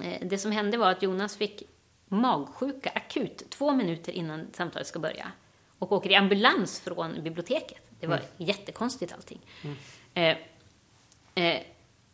Eh, 0.00 0.26
Det 0.26 0.38
som 0.38 0.52
hände 0.52 0.76
var 0.76 0.90
att 0.90 1.02
Jonas 1.02 1.36
fick 1.36 1.62
magsjuka 2.08 2.90
akut 2.90 3.50
två 3.50 3.72
minuter 3.72 4.12
innan 4.12 4.46
samtalet 4.52 4.86
ska 4.86 4.98
börja 4.98 5.32
och 5.78 5.92
åker 5.92 6.10
i 6.10 6.14
ambulans 6.14 6.80
från 6.80 7.22
biblioteket. 7.22 7.78
Det 8.02 8.08
var 8.08 8.20
jättekonstigt 8.36 9.12
allting. 9.12 9.40
Eh, 10.14 10.36
eh, 11.34 11.62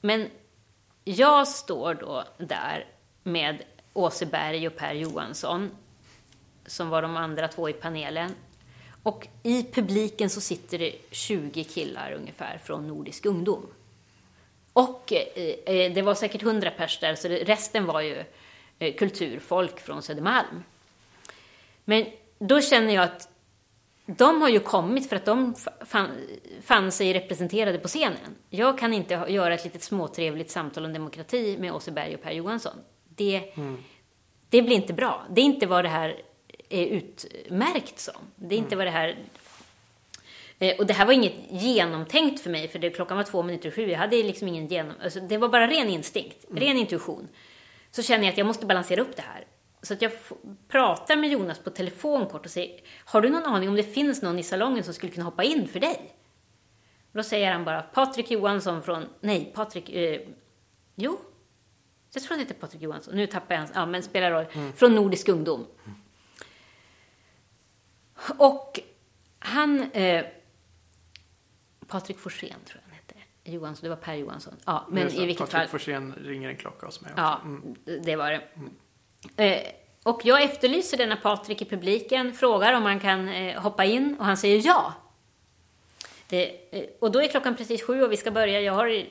men 0.01 0.30
jag 1.05 1.49
står 1.49 1.95
då 1.95 2.24
där 2.39 2.86
med 3.22 3.62
Åse 3.93 4.26
Berg 4.26 4.66
och 4.66 4.76
Per 4.76 4.93
Johansson 4.93 5.70
som 6.66 6.89
var 6.89 7.03
de 7.03 7.16
andra 7.16 7.49
två 7.49 7.68
i 7.68 7.72
panelen. 7.72 8.34
Och 9.03 9.28
i 9.43 9.62
publiken 9.72 10.30
så 10.30 10.41
sitter 10.41 10.78
det 10.78 10.97
20 11.11 11.64
killar 11.64 12.12
ungefär 12.12 12.59
från 12.59 12.86
Nordisk 12.86 13.26
ungdom. 13.26 13.66
Och 14.72 15.12
eh, 15.12 15.74
eh, 15.74 15.93
det 15.93 16.03
var 16.03 16.14
säkert 16.14 16.43
100 16.43 16.70
pers 16.70 16.99
där, 17.01 17.14
så 17.14 17.28
det, 17.28 17.45
resten 17.45 17.86
var 17.86 18.01
ju 18.01 18.24
eh, 18.78 18.95
kulturfolk 18.95 19.80
från 19.80 20.03
Södermalm. 20.03 20.64
Men 21.84 22.07
då 22.39 22.61
känner 22.61 22.95
jag 22.95 23.05
att 23.05 23.28
de 24.16 24.42
har 24.42 24.48
ju 24.48 24.61
kommit 24.61 25.09
för 25.09 25.16
att 25.16 25.24
de 25.24 25.54
fa- 25.54 25.84
fann, 25.86 26.09
fann 26.62 26.92
sig 26.92 27.12
representerade 27.14 27.78
på 27.78 27.88
scenen. 27.88 28.36
Jag 28.50 28.78
kan 28.78 28.92
inte 28.92 29.14
göra 29.28 29.54
ett 29.54 29.64
litet 29.64 29.82
småtrevligt 29.82 30.50
samtal 30.50 30.84
om 30.84 30.92
demokrati 30.92 31.56
med 31.59 31.72
Åse 31.72 31.90
Berg 31.90 32.14
och 32.14 32.22
Per 32.22 32.32
Johansson. 32.32 32.72
Det, 33.09 33.42
det 34.48 34.62
blir 34.62 34.76
inte 34.76 34.92
bra. 34.92 35.26
Det 35.30 35.40
är 35.40 35.44
inte 35.44 35.66
vad 35.66 35.84
det 35.84 35.88
här 35.88 36.16
är 36.68 36.86
utmärkt 36.86 37.98
som. 37.98 38.14
Det 38.36 38.54
är 38.54 38.59
inte 38.59 38.76
vad 38.76 38.86
det 38.86 38.90
här 38.90 39.16
Eh, 40.61 40.76
Och 40.78 40.86
det 40.86 40.92
här 40.94 41.06
var 41.06 41.12
inget 41.12 41.34
genomtänkt 41.50 42.40
för 42.42 42.50
mig, 42.50 42.68
för 42.68 42.78
det, 42.78 42.90
klockan 42.90 43.16
var 43.16 43.24
två 43.24 43.42
minuter 43.42 43.70
sju. 43.70 43.90
Jag 43.90 43.98
hade 43.98 44.16
liksom 44.22 44.48
ingen 44.48 44.66
genom... 44.68 44.92
Alltså, 45.02 45.20
det 45.20 45.38
var 45.38 45.48
bara 45.48 45.66
ren 45.66 45.88
instinkt, 45.88 46.44
ren 46.54 46.76
intuition. 46.76 47.28
Så 47.90 48.02
känner 48.02 48.24
jag 48.24 48.32
att 48.32 48.38
jag 48.38 48.46
måste 48.46 48.66
balansera 48.66 49.00
upp 49.00 49.16
det 49.16 49.22
här. 49.22 49.44
Så 49.83 49.95
att 49.95 50.03
jag 50.03 50.12
pratar 50.68 51.16
med 51.16 51.31
Jonas 51.31 51.59
på 51.59 51.70
telefon 51.70 52.26
kort 52.26 52.45
och 52.45 52.51
säger, 52.51 52.81
har 53.05 53.20
du 53.20 53.29
någon 53.29 53.45
aning 53.45 53.68
om 53.68 53.74
det 53.74 53.83
finns 53.83 54.22
någon 54.22 54.39
i 54.39 54.43
salongen 54.43 54.85
som 54.85 54.95
skulle 54.95 55.12
kunna 55.12 55.24
hoppa 55.24 55.43
in 55.45 55.68
för 55.68 55.81
dig? 55.81 56.14
Och 57.12 57.16
då 57.16 57.22
säger 57.22 57.53
han 57.53 57.64
bara, 57.64 57.83
Patrik 57.83 58.31
Johansson 58.31 58.83
från, 58.83 59.07
nej, 59.20 59.53
Patrik, 59.55 59.91
eh, 59.91 60.20
jo, 60.95 61.20
jag 62.12 62.22
tror 62.22 62.31
han 62.31 62.39
heter 62.39 62.55
Patrik 62.55 62.83
Johansson. 62.83 63.16
Nu 63.16 63.26
tappar 63.26 63.55
jag 63.55 63.61
hans, 63.61 63.72
ja 63.74 63.87
men 63.87 64.03
spelar 64.03 64.31
roll. 64.31 64.72
Från 64.76 64.95
Nordisk 64.95 65.29
ungdom. 65.29 65.66
Och 68.39 68.81
han, 69.39 69.91
eh, 69.93 70.26
Patrik 71.87 72.18
Forsén 72.18 72.55
tror 72.66 72.81
jag 72.85 72.91
han 72.91 72.93
hette. 72.93 73.14
Johansson, 73.45 73.83
det 73.83 73.89
var 73.89 73.97
Per 73.97 74.14
Johansson. 74.14 74.55
Ja, 74.66 74.87
men 74.91 75.09
i 75.09 75.26
vilket 75.26 75.39
Patrik 75.39 75.51
fall. 75.61 75.68
Forsén 75.68 76.12
ringer 76.14 76.49
en 76.49 76.57
klocka 76.57 76.87
hos 76.87 77.01
mig 77.01 77.11
också. 77.12 77.22
Ja, 77.22 77.41
Mm. 77.45 77.74
det 78.03 78.16
var 78.16 78.31
det. 78.31 78.43
Eh, 79.37 79.61
och 80.03 80.21
jag 80.25 80.43
efterlyser 80.43 80.97
denna 80.97 81.16
Patrik 81.16 81.62
i 81.62 81.64
publiken, 81.64 82.33
frågar 82.33 82.73
om 82.73 82.83
han 82.83 83.01
kan 83.01 83.29
eh, 83.29 83.61
hoppa 83.61 83.85
in 83.85 84.16
och 84.19 84.25
han 84.25 84.37
säger 84.37 84.66
ja. 84.66 84.93
Det, 86.29 86.51
eh, 86.71 86.85
och 86.99 87.12
då 87.12 87.23
är 87.23 87.29
klockan 87.29 87.57
precis 87.57 87.83
sju 87.83 88.03
och 88.03 88.12
vi 88.12 88.16
ska 88.16 88.31
börja. 88.31 88.61
Jag 88.61 88.73
har, 88.73 89.05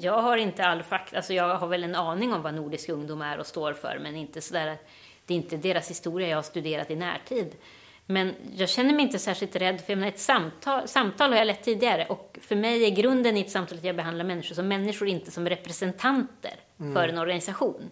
jag 0.00 0.22
har 0.22 0.36
inte 0.36 0.64
all 0.64 0.82
fakta, 0.82 1.16
alltså 1.16 1.34
jag 1.34 1.56
har 1.56 1.66
väl 1.66 1.84
en 1.84 1.94
aning 1.94 2.32
om 2.32 2.42
vad 2.42 2.54
Nordisk 2.54 2.88
ungdom 2.88 3.22
är 3.22 3.38
och 3.38 3.46
står 3.46 3.72
för, 3.72 3.98
men 4.02 4.16
inte 4.16 4.40
sådär 4.40 4.78
det 5.26 5.34
är 5.34 5.36
inte 5.36 5.56
deras 5.56 5.90
historia 5.90 6.28
jag 6.28 6.36
har 6.36 6.42
studerat 6.42 6.90
i 6.90 6.96
närtid. 6.96 7.54
Men 8.06 8.34
jag 8.56 8.68
känner 8.68 8.94
mig 8.94 9.02
inte 9.02 9.18
särskilt 9.18 9.56
rädd, 9.56 9.80
för 9.80 9.92
jag 9.92 9.98
menar, 9.98 10.12
ett 10.12 10.18
samtal, 10.18 10.88
samtal 10.88 11.30
har 11.30 11.38
jag 11.38 11.46
lett 11.46 11.62
tidigare 11.62 12.06
och 12.06 12.38
för 12.40 12.56
mig 12.56 12.84
är 12.84 12.90
grunden 12.90 13.36
i 13.36 13.40
ett 13.40 13.50
samtal 13.50 13.78
att 13.78 13.84
jag 13.84 13.96
behandlar 13.96 14.24
människor 14.24 14.54
som 14.54 14.68
människor, 14.68 15.08
inte 15.08 15.30
som 15.30 15.48
representanter 15.48 16.54
för 16.94 17.08
en 17.08 17.18
organisation. 17.18 17.90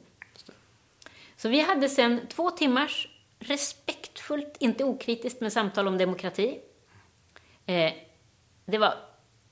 Så 1.39 1.49
vi 1.49 1.61
hade 1.61 1.89
sen 1.89 2.27
två 2.29 2.51
timmars 2.51 3.09
respektfullt, 3.39 4.57
inte 4.61 4.85
okritiskt, 4.85 5.41
med 5.41 5.53
samtal 5.53 5.89
om 5.89 5.99
demokrati. 5.99 6.61
Eh, 7.67 7.93
det 8.65 8.79
var 8.79 8.95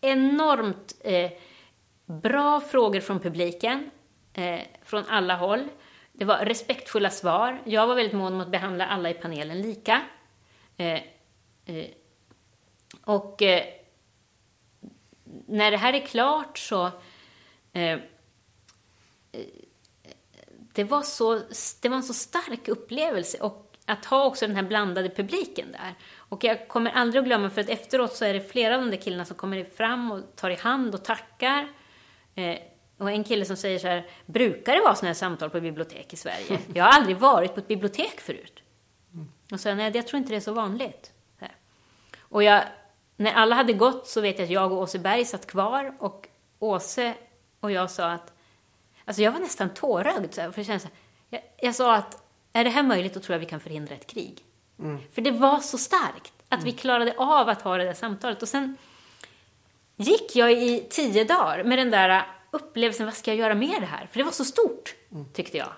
enormt 0.00 0.96
eh, 1.04 1.30
bra 2.06 2.60
frågor 2.60 3.00
från 3.00 3.20
publiken, 3.20 3.90
eh, 4.34 4.60
från 4.82 5.04
alla 5.08 5.36
håll. 5.36 5.68
Det 6.12 6.24
var 6.24 6.38
respektfulla 6.38 7.10
svar. 7.10 7.62
Jag 7.64 7.86
var 7.86 7.94
väldigt 7.94 8.16
mån 8.16 8.34
om 8.34 8.40
att 8.40 8.50
behandla 8.50 8.86
alla 8.86 9.10
i 9.10 9.14
panelen 9.14 9.62
lika. 9.62 10.02
Eh, 10.76 11.00
eh, 11.66 11.86
och 13.04 13.42
eh, 13.42 13.64
när 15.46 15.70
det 15.70 15.76
här 15.76 15.92
är 15.92 16.06
klart 16.06 16.58
så 16.58 16.90
eh, 17.72 17.98
det 20.76 20.84
var, 20.84 21.02
så, 21.02 21.40
det 21.82 21.88
var 21.88 21.96
en 21.96 22.02
så 22.02 22.14
stark 22.14 22.68
upplevelse 22.68 23.38
och 23.38 23.72
att 23.86 24.04
ha 24.04 24.24
också 24.24 24.46
den 24.46 24.56
här 24.56 24.62
blandade 24.62 25.10
publiken 25.10 25.72
där. 25.72 25.94
Och 26.16 26.44
jag 26.44 26.68
kommer 26.68 26.90
aldrig 26.90 27.20
att 27.20 27.26
glömma, 27.26 27.50
för 27.50 27.60
att 27.60 27.68
efteråt 27.68 28.16
så 28.16 28.24
är 28.24 28.34
det 28.34 28.40
flera 28.40 28.74
av 28.74 28.80
de 28.80 28.90
där 28.90 28.96
killarna 28.96 29.24
som 29.24 29.36
kommer 29.36 29.64
fram 29.64 30.12
och 30.12 30.36
tar 30.36 30.50
i 30.50 30.54
hand 30.54 30.94
och 30.94 31.04
tackar. 31.04 31.68
Eh, 32.34 32.58
och 32.98 33.10
en 33.10 33.24
kille 33.24 33.44
som 33.44 33.56
säger 33.56 33.78
så 33.78 33.86
här, 33.86 34.06
brukar 34.26 34.74
det 34.74 34.80
vara 34.80 34.94
sådana 34.94 35.08
här 35.08 35.14
samtal 35.14 35.50
på 35.50 35.60
bibliotek 35.60 36.12
i 36.12 36.16
Sverige? 36.16 36.58
Jag 36.74 36.84
har 36.84 36.90
aldrig 36.90 37.16
varit 37.16 37.54
på 37.54 37.60
ett 37.60 37.68
bibliotek 37.68 38.20
förut. 38.20 38.62
Och 39.52 39.60
så 39.60 39.74
nej, 39.74 39.92
jag 39.94 40.06
tror 40.06 40.18
inte 40.18 40.32
det 40.32 40.36
är 40.36 40.40
så 40.40 40.52
vanligt. 40.52 41.12
Så. 41.40 41.46
Och 42.18 42.42
jag, 42.42 42.62
när 43.16 43.32
alla 43.32 43.54
hade 43.54 43.72
gått 43.72 44.06
så 44.06 44.20
vet 44.20 44.38
jag 44.38 44.44
att 44.44 44.50
jag 44.50 44.72
och 44.72 44.78
Åse 44.78 44.98
Berg 44.98 45.24
satt 45.24 45.46
kvar 45.46 45.96
och 45.98 46.28
Åse 46.58 47.14
och 47.60 47.72
jag 47.72 47.90
sa 47.90 48.10
att 48.10 48.35
Alltså 49.06 49.22
jag 49.22 49.32
var 49.32 49.40
nästan 49.40 49.74
tårögd, 49.74 50.34
så 50.34 50.40
här, 50.40 50.50
för 50.50 50.62
kändes 50.62 50.82
så 50.82 50.88
här, 50.88 50.98
jag, 51.30 51.42
jag 51.66 51.74
sa 51.74 51.94
att 51.94 52.22
är 52.52 52.64
det 52.64 52.70
här 52.70 52.82
möjligt, 52.82 53.14
då 53.14 53.20
tror 53.20 53.34
jag 53.34 53.40
vi 53.40 53.46
kan 53.46 53.60
förhindra 53.60 53.94
ett 53.94 54.06
krig. 54.06 54.44
För 55.12 55.22
det 55.22 55.30
var 55.30 55.60
så 55.60 55.78
starkt 55.78 56.32
att 56.48 56.64
vi 56.64 56.72
klarade 56.72 57.14
av 57.16 57.48
att 57.48 57.62
ha 57.62 57.76
det 57.76 57.84
där 57.84 57.94
samtalet. 57.94 58.42
Och 58.42 58.48
sen 58.48 58.76
gick 59.96 60.36
jag 60.36 60.52
i 60.52 60.86
tio 60.90 61.24
dagar 61.24 61.64
med 61.64 61.78
den 61.78 61.90
där 61.90 62.26
upplevelsen, 62.50 63.06
vad 63.06 63.14
ska 63.14 63.30
jag 63.30 63.38
göra 63.38 63.54
med 63.54 63.82
det 63.82 63.86
här? 63.86 64.06
För 64.06 64.18
det 64.18 64.24
var 64.24 64.32
så 64.32 64.44
stort, 64.44 64.94
tyckte 65.32 65.58
jag. 65.58 65.72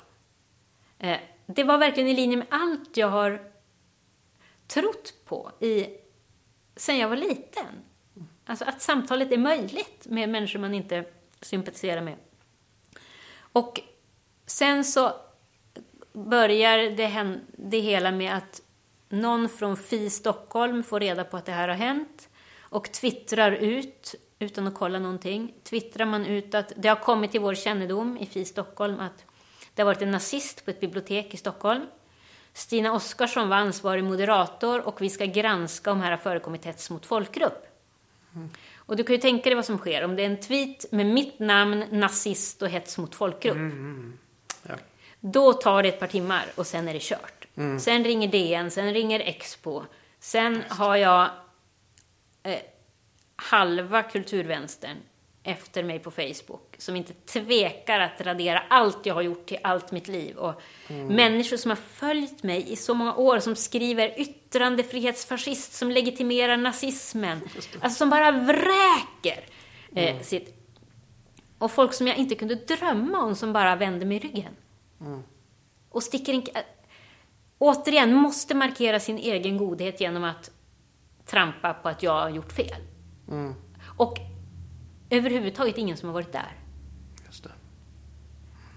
Eh, 0.99 1.19
det 1.47 1.65
var 1.65 1.79
verkligen 1.79 2.09
i 2.09 2.15
linje 2.15 2.37
med 2.37 2.47
allt 2.51 2.97
jag 2.97 3.09
har 3.09 3.53
trott 4.67 5.15
på 5.25 5.53
i, 5.61 5.87
sen 6.77 6.99
jag 6.99 7.09
var 7.09 7.17
liten. 7.17 7.67
Alltså 8.47 8.65
att 8.65 8.83
samtalet 8.83 9.33
är 9.33 9.39
möjligt 9.39 10.07
med 10.07 10.29
människor 10.29 10.59
man 10.59 10.75
inte 10.75 11.05
sympatiserar 11.41 12.01
med. 12.01 12.17
Och 13.53 13.81
sen 14.47 14.85
så 14.85 15.13
börjar 16.13 16.79
det, 16.79 17.41
det 17.57 17.81
hela 17.81 18.11
med 18.11 18.37
att 18.37 18.63
någon 19.09 19.49
från 19.49 19.77
Fi 19.77 20.11
Stockholm 20.11 20.83
får 20.83 21.01
reda 21.01 21.25
på 21.25 21.37
att 21.37 21.47
det 21.47 21.53
här 21.53 21.69
har 21.69 21.77
hänt 21.77 22.29
och 22.61 22.93
twittrar 22.93 23.53
ut, 23.53 24.15
utan 24.39 24.67
att 24.67 24.75
kolla 24.75 24.99
någonting, 24.99 25.55
twittrar 25.65 26.07
man 26.07 26.27
ut 26.27 26.55
att 26.55 26.73
det 26.77 26.89
har 26.89 26.97
kommit 26.97 27.31
till 27.31 27.41
vår 27.41 27.55
kännedom 27.55 28.19
i 28.19 28.27
Fi 28.27 28.45
Stockholm 28.45 29.01
att 29.01 29.25
det 29.75 29.83
har 29.83 29.87
varit 29.87 30.03
en 30.03 30.11
nazist 30.11 30.65
på 30.65 30.71
ett 30.71 30.81
bibliotek 30.81 31.35
i 31.35 31.37
Stockholm. 31.37 31.87
Stina 32.53 32.93
Oskarsson 32.93 33.49
var 33.49 33.57
ansvarig 33.57 34.05
moderator 34.05 34.81
och 34.81 35.01
vi 35.03 35.11
ska 35.11 35.25
granska 35.25 35.93
om 35.93 36.01
här 36.01 36.11
har 36.11 36.19
förekommit 36.19 36.65
hets 36.65 36.91
mot 36.91 37.07
folkgrupp. 37.07 37.67
Mm. 38.35 38.51
Och 38.89 38.97
du 38.97 39.05
kan 39.05 39.15
ju 39.17 39.21
tänka 39.21 39.51
dig 39.51 39.55
vad 39.55 39.65
som 39.65 39.79
sker 39.79 40.05
om 40.05 40.17
det 40.17 40.23
är 40.23 40.27
en 40.27 40.41
tweet 40.41 40.93
med 40.93 41.07
mitt 41.07 41.39
namn, 41.39 41.85
nazist 41.91 42.63
och 42.63 42.69
hets 42.69 42.99
mot 42.99 43.15
folkgrupp. 43.15 43.57
Mm, 43.57 43.71
mm. 43.71 44.19
Ja. 44.63 44.75
Då 45.21 45.53
tar 45.53 45.83
det 45.83 45.89
ett 45.89 46.01
par 46.01 46.07
timmar 46.07 46.45
och 46.55 46.67
sen 46.67 46.89
är 46.89 46.95
det 46.95 47.03
kört. 47.03 47.47
Mm. 47.57 47.81
Sen 47.81 48.05
ringer 48.05 48.29
DN, 48.29 48.71
sen 48.71 48.93
ringer 48.95 49.21
Expo. 49.21 49.83
Sen 50.21 50.63
har 50.69 50.97
jag 50.97 51.31
eh, 52.43 52.59
halva 53.37 54.03
kulturvänstern 54.03 54.97
efter 55.49 55.83
mig 55.83 55.99
på 55.99 56.11
Facebook 56.11 56.77
som 56.79 56.97
inte 56.97 57.13
tvekar 57.13 58.01
att 58.01 58.21
radera 58.21 58.63
allt 58.69 59.07
jag 59.07 59.15
har 59.15 59.23
gjort 59.23 59.47
till 59.47 59.59
allt 59.63 59.93
mitt 59.93 60.09
liv. 60.09 60.37
Och 60.37 60.63
mm. 60.89 61.07
Människor 61.07 61.57
som 61.57 61.71
har 61.71 61.77
följt 61.77 62.43
mig 62.43 62.73
i 62.73 62.77
så 62.77 62.95
många 62.95 63.15
år 63.15 63.39
som 63.39 63.57
skriver 63.57 64.21
yttrandefrihetsfascist 64.21 65.73
som 65.73 65.91
legitimerar 65.91 66.57
nazismen. 66.57 67.41
Alltså 67.81 67.99
som 67.99 68.11
bara 68.11 68.31
vräker 68.31 69.45
eh, 69.95 70.11
mm. 70.11 70.25
sitt... 70.25 70.55
Och 71.59 71.73
folk 71.73 71.95
som 71.95 72.07
jag 72.07 72.17
inte 72.17 72.35
kunde 72.35 72.55
drömma 72.55 73.19
om 73.19 73.35
som 73.35 73.53
bara 73.53 73.77
vände 73.77 74.07
mig 74.07 74.19
ryggen. 74.19 74.53
Mm. 75.01 75.23
Och 75.91 76.03
sticker 76.03 76.35
en... 76.35 76.43
Återigen, 77.59 78.15
måste 78.15 78.55
markera 78.55 79.01
sin 79.01 79.19
egen 79.19 79.57
godhet 79.57 80.01
genom 80.01 80.25
att 80.25 80.51
trampa 81.27 81.75
på 81.75 81.89
att 81.89 82.03
jag 82.03 82.13
har 82.13 82.31
gjort 82.31 82.53
fel. 82.53 82.83
Mm. 83.29 83.55
Och 83.97 84.19
överhuvudtaget 85.11 85.79
ingen 85.79 85.97
som 85.97 86.09
har 86.09 86.15
varit 86.15 86.33
där. 86.33 86.57
Just 87.27 87.45
det. 87.45 87.51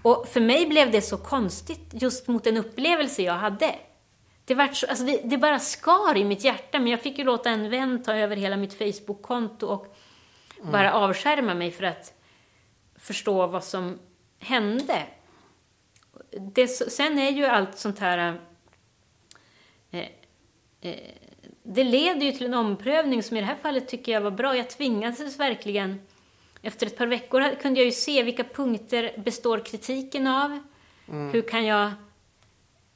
Och 0.02 0.28
för 0.28 0.40
mig 0.40 0.66
blev 0.66 0.90
det 0.90 1.02
så 1.02 1.16
konstigt 1.16 1.88
just 1.92 2.28
mot 2.28 2.46
en 2.46 2.56
upplevelse 2.56 3.22
jag 3.22 3.34
hade. 3.34 3.74
Det, 4.44 4.54
var 4.54 4.68
så, 4.68 4.86
alltså 4.86 5.04
det, 5.04 5.20
det, 5.24 5.38
bara 5.38 5.58
skar 5.58 6.16
i 6.16 6.24
mitt 6.24 6.44
hjärta, 6.44 6.78
men 6.78 6.88
jag 6.88 7.00
fick 7.00 7.18
ju 7.18 7.24
låta 7.24 7.50
en 7.50 7.70
vän 7.70 8.02
ta 8.02 8.14
över 8.14 8.36
hela 8.36 8.56
mitt 8.56 8.74
Facebook-konto 8.74 9.66
och 9.66 9.96
mm. 10.60 10.72
bara 10.72 10.92
avskärma 10.92 11.54
mig 11.54 11.70
för 11.70 11.84
att 11.84 12.14
förstå 12.96 13.46
vad 13.46 13.64
som 13.64 13.98
hände. 14.38 15.02
Det, 16.30 16.68
sen 16.68 17.18
är 17.18 17.30
ju 17.30 17.44
allt 17.44 17.78
sånt 17.78 17.98
här... 17.98 18.40
Eh, 19.90 20.06
eh, 20.80 20.96
det 21.64 21.84
leder 21.84 22.26
ju 22.26 22.32
till 22.32 22.46
en 22.46 22.54
omprövning 22.54 23.22
som 23.22 23.36
i 23.36 23.40
det 23.40 23.46
här 23.46 23.56
fallet 23.62 23.88
tycker 23.88 24.12
jag 24.12 24.20
var 24.20 24.30
bra. 24.30 24.56
Jag 24.56 24.70
tvingades 24.70 25.38
verkligen 25.38 26.00
efter 26.62 26.86
ett 26.86 26.98
par 26.98 27.06
veckor 27.06 27.60
kunde 27.62 27.80
jag 27.80 27.84
ju 27.84 27.92
se 27.92 28.22
vilka 28.22 28.44
punkter 28.44 29.14
består 29.16 29.58
kritiken 29.58 30.26
av. 30.26 30.58
Mm. 31.08 31.32
Hur 31.32 31.42
kan 31.42 31.66
jag... 31.66 31.92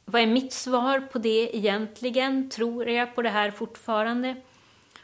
Vad 0.05 0.23
är 0.23 0.27
mitt 0.27 0.53
svar 0.53 1.01
på 1.01 1.19
det 1.19 1.57
egentligen? 1.57 2.51
Tror 2.51 2.89
jag 2.89 3.15
på 3.15 3.23
det 3.23 3.29
här 3.29 3.51
fortfarande? 3.51 4.37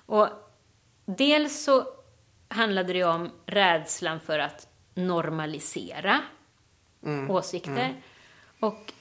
Och 0.07 0.29
dels 1.05 1.65
så 1.65 1.87
handlade 2.49 2.93
det 2.93 3.05
om 3.05 3.31
rädslan 3.47 4.21
för 4.21 4.39
att 4.39 4.69
normalisera 4.95 6.21
mm. 7.03 7.31
åsikter. 7.31 7.85
Mm. 7.85 7.97
Och 8.61 8.93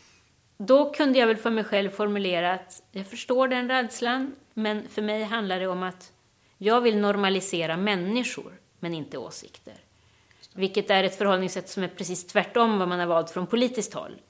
då 0.58 0.94
kunde 0.94 1.20
jag 1.20 1.28
väl 1.28 1.38
för 1.38 1.50
mig 1.50 1.64
själv 1.64 1.90
formulera 1.90 2.54
att 2.54 2.84
jag 2.92 3.08
förstår 3.08 3.48
den 3.48 3.70
rädslan, 3.70 4.36
men 4.54 4.90
för 4.90 5.02
mig 5.02 5.24
handlar 5.24 5.60
det 5.60 5.68
om 5.68 5.84
att 5.84 6.12
jag 6.58 6.82
vill 6.82 6.98
normalisera 6.98 7.78
människor 7.78 8.54
men 8.82 8.94
inte 8.94 9.18
åsikter. 9.18 9.74
Vilket 10.54 10.90
är 10.90 11.04
ett 11.04 11.18
förhållningssätt 11.18 11.70
som 11.70 11.84
är 11.84 11.88
precis 11.88 12.28
tvärtom 12.28 12.80
vad 12.80 12.88
man 12.88 13.00
har 13.00 13.08
valt 13.08 13.30
från 13.30 13.48
politiskt 13.48 13.94
håll 13.94 14.22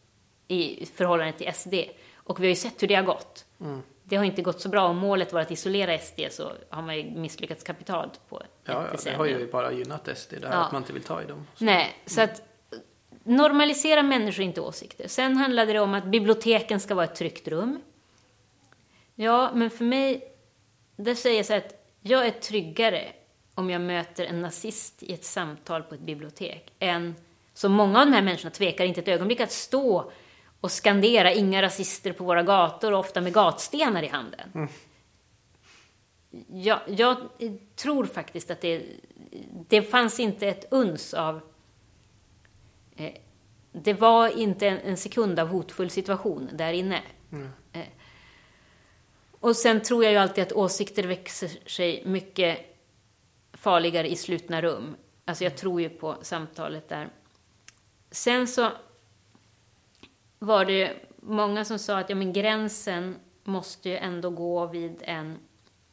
i 0.48 0.86
förhållande 0.86 1.34
till 1.34 1.54
SD. 1.54 1.74
Och 2.16 2.40
vi 2.40 2.44
har 2.44 2.50
ju 2.50 2.56
sett 2.56 2.84
hur 2.84 2.88
det 2.88 2.96
har 2.96 3.04
gått. 3.04 3.46
Mm. 3.62 3.82
Det 4.04 4.16
har 4.16 4.24
inte 4.24 4.42
gått 4.42 4.62
så 4.62 4.70
bra. 4.70 4.88
Om 4.88 4.98
målet 4.98 5.34
var 5.34 5.42
att 5.42 5.52
isolera 5.52 5.98
SD 5.98 6.20
så 6.30 6.52
har 6.70 6.82
man 6.82 6.98
ju 6.98 7.04
misslyckats 7.04 7.64
kapitalt 7.64 8.30
på 8.30 8.44
Ja, 8.64 8.88
ja 8.92 9.00
det 9.04 9.12
har 9.12 9.26
ju 9.26 9.52
bara 9.52 9.72
gynnat 9.72 10.18
SD, 10.18 10.34
det 10.42 10.48
här 10.48 10.56
ja. 10.56 10.66
att 10.66 10.72
man 10.72 10.82
inte 10.82 10.94
vill 10.94 11.04
ta 11.04 11.22
i 11.22 11.26
dem. 11.26 11.48
Så. 11.56 11.66
Nej, 11.66 11.96
så 12.06 12.22
att 12.22 12.42
normalisera 13.24 14.04
människor, 14.04 14.46
inte 14.46 14.62
åsikter. 14.62 15.08
Sen 15.08 15.38
handlade 15.38 15.74
det 15.74 15.80
om 15.80 15.94
att 15.94 16.06
biblioteken 16.06 16.80
ska 16.80 16.96
vara 16.96 17.06
ett 17.06 17.16
tryggt 17.16 17.48
rum. 17.48 17.82
Ja, 19.16 19.52
men 19.54 19.70
för 19.70 19.86
mig, 19.86 20.34
där 20.96 21.16
säger 21.16 21.38
jag 21.38 21.46
så 21.46 21.54
här 21.54 21.60
att 21.60 21.86
jag 22.02 22.28
är 22.28 22.32
tryggare 22.32 23.12
om 23.56 23.70
jag 23.70 23.82
möter 23.82 24.26
en 24.26 24.42
nazist 24.42 25.04
i 25.04 25.14
ett 25.14 25.24
samtal 25.24 25.84
på 25.84 25.96
ett 25.96 26.02
bibliotek 26.02 26.74
än 26.80 27.16
så 27.54 27.70
många 27.70 28.00
av 28.00 28.06
de 28.06 28.14
här 28.14 28.22
människorna 28.22 28.52
tvekar 28.52 28.86
inte 28.86 29.02
ett 29.02 29.08
ögonblick 29.08 29.40
att 29.40 29.52
stå 29.52 30.12
och 30.62 30.72
skandera 30.72 31.32
inga 31.32 31.62
rasister 31.62 32.14
på 32.14 32.24
våra 32.24 32.44
gator, 32.44 32.94
ofta 32.94 33.22
med 33.22 33.34
gatstenar 33.34 34.04
i 34.04 34.08
handen. 34.08 34.52
Mm. 34.56 34.70
Jag, 36.48 36.80
jag, 36.88 37.18
tror 37.76 38.06
faktiskt 38.06 38.52
att 38.52 38.62
det, 38.62 38.84
det 39.68 39.82
fanns 39.82 40.20
inte 40.20 40.48
ett 40.48 40.66
uns 40.72 41.14
av... 41.14 41.42
Eh, 42.96 43.12
det 43.72 43.94
var 43.94 44.38
inte 44.38 44.68
en, 44.68 44.78
en, 44.78 44.98
sekund 44.98 45.40
av 45.40 45.48
hotfull 45.48 45.90
situation 45.90 46.50
där 46.54 46.74
inne. 46.74 47.02
Mm. 47.32 47.50
Eh, 47.74 47.82
och 49.40 49.56
sen 49.56 49.82
tror 49.82 50.04
jag 50.04 50.14
ju 50.14 50.20
alltid 50.20 50.44
att 50.44 50.52
åsikter 50.52 51.04
växer 51.04 51.70
sig 51.70 52.04
mycket 52.06 52.71
farligare 53.62 54.10
i 54.10 54.16
slutna 54.16 54.62
rum. 54.62 54.96
Alltså 55.26 55.44
jag 55.44 55.58
tror 55.58 55.82
ju 55.82 55.90
på 55.90 56.18
samtalet 56.22 56.90
där. 56.90 57.10
Sen 58.12 58.48
så 58.48 58.72
var 60.40 60.66
det 60.66 60.94
många 61.22 61.66
som 61.66 61.80
sa 61.80 62.00
att 62.00 62.10
ja, 62.10 62.16
men 62.16 62.34
gränsen 62.34 63.16
måste 63.44 63.90
ju 63.90 63.98
ändå 63.98 64.30
gå 64.30 64.66
vid 64.66 64.96
en... 65.02 65.38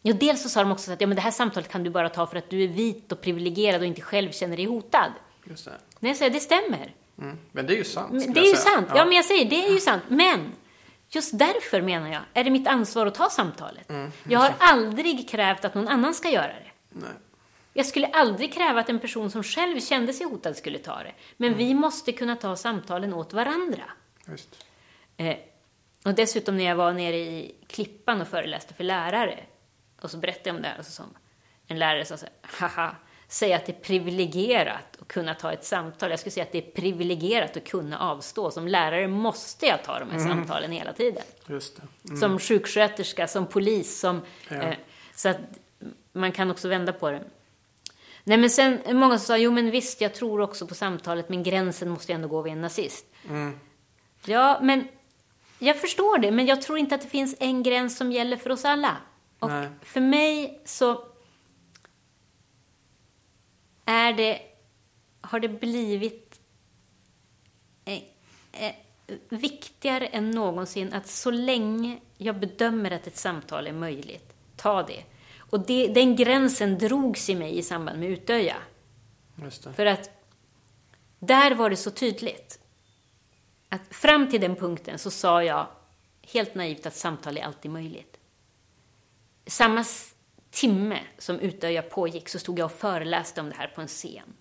Ja, 0.02 0.14
dels 0.14 0.42
så 0.42 0.48
sa 0.48 0.62
de 0.62 0.72
också 0.72 0.92
att 0.92 1.00
ja, 1.00 1.06
men 1.06 1.16
det 1.16 1.22
här 1.22 1.30
samtalet 1.30 1.68
kan 1.68 1.84
du 1.84 1.90
bara 1.90 2.08
ta 2.08 2.26
för 2.26 2.36
att 2.36 2.50
du 2.50 2.64
är 2.64 2.68
vit 2.68 3.12
och 3.12 3.20
privilegierad 3.20 3.80
och 3.80 3.86
inte 3.86 4.00
själv 4.00 4.30
känner 4.30 4.56
dig 4.56 4.66
hotad. 4.66 5.12
Just 5.44 5.64
det. 5.64 5.72
Nej, 5.98 6.10
jag 6.10 6.16
säger 6.16 6.30
det 6.30 6.40
stämmer. 6.40 6.94
Mm. 7.18 7.38
Men 7.52 7.66
det 7.66 7.72
är 7.72 7.76
ju 7.76 7.84
sant. 7.84 8.34
Det 8.34 8.40
är 8.40 8.50
ju 8.50 8.56
sant. 8.56 8.86
Ja. 8.88 8.96
ja. 8.96 9.04
men 9.04 9.16
jag 9.16 9.24
säger 9.24 9.50
det 9.50 9.66
är 9.66 9.72
ju 9.72 9.80
sant. 9.80 10.02
Men 10.08 10.52
just 11.08 11.38
därför 11.38 11.82
menar 11.82 12.08
jag 12.12 12.22
är 12.34 12.44
det 12.44 12.50
mitt 12.50 12.66
ansvar 12.68 13.06
att 13.06 13.14
ta 13.14 13.30
samtalet. 13.30 13.90
Mm, 13.90 14.12
jag 14.28 14.38
har 14.38 14.54
aldrig 14.58 15.28
krävt 15.28 15.64
att 15.64 15.74
någon 15.74 15.88
annan 15.88 16.14
ska 16.14 16.30
göra 16.30 16.46
det. 16.46 16.70
Nej. 16.88 17.10
Jag 17.78 17.86
skulle 17.86 18.06
aldrig 18.06 18.52
kräva 18.52 18.80
att 18.80 18.88
en 18.88 19.00
person 19.00 19.30
som 19.30 19.42
själv 19.42 19.80
kände 19.80 20.12
sig 20.12 20.26
hotad 20.26 20.56
skulle 20.56 20.78
ta 20.78 21.02
det. 21.02 21.12
Men 21.36 21.46
mm. 21.52 21.58
vi 21.58 21.74
måste 21.74 22.12
kunna 22.12 22.36
ta 22.36 22.56
samtalen 22.56 23.14
åt 23.14 23.32
varandra. 23.32 23.82
Just. 24.26 24.64
Eh, 25.16 25.36
och 26.04 26.14
dessutom 26.14 26.56
när 26.56 26.64
jag 26.64 26.76
var 26.76 26.92
nere 26.92 27.16
i 27.16 27.54
Klippan 27.66 28.20
och 28.20 28.28
föreläste 28.28 28.74
för 28.74 28.84
lärare 28.84 29.40
och 30.00 30.10
så 30.10 30.16
berättade 30.16 30.48
jag 30.48 30.56
om 30.56 30.62
det 30.62 30.68
här 30.68 30.78
och 30.78 30.84
så 30.84 30.92
sa 30.92 31.04
en 31.66 31.78
lärare 31.78 32.04
sa 32.04 32.16
så 32.16 32.26
här, 32.26 32.68
haha, 32.68 32.96
säga 33.28 33.56
att 33.56 33.66
det 33.66 33.72
är 33.72 33.80
privilegierat 33.80 34.96
att 35.00 35.08
kunna 35.08 35.34
ta 35.34 35.52
ett 35.52 35.64
samtal. 35.64 36.10
Jag 36.10 36.18
skulle 36.18 36.32
säga 36.32 36.44
att 36.44 36.52
det 36.52 36.58
är 36.58 36.72
privilegierat 36.72 37.56
att 37.56 37.68
kunna 37.68 37.98
avstå. 37.98 38.50
Som 38.50 38.68
lärare 38.68 39.08
måste 39.08 39.66
jag 39.66 39.84
ta 39.84 39.98
de 39.98 40.10
här 40.10 40.18
mm. 40.18 40.28
samtalen 40.28 40.72
hela 40.72 40.92
tiden. 40.92 41.22
Just 41.46 41.76
det. 41.76 41.82
Mm. 42.08 42.20
Som 42.20 42.38
sjuksköterska, 42.38 43.28
som 43.28 43.46
polis, 43.46 44.00
som... 44.00 44.20
Ja. 44.48 44.56
Eh, 44.56 44.76
så 45.14 45.28
att 45.28 45.38
man 46.12 46.32
kan 46.32 46.50
också 46.50 46.68
vända 46.68 46.92
på 46.92 47.10
det. 47.10 47.22
Nej 48.28 48.38
men 48.38 48.50
sen, 48.50 48.80
många 48.86 49.18
som 49.18 49.26
sa, 49.26 49.36
jo 49.38 49.52
men 49.52 49.70
visst, 49.70 50.00
jag 50.00 50.14
tror 50.14 50.40
också 50.40 50.66
på 50.66 50.74
samtalet, 50.74 51.28
men 51.28 51.42
gränsen 51.42 51.88
måste 51.88 52.12
ju 52.12 52.16
ändå 52.16 52.28
gå 52.28 52.42
vid 52.42 52.52
en 52.52 52.60
nazist. 52.60 53.06
Mm. 53.28 53.58
Ja, 54.24 54.58
men 54.62 54.88
jag 55.58 55.80
förstår 55.80 56.18
det, 56.18 56.30
men 56.30 56.46
jag 56.46 56.62
tror 56.62 56.78
inte 56.78 56.94
att 56.94 57.02
det 57.02 57.08
finns 57.08 57.36
en 57.40 57.62
gräns 57.62 57.96
som 57.96 58.12
gäller 58.12 58.36
för 58.36 58.50
oss 58.50 58.64
alla. 58.64 58.96
Och 59.38 59.48
Nej. 59.48 59.68
för 59.82 60.00
mig 60.00 60.60
så 60.64 61.04
är 63.84 64.12
det, 64.12 64.42
har 65.20 65.40
det 65.40 65.48
blivit 65.48 66.40
eh, 67.84 68.02
eh, 68.52 68.74
viktigare 69.28 70.06
än 70.06 70.30
någonsin 70.30 70.92
att 70.92 71.06
så 71.06 71.30
länge 71.30 71.98
jag 72.16 72.40
bedömer 72.40 72.90
att 72.90 73.06
ett 73.06 73.16
samtal 73.16 73.66
är 73.66 73.72
möjligt, 73.72 74.34
ta 74.56 74.82
det. 74.82 75.04
Och 75.50 75.60
det, 75.60 75.88
den 75.88 76.16
gränsen 76.16 76.78
drogs 76.78 77.28
i 77.28 77.34
mig 77.34 77.58
i 77.58 77.62
samband 77.62 77.98
med 77.98 78.10
Utöja. 78.10 78.56
För 79.72 79.86
att 79.86 80.10
där 81.18 81.54
var 81.54 81.70
det 81.70 81.76
så 81.76 81.90
tydligt. 81.90 82.58
att 83.68 83.80
fram 83.90 84.30
till 84.30 84.40
den 84.40 84.56
punkten 84.56 84.98
så 84.98 85.10
sa 85.10 85.42
jag 85.42 85.66
helt 86.22 86.54
naivt 86.54 86.86
att 86.86 86.94
samtal 86.94 87.38
är 87.38 87.42
alltid 87.42 87.70
möjligt. 87.70 88.16
Samma 89.46 89.84
timme 90.50 91.00
som 91.18 91.40
Utöja 91.40 91.82
pågick 91.82 92.28
så 92.28 92.38
stod 92.38 92.58
jag 92.58 92.64
och 92.64 92.72
föreläste 92.72 93.40
om 93.40 93.50
det 93.50 93.56
här 93.56 93.68
på 93.68 93.80
en 93.80 93.88
scen 93.88 94.34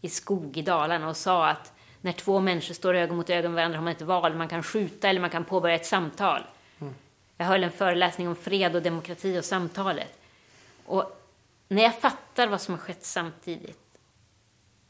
i 0.00 0.08
skog 0.08 0.56
i 0.56 0.62
Dalarna 0.62 1.08
och 1.08 1.16
sa 1.16 1.48
att 1.48 1.72
när 2.00 2.12
två 2.12 2.40
människor 2.40 2.74
står 2.74 2.94
ögon 2.94 3.16
mot 3.16 3.30
ögon 3.30 3.54
varandra 3.54 3.78
har 3.78 3.84
man 3.84 3.92
ett 3.92 4.02
val, 4.02 4.34
man 4.34 4.48
kan 4.48 4.62
skjuta 4.62 5.08
eller 5.08 5.20
man 5.20 5.30
kan 5.30 5.44
påbörja 5.44 5.74
ett 5.74 5.86
samtal. 5.86 6.42
Mm. 7.38 7.46
Jag 7.46 7.46
höll 7.46 7.64
en 7.64 7.72
föreläsning 7.72 8.28
om 8.28 8.36
fred 8.36 8.76
och 8.76 8.82
demokrati 8.82 9.38
och 9.38 9.44
samtalet. 9.44 10.18
Och 10.84 11.22
när 11.68 11.82
jag 11.82 11.98
fattar 11.98 12.46
vad 12.48 12.60
som 12.60 12.74
har 12.74 12.80
skett 12.80 13.04
samtidigt 13.04 13.98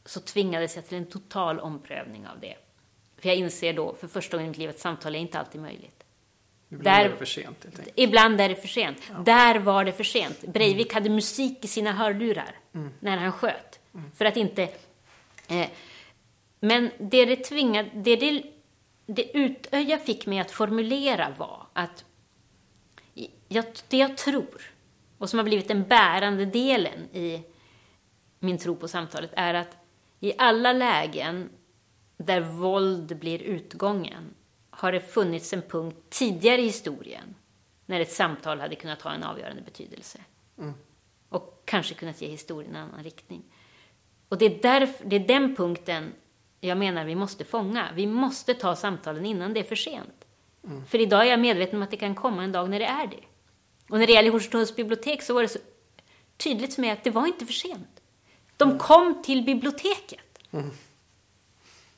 så 0.05 0.19
tvingades 0.19 0.75
jag 0.75 0.87
till 0.87 0.97
en 0.97 1.05
total 1.05 1.59
omprövning 1.59 2.27
av 2.27 2.39
det. 2.39 2.55
För 3.17 3.29
jag 3.29 3.37
inser 3.37 3.73
då 3.73 3.93
för 3.93 4.07
första 4.07 4.37
gången 4.37 4.47
i 4.47 4.49
mitt 4.49 4.57
liv 4.57 4.69
att 4.69 4.79
samtal 4.79 5.15
är 5.15 5.19
inte 5.19 5.39
alltid 5.39 5.61
möjligt. 5.61 6.03
Ibland 6.69 6.83
Där, 6.83 7.05
är 7.05 7.09
det 7.09 7.17
för 7.17 7.25
sent. 7.25 7.65
Ibland 7.95 8.41
är 8.41 8.49
det 8.49 8.55
för 8.55 8.67
sent. 8.67 8.97
Ja. 9.09 9.19
Där 9.19 9.59
var 9.59 9.85
det 9.85 9.91
för 9.91 10.03
sent. 10.03 10.41
Breivik 10.41 10.91
mm. 10.91 10.93
hade 10.93 11.09
musik 11.09 11.65
i 11.65 11.67
sina 11.67 11.91
hörlurar 11.91 12.55
mm. 12.73 12.89
när 12.99 13.17
han 13.17 13.31
sköt. 13.31 13.79
Mm. 13.93 14.11
För 14.11 14.25
att 14.25 14.37
inte... 14.37 14.63
Eh, 15.47 15.67
men 16.59 16.91
det 16.97 17.25
det 17.25 17.35
tvingade... 17.35 17.89
Det, 17.93 18.15
det, 18.15 18.43
det 19.05 19.37
Utöja 19.37 19.97
fick 19.97 20.25
mig 20.25 20.39
att 20.39 20.51
formulera 20.51 21.33
var 21.37 21.65
att 21.73 22.05
jag, 23.47 23.65
det 23.87 23.97
jag 23.97 24.17
tror, 24.17 24.61
och 25.17 25.29
som 25.29 25.39
har 25.39 25.43
blivit 25.43 25.67
den 25.67 25.83
bärande 25.83 26.45
delen 26.45 26.99
i 27.13 27.43
min 28.39 28.57
tro 28.57 28.75
på 28.75 28.87
samtalet, 28.87 29.31
är 29.33 29.53
att 29.53 29.77
i 30.19 30.33
alla 30.37 30.73
lägen 30.73 31.49
där 32.17 32.41
våld 32.41 33.19
blir 33.19 33.41
utgången 33.41 34.33
har 34.69 34.91
det 34.91 34.99
funnits 34.99 35.53
en 35.53 35.61
punkt 35.61 35.97
tidigare 36.09 36.61
i 36.61 36.65
historien 36.65 37.35
när 37.85 37.99
ett 37.99 38.11
samtal 38.11 38.59
hade 38.59 38.75
kunnat 38.75 39.01
ha 39.01 39.11
en 39.11 39.23
avgörande 39.23 39.61
betydelse. 39.61 40.19
Mm. 40.57 40.73
Och 41.29 41.61
kanske 41.65 41.93
kunnat 41.93 42.21
ge 42.21 42.27
historien 42.27 42.75
en 42.75 42.81
annan 42.81 43.03
riktning. 43.03 43.43
Och 44.29 44.37
det 44.37 44.45
är, 44.45 44.61
därför, 44.61 45.05
det 45.05 45.15
är 45.15 45.27
den 45.27 45.55
punkten 45.55 46.13
jag 46.59 46.77
menar 46.77 47.05
vi 47.05 47.15
måste 47.15 47.45
fånga. 47.45 47.87
Vi 47.95 48.07
måste 48.07 48.53
ta 48.53 48.75
samtalen 48.75 49.25
innan 49.25 49.53
det 49.53 49.59
är 49.59 49.63
för 49.63 49.75
sent. 49.75 50.26
Mm. 50.67 50.85
För 50.85 51.01
idag 51.01 51.21
är 51.21 51.25
jag 51.25 51.39
medveten 51.39 51.75
om 51.75 51.83
att 51.83 51.91
det 51.91 51.97
kan 51.97 52.15
komma 52.15 52.43
en 52.43 52.51
dag 52.51 52.69
när 52.69 52.79
det 52.79 52.85
är 52.85 53.07
det. 53.07 53.23
Och 53.89 53.99
när 53.99 54.07
det 54.07 54.13
gäller 54.13 54.31
Horselsunds 54.31 54.75
bibliotek 54.75 55.21
så 55.21 55.33
var 55.33 55.41
det 55.41 55.47
så 55.47 55.59
tydligt 56.37 56.73
för 56.73 56.81
mig 56.81 56.91
att 56.91 57.03
det 57.03 57.09
var 57.09 57.27
inte 57.27 57.45
för 57.45 57.53
sent. 57.53 58.01
De 58.57 58.69
mm. 58.69 58.79
kom 58.79 59.23
till 59.23 59.45
biblioteket. 59.45 60.39
Mm. 60.51 60.71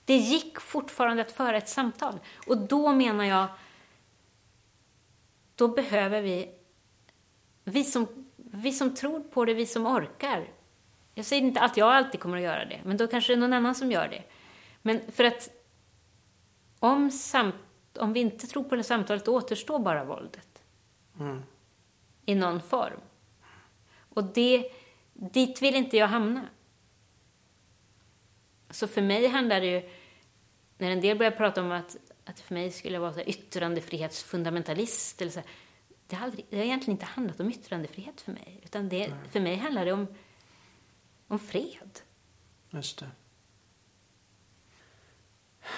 Det 0.05 0.15
gick 0.15 0.59
fortfarande 0.59 1.21
att 1.21 1.31
föra 1.31 1.57
ett 1.57 1.69
samtal. 1.69 2.19
Och 2.47 2.57
då 2.57 2.93
menar 2.93 3.23
jag, 3.23 3.47
då 5.55 5.67
behöver 5.67 6.21
vi, 6.21 6.49
vi 7.63 7.83
som, 7.83 8.07
vi 8.35 8.73
som 8.73 8.95
tror 8.95 9.19
på 9.19 9.45
det, 9.45 9.53
vi 9.53 9.65
som 9.65 9.85
orkar. 9.85 10.47
Jag 11.15 11.25
säger 11.25 11.41
inte 11.41 11.61
att 11.61 11.77
jag 11.77 11.87
alltid 11.87 12.19
kommer 12.19 12.37
att 12.37 12.43
göra 12.43 12.65
det, 12.65 12.81
men 12.83 12.97
då 12.97 13.07
kanske 13.07 13.33
det 13.33 13.37
är 13.37 13.39
någon 13.39 13.53
annan 13.53 13.75
som 13.75 13.91
gör 13.91 14.07
det. 14.07 14.23
Men 14.81 15.11
för 15.11 15.23
att 15.23 15.49
om, 16.79 17.11
samt, 17.11 17.55
om 17.99 18.13
vi 18.13 18.19
inte 18.19 18.47
tror 18.47 18.63
på 18.63 18.75
det 18.75 18.83
samtalet, 18.83 19.27
återstår 19.27 19.79
bara 19.79 20.03
våldet. 20.03 20.63
Mm. 21.19 21.43
I 22.25 22.35
någon 22.35 22.61
form. 22.61 22.99
Och 24.09 24.23
det, 24.23 24.71
dit 25.13 25.61
vill 25.61 25.75
inte 25.75 25.97
jag 25.97 26.07
hamna. 26.07 26.49
Så 28.69 28.87
för 28.87 29.01
mig 29.01 29.27
handlar 29.27 29.61
det 29.61 29.67
ju 29.67 29.89
när 30.77 30.91
en 30.91 31.01
del 31.01 31.17
börjar 31.17 31.31
prata 31.31 31.61
om 31.61 31.71
att, 31.71 31.97
att 32.25 32.39
för 32.39 32.53
mig 32.53 32.71
skulle 32.71 32.99
vara 32.99 33.13
så 33.13 33.21
yttrandefrihetsfundamentalist, 33.21 35.21
eller 35.21 35.31
så, 35.31 35.41
det, 36.07 36.15
har 36.15 36.25
aldrig, 36.25 36.45
det 36.49 36.57
har 36.57 36.63
egentligen 36.63 36.95
inte 36.95 37.05
handlat 37.05 37.39
om 37.39 37.49
yttrandefrihet 37.49 38.21
för 38.21 38.31
mig. 38.31 38.61
Utan 38.63 38.89
det, 38.89 39.13
för 39.31 39.39
mig 39.39 39.55
handlar 39.55 39.85
det 39.85 39.91
om, 39.91 40.07
om 41.27 41.39
fred. 41.39 41.99
Just 42.69 42.99
det. 42.99 43.09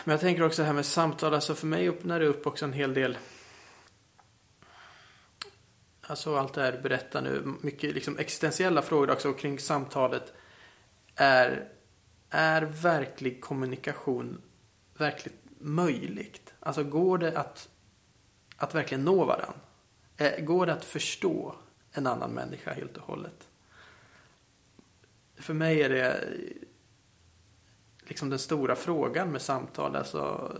Men 0.03 0.11
jag 0.11 0.21
tänker 0.21 0.43
också 0.43 0.61
det 0.61 0.65
här 0.65 0.73
med 0.73 0.85
samtal, 0.85 1.33
alltså 1.33 1.55
för 1.55 1.67
mig 1.67 1.89
öppnar 1.89 2.19
det 2.19 2.25
upp 2.25 2.47
också 2.47 2.65
en 2.65 2.73
hel 2.73 2.93
del 2.93 3.17
Alltså 6.11 6.35
allt 6.35 6.53
det 6.53 6.61
här 6.61 6.71
du 6.71 6.77
berättar 6.77 7.21
nu, 7.21 7.53
mycket 7.61 7.95
liksom 7.95 8.17
existentiella 8.17 8.81
frågor 8.81 9.11
också 9.11 9.33
kring 9.33 9.59
samtalet. 9.59 10.33
Är, 11.15 11.69
är 12.29 12.61
verklig 12.61 13.41
kommunikation 13.41 14.41
verkligt 14.97 15.43
möjligt? 15.59 16.53
Alltså 16.59 16.83
går 16.83 17.17
det 17.17 17.37
att, 17.37 17.69
att 18.57 18.75
verkligen 18.75 19.05
nå 19.05 19.25
varandra? 19.25 19.53
Eh, 20.17 20.43
går 20.43 20.65
det 20.65 20.73
att 20.73 20.85
förstå 20.85 21.55
en 21.91 22.07
annan 22.07 22.31
människa 22.31 22.73
helt 22.73 22.97
och 22.97 23.03
hållet? 23.03 23.47
För 25.35 25.53
mig 25.53 25.81
är 25.81 25.89
det 25.89 26.27
liksom 28.11 28.29
den 28.29 28.39
stora 28.39 28.75
frågan 28.75 29.31
med 29.31 29.41
samtal. 29.41 29.95
Alltså, 29.95 30.53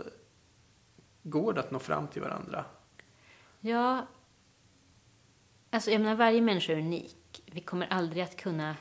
går 1.22 1.52
det 1.52 1.60
att 1.60 1.70
nå 1.70 1.78
fram 1.78 2.08
till 2.08 2.22
varandra? 2.22 2.64
Ja, 3.60 4.06
alltså 5.70 5.90
jag 5.90 6.00
menar 6.00 6.14
varje 6.14 6.40
människa 6.40 6.72
är 6.72 6.76
unik. 6.76 7.42
Vi 7.46 7.60
kommer 7.60 7.86
aldrig 7.86 8.22
att 8.22 8.36
kunna... 8.36 8.76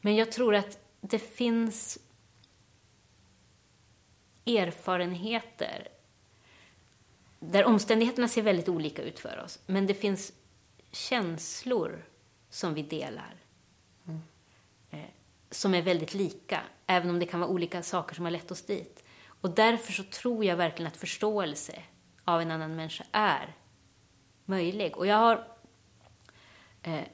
Men 0.00 0.16
jag 0.16 0.32
tror 0.32 0.54
att 0.54 0.78
det 1.00 1.18
finns 1.18 1.98
erfarenheter 4.46 5.88
där 7.40 7.64
omständigheterna 7.64 8.28
ser 8.28 8.42
väldigt 8.42 8.68
olika 8.68 9.02
ut 9.02 9.18
för 9.18 9.42
oss. 9.44 9.58
Men 9.66 9.86
det 9.86 9.94
finns 9.94 10.32
känslor 10.90 12.04
som 12.50 12.74
vi 12.74 12.82
delar. 12.82 13.34
Mm. 14.06 14.20
Eh, 14.90 15.10
som 15.50 15.74
är 15.74 15.82
väldigt 15.82 16.14
lika, 16.14 16.62
även 16.88 17.10
om 17.10 17.18
det 17.18 17.26
kan 17.26 17.40
vara 17.40 17.50
olika 17.50 17.82
saker 17.82 18.14
som 18.14 18.24
har 18.24 18.32
lett 18.32 18.50
oss 18.50 18.66
dit. 18.66 19.04
Och 19.40 19.50
därför 19.50 19.92
så 19.92 20.02
tror 20.02 20.44
jag 20.44 20.56
verkligen 20.56 20.92
att 20.92 20.96
förståelse 20.96 21.82
av 22.24 22.40
en 22.40 22.50
annan 22.50 22.76
människa 22.76 23.04
är 23.12 23.56
möjlig. 24.44 24.96
Och 24.96 25.06
jag 25.06 25.16
har 25.16 25.48
eh, 26.82 27.04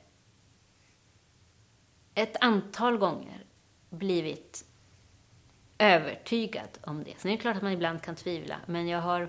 ett 2.15 2.37
antal 2.41 2.99
gånger 2.99 3.45
blivit 3.91 4.65
övertygad 5.79 6.79
om 6.83 7.05
det. 7.05 7.15
Sen 7.19 7.31
är 7.31 7.37
det 7.37 7.41
klart 7.41 7.57
att 7.57 7.63
man 7.63 7.73
ibland 7.73 8.03
kan 8.03 8.17
tvivla, 8.17 8.57
men 8.67 8.89
jag 8.89 9.01
har, 9.01 9.23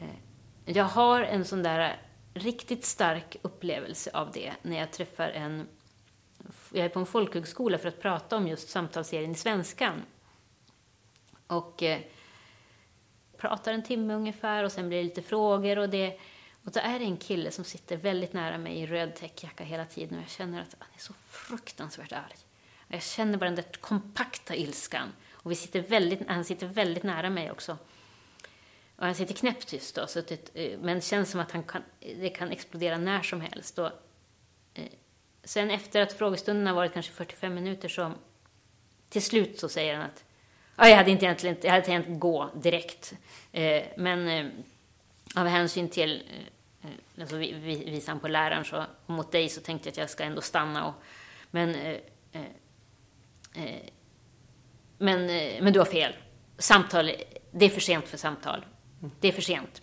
eh, 0.00 0.16
jag 0.64 0.84
har 0.84 1.22
en 1.22 1.44
sån 1.44 1.62
där 1.62 2.00
riktigt 2.34 2.84
stark 2.84 3.36
upplevelse 3.42 4.10
av 4.14 4.32
det 4.32 4.52
när 4.62 4.78
jag 4.78 4.92
träffar 4.92 5.28
en... 5.28 5.68
Jag 6.72 6.84
är 6.84 6.88
på 6.88 7.00
en 7.00 7.06
folkhögskola 7.06 7.78
för 7.78 7.88
att 7.88 8.00
prata 8.00 8.36
om 8.36 8.48
just 8.48 8.68
samtalsserien 8.68 9.30
i 9.30 9.34
svenskan. 9.34 10.02
Och 11.46 11.82
eh, 11.82 12.00
pratar 13.36 13.72
en 13.72 13.82
timme 13.82 14.14
ungefär 14.14 14.64
och 14.64 14.72
sen 14.72 14.88
blir 14.88 14.98
det 14.98 15.04
lite 15.04 15.22
frågor 15.22 15.78
och 15.78 15.88
det... 15.88 16.18
Och 16.64 16.72
då 16.72 16.80
är 16.80 16.98
det 16.98 17.04
en 17.04 17.16
kille 17.16 17.50
som 17.50 17.64
sitter 17.64 17.96
väldigt 17.96 18.32
nära 18.32 18.58
mig 18.58 18.78
i 18.78 18.86
röd 18.86 19.14
täckjacka 19.14 19.64
hela 19.64 19.84
tiden 19.84 20.18
och 20.18 20.22
jag 20.22 20.30
känner 20.30 20.62
att 20.62 20.76
han 20.78 20.88
är 20.94 21.00
så 21.00 21.12
fruktansvärt 21.12 22.12
arg. 22.12 22.36
Jag 22.88 23.02
känner 23.02 23.38
bara 23.38 23.44
den 23.44 23.54
där 23.54 23.64
kompakta 23.80 24.54
ilskan. 24.54 25.12
Och 25.30 25.50
vi 25.50 25.54
sitter 25.54 25.80
väldigt, 25.80 26.28
han 26.28 26.44
sitter 26.44 26.66
väldigt 26.66 27.02
nära 27.02 27.30
mig 27.30 27.50
också. 27.50 27.78
Och 28.96 29.06
han 29.06 29.14
sitter 29.14 29.34
knäpptyst 29.34 29.94
då, 29.94 30.06
så 30.06 30.20
det, 30.20 30.50
eh, 30.54 30.78
men 30.78 30.94
det 30.94 31.00
känns 31.00 31.30
som 31.30 31.40
att 31.40 31.52
han 31.52 31.62
kan, 31.62 31.82
det 32.00 32.28
kan 32.28 32.50
explodera 32.50 32.98
när 32.98 33.22
som 33.22 33.40
helst. 33.40 33.78
Och, 33.78 33.90
sen 35.44 35.70
efter 35.70 36.00
att 36.00 36.12
frågestunden 36.12 36.66
har 36.66 36.74
varit 36.74 36.92
kanske 36.92 37.12
45 37.12 37.54
minuter 37.54 37.88
så 37.88 38.12
till 39.08 39.22
slut 39.22 39.58
så 39.58 39.68
säger 39.68 39.94
han 39.94 40.04
att 40.04 40.24
ja, 40.76 40.88
jag 40.88 40.96
hade 40.96 41.10
inte 41.10 41.24
egentligen, 41.24 41.56
jag 41.62 41.70
hade 41.70 41.84
tänkt 41.84 42.20
gå 42.20 42.50
direkt. 42.54 43.14
Eh, 43.52 43.82
men 43.96 44.28
eh, 44.28 44.46
av 45.36 45.46
hänsyn 45.46 45.88
till 45.88 46.22
eh, 46.82 46.90
eh 46.90 47.20
alltså, 47.20 47.36
visan 47.36 48.20
på 48.20 48.28
läraren 48.28 48.64
så, 48.64 48.84
och 49.06 49.14
mot 49.14 49.32
dig 49.32 49.48
så 49.48 49.60
tänkte 49.60 49.88
jag 49.88 49.92
att 49.92 49.98
jag 49.98 50.10
ska 50.10 50.24
ändå 50.24 50.40
stanna. 50.40 50.86
Och, 50.86 50.94
men 51.50 51.74
eh, 51.74 51.96
eh, 52.32 52.42
Eh, 53.58 53.80
men, 54.98 55.30
eh, 55.30 55.62
men 55.62 55.72
du 55.72 55.78
har 55.78 55.86
fel. 55.86 56.12
Samtal, 56.58 57.10
det 57.50 57.64
är 57.64 57.70
för 57.70 57.80
sent 57.80 58.08
för 58.08 58.18
samtal. 58.18 58.64
Det 59.20 59.28
är 59.28 59.32
för 59.32 59.42
sent. 59.42 59.82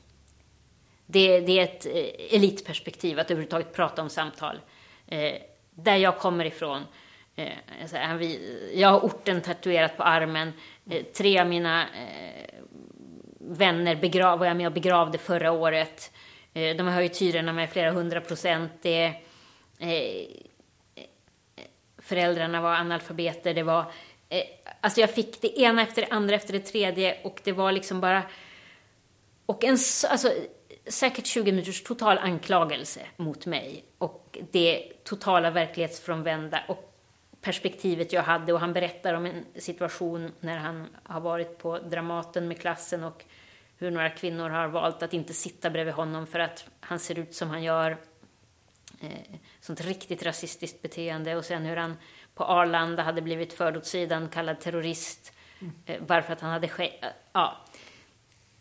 Det, 1.06 1.40
det 1.40 1.60
är 1.60 1.64
ett 1.64 1.86
eh, 1.86 2.36
elitperspektiv 2.36 3.20
att 3.20 3.32
överhuvudtaget 3.32 3.74
prata 3.74 4.02
om 4.02 4.10
samtal. 4.10 4.60
Eh, 5.08 5.34
där 5.72 5.96
jag 5.96 6.18
kommer 6.18 6.46
ifrån, 6.46 6.86
eh, 7.36 7.54
jag 8.74 8.90
har 8.90 9.00
orten 9.00 9.42
tatuerat 9.42 9.98
på 9.98 10.04
armen. 10.04 10.54
Eh, 10.90 11.04
tre 11.04 11.40
av 11.40 11.48
mina 11.48 11.86
vänner 13.40 13.96
begrav, 13.96 14.40
var 14.40 14.46
jag 14.46 14.58
med 14.58 14.68
och 14.68 14.74
begravde 14.74 15.18
förra 15.18 15.52
året. 15.52 16.12
De 16.54 16.80
har 16.80 16.92
höjt 16.92 17.22
hyrorna 17.22 17.54
med 17.54 17.70
flera 17.70 17.92
hundra 17.92 18.22
procent. 18.22 18.72
Det, 18.82 19.14
föräldrarna 22.06 22.62
var 22.62 22.76
analfabeter. 22.76 23.54
Det 23.54 23.64
var, 23.64 23.86
eh, 24.30 24.44
alltså 24.82 25.02
jag 25.02 25.14
fick 25.14 25.42
det 25.42 25.60
ena 25.60 25.82
efter 25.82 26.02
det 26.02 26.08
andra 26.12 26.36
efter 26.36 26.54
det 26.54 26.60
tredje 26.60 27.18
och 27.24 27.42
det 27.44 27.52
var 27.52 27.72
liksom 27.72 28.02
bara... 28.02 28.24
Och 29.46 29.64
en, 29.64 29.78
alltså, 30.10 30.32
säkert 30.88 31.26
20 31.26 31.52
minuters 31.52 31.84
total 31.84 32.18
anklagelse 32.18 33.02
mot 33.18 33.46
mig 33.46 33.86
och 33.98 34.38
det 34.52 34.92
totala 35.04 35.52
verklighetsfrånvända 35.52 36.64
och 36.68 36.92
perspektivet 37.42 38.14
jag 38.14 38.24
hade 38.24 38.54
och 38.54 38.60
han 38.60 38.74
berättar 38.74 39.14
om 39.14 39.26
en 39.26 39.46
situation 39.56 40.32
när 40.40 40.58
han 40.58 40.88
har 41.04 41.22
varit 41.22 41.58
på 41.58 41.80
Dramaten 41.80 42.48
med 42.48 42.60
klassen 42.60 43.04
och 43.04 43.26
hur 43.78 43.92
några 43.92 44.10
kvinnor 44.10 44.50
har 44.50 44.68
valt 44.68 45.04
att 45.04 45.14
inte 45.14 45.34
sitta 45.34 45.70
bredvid 45.70 45.94
honom 45.94 46.28
för 46.28 46.40
att 46.40 46.66
han 46.80 47.00
ser 47.00 47.20
ut 47.20 47.34
som 47.34 47.50
han 47.50 47.64
gör. 47.64 47.98
Eh, 49.02 49.36
sånt 49.60 49.82
riktigt 49.82 50.24
rasistiskt 50.24 50.82
beteende 50.82 51.36
och 51.36 51.46
sen 51.46 51.66
hur 51.66 51.76
han 51.76 51.98
på 52.36 52.44
Arlanda 52.44 53.04
hade 53.04 53.22
blivit 53.22 53.54
förd 53.54 53.78
åt 53.78 53.86
sidan, 53.86 54.30
kallad 54.30 54.60
terrorist, 54.60 55.34
eh, 55.86 56.02
bara 56.02 56.22
för 56.22 56.34
att 56.34 56.42
han 56.42 56.52
hade 56.52 56.68
skägg. 56.68 57.04
Ja. 57.34 57.66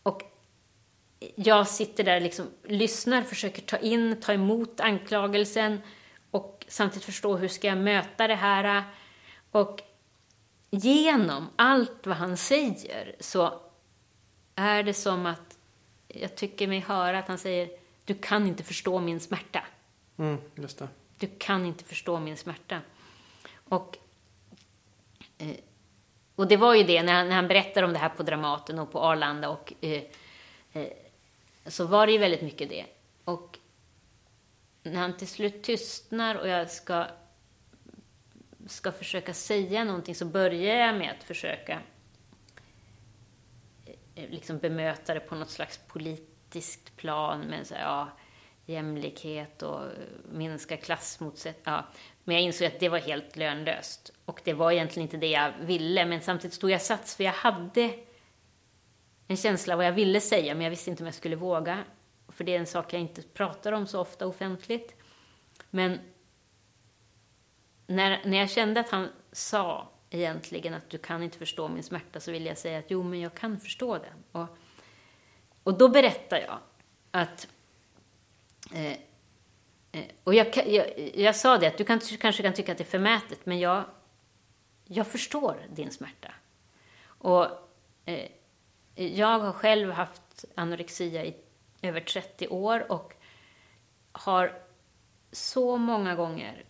Och 0.02 0.22
jag 1.34 1.68
sitter 1.68 2.04
där 2.04 2.20
liksom, 2.20 2.46
lyssnar, 2.64 3.22
försöker 3.22 3.62
ta 3.62 3.76
in, 3.76 4.20
ta 4.20 4.32
emot 4.32 4.80
anklagelsen 4.80 5.80
och 6.30 6.64
samtidigt 6.68 7.04
förstå 7.04 7.36
hur 7.36 7.48
ska 7.48 7.66
jag 7.66 7.78
möta 7.78 8.28
det 8.28 8.34
här. 8.34 8.84
Och 9.50 9.82
genom 10.70 11.48
allt 11.56 12.06
vad 12.06 12.16
han 12.16 12.36
säger 12.36 13.16
så 13.20 13.60
är 14.54 14.82
det 14.82 14.94
som 14.94 15.26
att 15.26 15.58
jag 16.08 16.34
tycker 16.34 16.68
mig 16.68 16.80
höra 16.80 17.18
att 17.18 17.28
han 17.28 17.38
säger 17.38 17.68
du 18.04 18.14
kan 18.14 18.46
inte 18.46 18.62
förstå 18.62 19.00
min 19.00 19.20
smärta. 19.20 19.62
Mm, 20.16 20.38
just 20.54 20.78
det. 20.78 20.88
Du 21.18 21.26
kan 21.38 21.66
inte 21.66 21.84
förstå 21.84 22.20
min 22.20 22.36
smärta. 22.36 22.80
Och, 23.68 23.98
eh, 25.38 25.56
och 26.34 26.48
det 26.48 26.56
var 26.56 26.74
ju 26.74 26.82
det, 26.82 27.02
när 27.02 27.12
han, 27.12 27.28
när 27.28 27.36
han 27.36 27.48
berättar 27.48 27.82
om 27.82 27.92
det 27.92 27.98
här 27.98 28.08
på 28.08 28.22
Dramaten 28.22 28.78
och 28.78 28.92
på 28.92 29.00
Arlanda 29.00 29.48
och 29.48 29.72
eh, 29.80 30.02
eh, 30.72 30.88
så 31.66 31.86
var 31.86 32.06
det 32.06 32.12
ju 32.12 32.18
väldigt 32.18 32.42
mycket 32.42 32.68
det. 32.68 32.86
Och 33.24 33.58
när 34.82 35.00
han 35.00 35.16
till 35.16 35.28
slut 35.28 35.62
tystnar 35.62 36.34
och 36.34 36.48
jag 36.48 36.70
ska, 36.70 37.06
ska 38.66 38.92
försöka 38.92 39.34
säga 39.34 39.84
någonting 39.84 40.14
så 40.14 40.24
börjar 40.24 40.86
jag 40.86 40.96
med 40.96 41.14
att 41.18 41.24
försöka 41.24 41.80
eh, 44.14 44.30
liksom 44.30 44.58
bemöta 44.58 45.14
det 45.14 45.20
på 45.20 45.34
något 45.34 45.50
slags 45.50 45.80
politiskt 45.86 46.96
plan 46.96 47.40
med 47.40 47.66
så 47.66 47.74
här, 47.74 47.82
ja, 47.82 48.08
jämlikhet 48.66 49.62
och 49.62 49.82
eh, 49.82 49.90
minska 50.32 50.76
klassmotsättningar. 50.76 51.78
Ja. 51.78 51.98
Men 52.24 52.34
jag 52.34 52.44
insåg 52.44 52.66
att 52.66 52.80
det 52.80 52.88
var 52.88 52.98
helt 52.98 53.36
lönlöst. 53.36 54.12
Och 54.24 54.40
det 54.44 54.52
var 54.52 54.72
egentligen 54.72 55.06
inte 55.06 55.16
det 55.16 55.30
jag 55.30 55.52
ville, 55.60 56.06
men 56.06 56.20
samtidigt 56.20 56.54
stod 56.54 56.70
jag 56.70 56.82
sats 56.82 57.16
för 57.16 57.24
jag 57.24 57.32
hade 57.32 57.94
en 59.26 59.36
känsla 59.36 59.74
av 59.74 59.78
vad 59.78 59.86
jag 59.86 59.92
ville 59.92 60.20
säga, 60.20 60.54
men 60.54 60.62
jag 60.62 60.70
visste 60.70 60.90
inte 60.90 61.02
om 61.02 61.06
jag 61.06 61.14
skulle 61.14 61.36
våga. 61.36 61.84
För 62.28 62.44
det 62.44 62.54
är 62.54 62.58
en 62.58 62.66
sak 62.66 62.92
jag 62.92 63.00
inte 63.00 63.22
pratar 63.22 63.72
om 63.72 63.86
så 63.86 64.00
ofta 64.00 64.26
offentligt. 64.26 64.94
Men 65.70 65.98
när, 67.86 68.20
när 68.24 68.38
jag 68.38 68.50
kände 68.50 68.80
att 68.80 68.90
han 68.90 69.08
sa 69.32 69.88
egentligen 70.10 70.74
att 70.74 70.90
du 70.90 70.98
kan 70.98 71.22
inte 71.22 71.38
förstå 71.38 71.68
min 71.68 71.82
smärta 71.82 72.20
så 72.20 72.32
ville 72.32 72.48
jag 72.48 72.58
säga 72.58 72.78
att 72.78 72.84
jo, 72.88 73.02
men 73.02 73.20
jag 73.20 73.34
kan 73.34 73.60
förstå 73.60 73.98
den. 73.98 74.24
Och, 74.32 74.58
och 75.62 75.78
då 75.78 75.88
berättar 75.88 76.38
jag 76.38 76.58
att 77.10 77.48
eh, 78.72 78.92
eh 79.92 80.04
och 80.24 80.34
jag, 80.34 80.66
jag, 80.66 81.10
jag, 81.14 81.36
sa 81.36 81.58
det 81.58 81.66
att 81.66 81.78
du 81.78 81.84
kan, 81.84 82.00
kanske 82.00 82.42
kan 82.42 82.52
tycka 82.52 82.72
att 82.72 82.78
det 82.78 82.84
är 82.84 82.86
förmätet, 82.86 83.46
men 83.46 83.58
jag, 83.58 83.84
jag 84.84 85.06
förstår 85.06 85.56
din 85.70 85.90
smärta. 85.90 86.34
Och 87.04 87.44
eh, 88.04 88.28
jag 88.94 89.38
har 89.38 89.52
själv 89.52 89.90
haft 89.90 90.44
anorexia 90.54 91.24
i 91.24 91.36
över 91.82 92.00
30 92.00 92.48
år 92.48 92.92
och 92.92 93.14
har 94.12 94.58
så 95.32 95.76
många 95.76 96.14
gånger, 96.14 96.64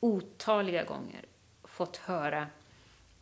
otaliga 0.00 0.84
gånger, 0.84 1.24
fått 1.64 1.96
höra 1.96 2.46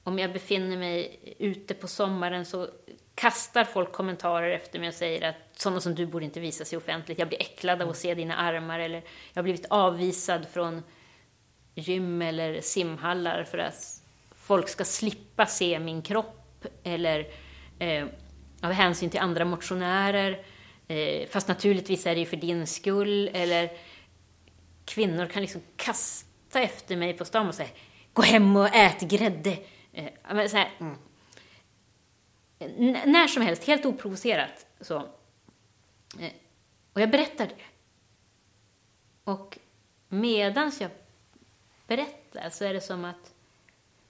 om 0.05 0.19
jag 0.19 0.33
befinner 0.33 0.77
mig 0.77 1.19
ute 1.39 1.75
på 1.75 1.89
sommaren 1.89 2.45
så 2.45 2.69
kastar 3.15 3.65
folk 3.65 3.93
kommentarer 3.93 4.51
efter 4.51 4.79
mig 4.79 4.89
och 4.89 4.95
säger 4.95 5.29
att 5.29 5.37
sådana 5.57 5.81
som 5.81 5.95
du 5.95 6.07
borde 6.07 6.25
inte 6.25 6.41
visa 6.41 6.65
sig 6.65 6.79
offentligt. 6.79 7.19
Jag 7.19 7.29
blir 7.29 7.41
äcklad 7.41 7.83
av 7.83 7.89
att 7.89 7.97
se 7.97 8.15
dina 8.15 8.37
armar 8.37 8.79
eller 8.79 9.03
jag 9.33 9.39
har 9.39 9.43
blivit 9.43 9.67
avvisad 9.71 10.47
från 10.49 10.83
gym 11.75 12.23
eller 12.23 12.61
simhallar 12.61 13.45
för 13.45 13.59
att 13.59 14.03
folk 14.31 14.69
ska 14.69 14.85
slippa 14.85 15.47
se 15.47 15.79
min 15.79 16.03
kropp 16.03 16.67
eller 16.83 17.27
eh, 17.79 18.07
av 18.63 18.73
hänsyn 18.73 19.11
till 19.11 19.21
andra 19.21 19.45
motionärer. 19.45 20.45
Eh, 20.89 21.29
fast 21.29 21.49
naturligtvis 21.49 22.07
är 22.07 22.15
det 22.15 22.21
ju 22.21 22.27
för 22.27 22.37
din 22.37 22.67
skull. 22.67 23.31
Eller 23.33 23.71
kvinnor 24.85 25.27
kan 25.27 25.43
liksom 25.43 25.61
kasta 25.77 26.61
efter 26.61 26.97
mig 26.97 27.13
på 27.13 27.25
stan 27.25 27.49
och 27.49 27.55
säga 27.55 27.69
gå 28.13 28.23
hem 28.23 28.57
och 28.57 28.75
ät 28.75 29.01
grädde. 29.01 29.59
Eh, 29.93 30.47
så 30.47 30.57
här, 30.57 30.71
mm. 30.81 30.97
När 33.05 33.27
som 33.27 33.43
helst, 33.43 33.65
helt 33.65 33.87
oprovocerat. 33.87 34.67
Så. 34.81 34.97
Eh, 36.21 36.33
och 36.93 37.01
jag 37.01 37.11
berättar 37.11 37.47
det. 37.47 37.55
Och 39.25 39.59
medans 40.09 40.81
jag 40.81 40.91
berättar 41.87 42.51
så 42.51 42.65
är 42.65 42.75
det 42.75 42.81
som 42.81 43.05
att 43.05 43.32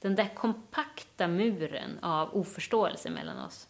den 0.02 0.14
där 0.14 0.34
kompakta 0.34 1.28
muren 1.28 1.98
av 2.02 2.36
oförståelse 2.36 3.10
mellan 3.10 3.38
oss, 3.38 3.68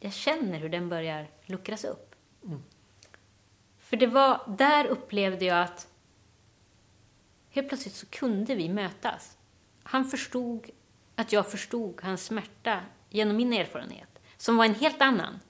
jag 0.00 0.12
känner 0.12 0.58
hur 0.58 0.68
den 0.68 0.88
börjar 0.88 1.30
luckras 1.44 1.84
upp. 1.84 2.14
Mm. 2.44 2.62
För 3.78 3.96
det 3.96 4.06
var, 4.06 4.54
där 4.58 4.86
upplevde 4.86 5.44
jag 5.44 5.62
att 5.62 5.88
helt 7.50 7.68
plötsligt 7.68 7.94
så 7.94 8.06
kunde 8.06 8.54
vi 8.54 8.68
mötas. 8.68 9.36
Han 9.82 10.04
förstod 10.04 10.70
att 11.16 11.32
jag 11.32 11.50
förstod 11.50 12.00
hans 12.02 12.24
smärta 12.24 12.80
genom 13.08 13.36
min 13.36 13.52
erfarenhet, 13.52 14.22
som 14.36 14.56
var 14.56 14.64
en 14.64 14.74
helt 14.74 15.02
annan, 15.02 15.40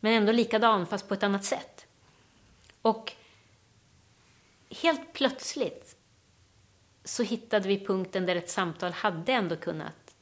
men 0.00 0.12
ändå 0.12 0.32
likadan 0.32 0.86
fast 0.86 1.08
på 1.08 1.14
ett 1.14 1.22
annat 1.22 1.44
sätt. 1.44 1.86
Och 2.82 3.12
helt 4.70 5.12
plötsligt 5.12 5.97
så 7.08 7.22
hittade 7.22 7.68
vi 7.68 7.86
punkten 7.86 8.26
där 8.26 8.36
ett 8.36 8.50
samtal 8.50 8.92
hade 8.92 9.32
ändå 9.32 9.56
kunnat 9.56 10.16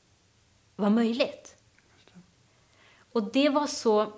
vara 0.77 0.91
möjligt. 0.91 1.57
Och 3.13 3.33
det 3.33 3.49
var 3.49 3.67
så 3.67 4.13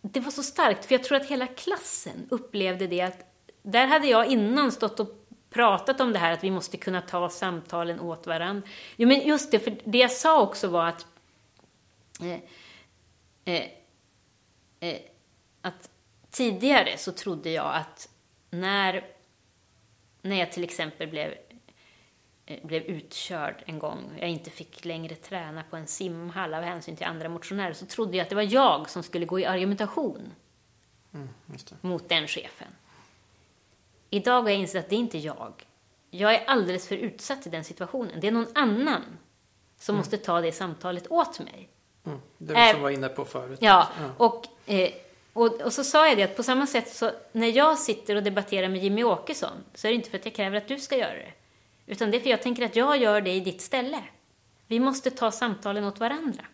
det 0.00 0.20
var 0.20 0.30
så 0.30 0.42
starkt, 0.42 0.84
för 0.84 0.94
jag 0.94 1.04
tror 1.04 1.16
att 1.16 1.26
hela 1.26 1.46
klassen 1.46 2.26
upplevde 2.30 2.86
det 2.86 3.00
att 3.00 3.24
där 3.62 3.86
hade 3.86 4.06
jag 4.06 4.26
innan 4.26 4.72
stått 4.72 5.00
och 5.00 5.26
pratat 5.50 6.00
om 6.00 6.12
det 6.12 6.18
här 6.18 6.32
att 6.32 6.44
vi 6.44 6.50
måste 6.50 6.76
kunna 6.76 7.00
ta 7.00 7.30
samtalen 7.30 8.00
åt 8.00 8.26
varandra. 8.26 8.68
Jo, 8.96 9.08
men 9.08 9.26
just 9.26 9.50
det, 9.50 9.58
för 9.58 9.76
det 9.84 9.98
jag 9.98 10.12
sa 10.12 10.42
också 10.42 10.68
var 10.68 10.88
att 10.88 11.06
eh, 12.20 12.40
eh, 13.54 13.68
eh, 14.80 15.00
att 15.62 15.90
tidigare 16.30 16.98
så 16.98 17.12
trodde 17.12 17.50
jag 17.50 17.74
att 17.74 18.08
när, 18.50 19.17
när 20.22 20.36
jag 20.36 20.52
till 20.52 20.64
exempel 20.64 21.08
blev 21.08 21.34
Eh, 22.50 22.66
blev 22.66 22.82
utkörd 22.82 23.62
en 23.66 23.78
gång, 23.78 24.12
jag 24.20 24.28
inte 24.28 24.50
fick 24.50 24.84
längre 24.84 25.14
träna 25.14 25.64
på 25.70 25.76
en 25.76 25.86
simhall 25.86 26.54
av 26.54 26.62
hänsyn 26.62 26.96
till 26.96 27.06
andra 27.06 27.28
motionärer, 27.28 27.72
så 27.72 27.86
trodde 27.86 28.16
jag 28.16 28.24
att 28.24 28.28
det 28.28 28.34
var 28.34 28.42
jag 28.42 28.90
som 28.90 29.02
skulle 29.02 29.26
gå 29.26 29.40
i 29.40 29.46
argumentation 29.46 30.32
mm, 31.14 31.28
mot 31.80 32.08
den 32.08 32.26
chefen. 32.26 32.68
Idag 34.10 34.42
har 34.42 34.48
jag 34.48 34.58
insett 34.58 34.84
att 34.84 34.90
det 34.90 34.96
är 34.96 34.98
inte 34.98 35.18
jag. 35.18 35.66
Jag 36.10 36.34
är 36.34 36.44
alldeles 36.46 36.88
för 36.88 36.96
utsatt 36.96 37.46
i 37.46 37.50
den 37.50 37.64
situationen. 37.64 38.20
Det 38.20 38.26
är 38.26 38.32
någon 38.32 38.52
annan 38.54 39.02
som 39.78 39.94
mm. 39.94 39.98
måste 39.98 40.18
ta 40.18 40.40
det 40.40 40.52
samtalet 40.52 41.10
åt 41.10 41.40
mig. 41.40 41.68
Mm, 42.06 42.20
det 42.38 42.54
var 42.54 42.60
äh, 42.60 42.72
som 42.72 42.82
var 42.82 42.90
inne 42.90 43.08
på 43.08 43.24
förut. 43.24 43.58
Ja, 43.62 43.88
ja. 44.00 44.24
Och, 44.26 44.46
eh, 44.66 44.90
och, 45.38 45.60
och, 45.60 45.72
så 45.72 45.84
sa 45.84 46.08
jag 46.08 46.16
det 46.16 46.22
att 46.22 46.36
på 46.36 46.42
samma 46.42 46.66
sätt 46.66 46.94
så 46.94 47.10
när 47.32 47.48
jag 47.48 47.78
sitter 47.78 48.16
och 48.16 48.22
debatterar 48.22 48.68
med 48.68 48.82
Jimmy 48.82 49.04
Åkesson 49.04 49.64
så 49.74 49.86
är 49.86 49.90
det 49.90 49.96
inte 49.96 50.10
för 50.10 50.18
att 50.18 50.24
jag 50.24 50.34
kräver 50.34 50.56
att 50.56 50.68
du 50.68 50.78
ska 50.78 50.96
göra 50.96 51.14
det. 51.14 51.32
Utan 51.86 52.10
det 52.10 52.16
är 52.16 52.20
för 52.20 52.30
jag 52.30 52.42
tänker 52.42 52.64
att 52.64 52.76
jag 52.76 52.96
gör 52.96 53.20
det 53.20 53.32
i 53.32 53.40
ditt 53.40 53.60
ställe. 53.60 54.02
Vi 54.66 54.80
måste 54.80 55.10
ta 55.10 55.30
samtalen 55.30 55.84
åt 55.84 56.00
varandra. 56.00 56.44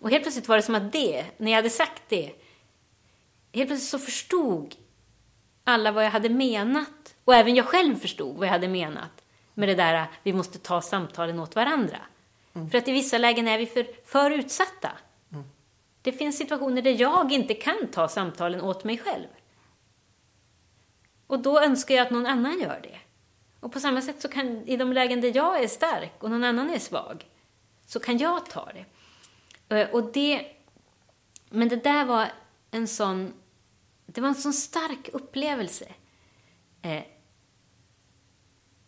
Och 0.00 0.10
helt 0.10 0.22
plötsligt 0.22 0.48
var 0.48 0.56
det 0.56 0.62
som 0.62 0.74
att 0.74 0.92
det, 0.92 1.24
när 1.36 1.50
jag 1.50 1.56
hade 1.56 1.70
sagt 1.70 2.02
det, 2.08 2.32
helt 3.52 3.68
plötsligt 3.68 3.90
så 3.90 3.98
förstod 3.98 4.74
alla 5.64 5.92
vad 5.92 6.04
jag 6.04 6.10
hade 6.10 6.28
menat. 6.28 7.14
Och 7.24 7.34
även 7.34 7.54
jag 7.54 7.66
själv 7.66 7.96
förstod 7.96 8.36
vad 8.36 8.46
jag 8.46 8.52
hade 8.52 8.68
menat 8.68 9.24
med 9.54 9.68
det 9.68 9.74
där 9.74 10.06
vi 10.22 10.32
måste 10.32 10.58
ta 10.58 10.82
samtalen 10.82 11.40
åt 11.40 11.54
varandra. 11.54 11.98
Mm. 12.54 12.70
För 12.70 12.78
att 12.78 12.88
i 12.88 12.92
vissa 12.92 13.18
lägen 13.18 13.48
är 13.48 13.58
vi 13.58 13.66
för, 13.66 13.86
för 14.04 14.30
utsatta. 14.30 14.90
Det 16.06 16.12
finns 16.12 16.36
situationer 16.36 16.82
där 16.82 17.00
jag 17.00 17.32
inte 17.32 17.54
kan 17.54 17.88
ta 17.92 18.08
samtalen 18.08 18.60
åt 18.60 18.84
mig 18.84 18.98
själv. 18.98 19.26
Och 21.26 21.38
då 21.38 21.60
önskar 21.60 21.94
jag 21.94 22.06
att 22.06 22.12
någon 22.12 22.26
annan 22.26 22.60
gör 22.60 22.80
det. 22.82 22.98
Och 23.60 23.72
på 23.72 23.80
samma 23.80 24.02
sätt 24.02 24.22
så 24.22 24.28
kan 24.28 24.68
i 24.68 24.76
de 24.76 24.92
lägen 24.92 25.20
där 25.20 25.36
jag 25.36 25.62
är 25.62 25.68
stark 25.68 26.22
och 26.22 26.30
någon 26.30 26.44
annan 26.44 26.70
är 26.70 26.78
svag, 26.78 27.26
så 27.86 28.00
kan 28.00 28.18
jag 28.18 28.46
ta 28.50 28.72
det. 28.72 28.84
Eh, 29.76 29.90
och 29.90 30.12
det 30.12 30.46
men 31.50 31.68
det 31.68 31.84
där 31.84 32.04
var 32.04 32.28
en 32.70 32.88
sån, 32.88 33.32
det 34.06 34.20
var 34.20 34.28
en 34.28 34.34
sån 34.34 34.52
stark 34.52 35.08
upplevelse. 35.12 35.92
Eh, 36.82 37.02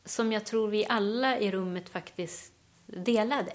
som 0.05 0.33
jag 0.33 0.47
tror 0.47 0.69
vi 0.69 0.87
alla 0.89 1.39
i 1.39 1.51
rummet 1.51 1.89
faktiskt 1.89 2.53
delade. 2.87 3.53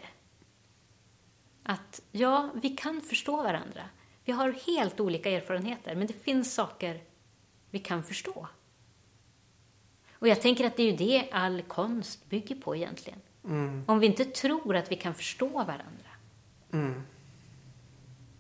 Att 1.64 2.02
ja, 2.12 2.52
vi 2.56 2.70
kan 2.70 3.02
förstå 3.02 3.38
varandra. 3.38 3.84
Vi 4.26 4.32
har 4.32 4.52
helt 4.52 5.00
olika 5.00 5.30
erfarenheter, 5.30 5.96
men 5.96 6.08
det 6.08 6.14
finns 6.14 6.54
saker 6.54 7.02
vi 7.70 7.80
kan 7.80 8.04
förstå. 8.04 8.48
Och 10.14 10.28
jag 10.28 10.42
tänker 10.42 10.66
att 10.66 10.78
det 10.78 10.84
är 10.84 10.92
ju 10.92 10.98
det 10.98 11.30
all 11.32 11.62
konst 11.62 12.30
bygger 12.30 12.56
på 12.56 12.76
egentligen. 12.76 13.20
Mm. 13.46 13.84
Om 13.88 14.00
vi 14.00 14.06
inte 14.06 14.26
tror 14.26 14.76
att 14.76 14.92
vi 14.92 14.96
kan 14.96 15.16
förstå 15.16 15.48
varandra. 15.48 16.10
Mm. 16.72 17.02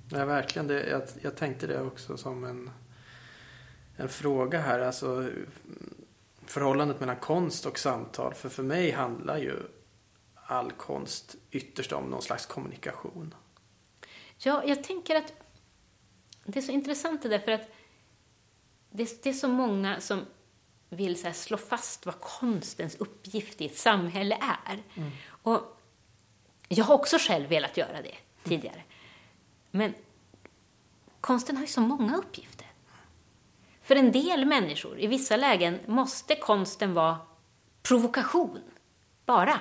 Ja, 0.09 0.25
verkligen. 0.25 0.67
Det, 0.67 0.89
jag, 0.89 1.01
jag 1.21 1.35
tänkte 1.35 1.67
det 1.67 1.81
också 1.81 2.17
som 2.17 2.43
en, 2.43 2.69
en 3.97 4.09
fråga 4.09 4.59
här. 4.59 4.79
Alltså, 4.79 5.29
förhållandet 6.45 6.99
mellan 6.99 7.15
konst 7.15 7.65
och 7.65 7.79
samtal. 7.79 8.33
För 8.33 8.49
för 8.49 8.63
mig 8.63 8.91
handlar 8.91 9.37
ju 9.37 9.55
all 10.45 10.71
konst 10.71 11.35
ytterst 11.51 11.91
om 11.91 12.09
någon 12.09 12.21
slags 12.21 12.45
kommunikation. 12.45 13.35
Ja, 14.37 14.63
jag 14.65 14.83
tänker 14.83 15.15
att 15.15 15.33
det 16.45 16.59
är 16.59 16.63
så 16.63 16.71
intressant 16.71 17.21
det 17.21 17.29
där 17.29 17.39
för 17.39 17.51
att 17.51 17.69
det, 18.89 19.23
det 19.23 19.29
är 19.29 19.33
så 19.33 19.47
många 19.47 19.99
som 19.99 20.25
vill 20.89 21.21
så 21.21 21.31
slå 21.33 21.57
fast 21.57 22.05
vad 22.05 22.19
konstens 22.19 22.95
uppgift 22.95 23.61
i 23.61 23.65
ett 23.65 23.77
samhälle 23.77 24.37
är. 24.41 24.83
Mm. 24.95 25.11
Och 25.27 25.79
jag 26.67 26.85
har 26.85 26.95
också 26.95 27.17
själv 27.19 27.49
velat 27.49 27.77
göra 27.77 28.01
det 28.01 28.15
tidigare. 28.43 28.83
Men 29.71 29.93
konsten 31.21 31.57
har 31.57 31.63
ju 31.63 31.67
så 31.67 31.81
många 31.81 32.17
uppgifter. 32.17 32.67
För 33.81 33.95
en 33.95 34.11
del 34.11 34.45
människor, 34.45 34.99
i 34.99 35.07
vissa 35.07 35.37
lägen, 35.37 35.79
måste 35.87 36.35
konsten 36.35 36.93
vara 36.93 37.17
provokation. 37.81 38.61
Bara. 39.25 39.59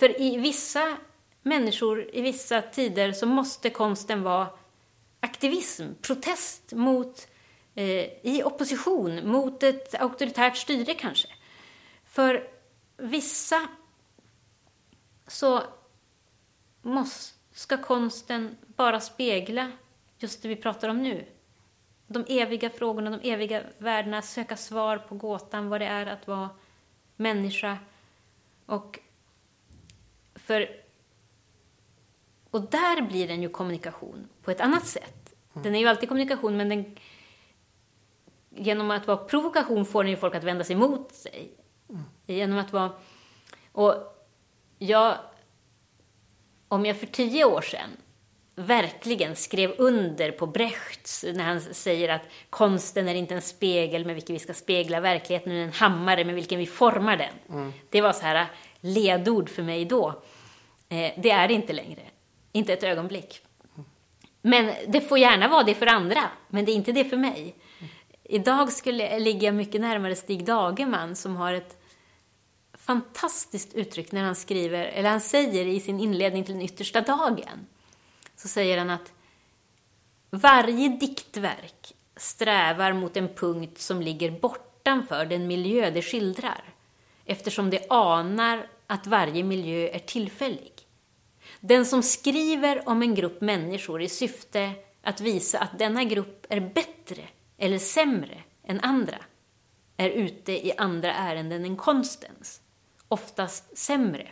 För 0.00 0.20
i 0.20 0.36
vissa 0.36 0.96
människor, 1.42 2.10
i 2.12 2.20
vissa 2.20 2.62
tider, 2.62 3.12
så 3.12 3.26
måste 3.26 3.70
konsten 3.70 4.22
vara 4.22 4.48
aktivism, 5.20 5.84
protest 6.02 6.72
mot, 6.72 7.28
eh, 7.74 8.04
i 8.22 8.42
opposition 8.44 9.28
mot 9.28 9.62
ett 9.62 9.94
auktoritärt 9.94 10.56
styre 10.56 10.94
kanske. 10.94 11.28
För 12.04 12.48
vissa 12.96 13.68
så 15.26 15.62
måste, 16.82 17.34
ska 17.52 17.76
konsten 17.76 18.56
bara 18.76 19.00
spegla 19.00 19.72
just 20.18 20.42
det 20.42 20.48
vi 20.48 20.56
pratar 20.56 20.88
om 20.88 21.02
nu. 21.02 21.26
De 22.06 22.24
eviga 22.28 22.70
frågorna, 22.70 23.10
de 23.10 23.30
eviga 23.30 23.62
värdena, 23.78 24.22
söka 24.22 24.56
svar 24.56 24.98
på 24.98 25.14
gåtan 25.14 25.68
vad 25.68 25.80
det 25.80 25.86
är 25.86 26.06
att 26.06 26.26
vara 26.26 26.50
människa. 27.16 27.78
Och 28.66 29.00
för 30.50 30.68
och 32.50 32.60
där 32.60 33.02
blir 33.02 33.28
den 33.28 33.42
ju 33.42 33.48
kommunikation 33.48 34.28
på 34.42 34.50
ett 34.50 34.60
annat 34.60 34.86
sätt. 34.86 35.34
Den 35.52 35.74
är 35.74 35.78
ju 35.78 35.86
alltid 35.86 36.08
kommunikation, 36.08 36.56
men 36.56 36.68
den, 36.68 36.96
genom 38.50 38.90
att 38.90 39.06
vara 39.06 39.16
provokation 39.16 39.86
får 39.86 40.04
den 40.04 40.10
ju 40.10 40.16
folk 40.16 40.34
att 40.34 40.44
vända 40.44 40.64
sig 40.64 40.76
mot 40.76 41.14
sig. 41.14 41.50
Genom 42.26 42.58
att 42.58 42.72
vara... 42.72 42.92
Och 43.72 43.94
jag... 44.78 45.16
Om 46.68 46.86
jag 46.86 46.96
för 46.96 47.06
tio 47.06 47.44
år 47.44 47.60
sedan 47.60 47.90
verkligen 48.54 49.36
skrev 49.36 49.74
under 49.78 50.30
på 50.30 50.46
Brechts 50.46 51.24
när 51.34 51.44
han 51.44 51.60
säger 51.60 52.08
att 52.08 52.22
konsten 52.50 53.08
är 53.08 53.14
inte 53.14 53.34
en 53.34 53.42
spegel 53.42 54.06
med 54.06 54.14
vilken 54.14 54.34
vi 54.34 54.38
ska 54.38 54.54
spegla 54.54 55.00
verkligheten, 55.00 55.52
utan 55.52 55.62
en 55.62 55.72
hammare 55.72 56.24
med 56.24 56.34
vilken 56.34 56.58
vi 56.58 56.66
formar 56.66 57.16
den. 57.16 57.58
Mm. 57.58 57.72
Det 57.90 58.00
var 58.00 58.12
så 58.12 58.22
här 58.22 58.46
ledord 58.80 59.48
för 59.48 59.62
mig 59.62 59.84
då. 59.84 60.22
Eh, 60.90 61.12
det 61.16 61.30
är 61.30 61.48
det 61.48 61.54
inte 61.54 61.72
längre. 61.72 62.02
Inte 62.52 62.72
ett 62.72 62.82
ögonblick. 62.82 63.40
Men 64.42 64.74
det 64.88 65.00
får 65.00 65.18
gärna 65.18 65.48
vara 65.48 65.62
det 65.62 65.74
för 65.74 65.86
andra, 65.86 66.22
men 66.48 66.64
det 66.64 66.72
är 66.72 66.76
inte 66.76 66.92
det 66.92 67.04
för 67.04 67.16
mig. 67.16 67.54
Idag 68.24 68.72
skulle 68.72 69.10
jag 69.10 69.22
ligga 69.22 69.52
mycket 69.52 69.80
närmare 69.80 70.16
Stig 70.16 70.44
Dagerman 70.44 71.16
som 71.16 71.36
har 71.36 71.52
ett 71.52 71.76
fantastiskt 72.74 73.74
uttryck 73.74 74.12
när 74.12 74.22
han 74.22 74.36
skriver, 74.36 74.84
eller 74.84 75.10
han 75.10 75.20
säger 75.20 75.66
i 75.66 75.80
sin 75.80 76.00
inledning 76.00 76.44
till 76.44 76.54
den 76.54 76.62
yttersta 76.62 77.00
dagen 77.00 77.66
så 78.36 78.48
säger 78.48 78.78
han 78.78 78.90
att 78.90 79.12
varje 80.30 80.88
diktverk 80.88 81.94
strävar 82.16 82.92
mot 82.92 83.16
en 83.16 83.28
punkt 83.34 83.78
som 83.78 84.02
ligger 84.02 84.30
bortanför 84.30 85.26
den 85.26 85.46
miljö 85.46 85.90
det 85.90 86.02
skildrar, 86.02 86.64
eftersom 87.24 87.70
det 87.70 87.86
anar 87.90 88.66
att 88.86 89.06
varje 89.06 89.44
miljö 89.44 89.88
är 89.88 89.98
tillfällig. 89.98 90.72
Den 91.60 91.86
som 91.86 92.02
skriver 92.02 92.88
om 92.88 93.02
en 93.02 93.14
grupp 93.14 93.40
människor 93.40 94.02
i 94.02 94.08
syfte 94.08 94.72
att 95.02 95.20
visa 95.20 95.58
att 95.58 95.78
denna 95.78 96.04
grupp 96.04 96.46
är 96.48 96.60
bättre 96.60 97.22
eller 97.58 97.78
sämre 97.78 98.42
än 98.64 98.80
andra 98.80 99.18
är 99.96 100.10
ute 100.10 100.52
i 100.66 100.72
andra 100.76 101.14
ärenden 101.14 101.64
än 101.64 101.76
konstens, 101.76 102.60
oftast 103.08 103.78
sämre. 103.78 104.28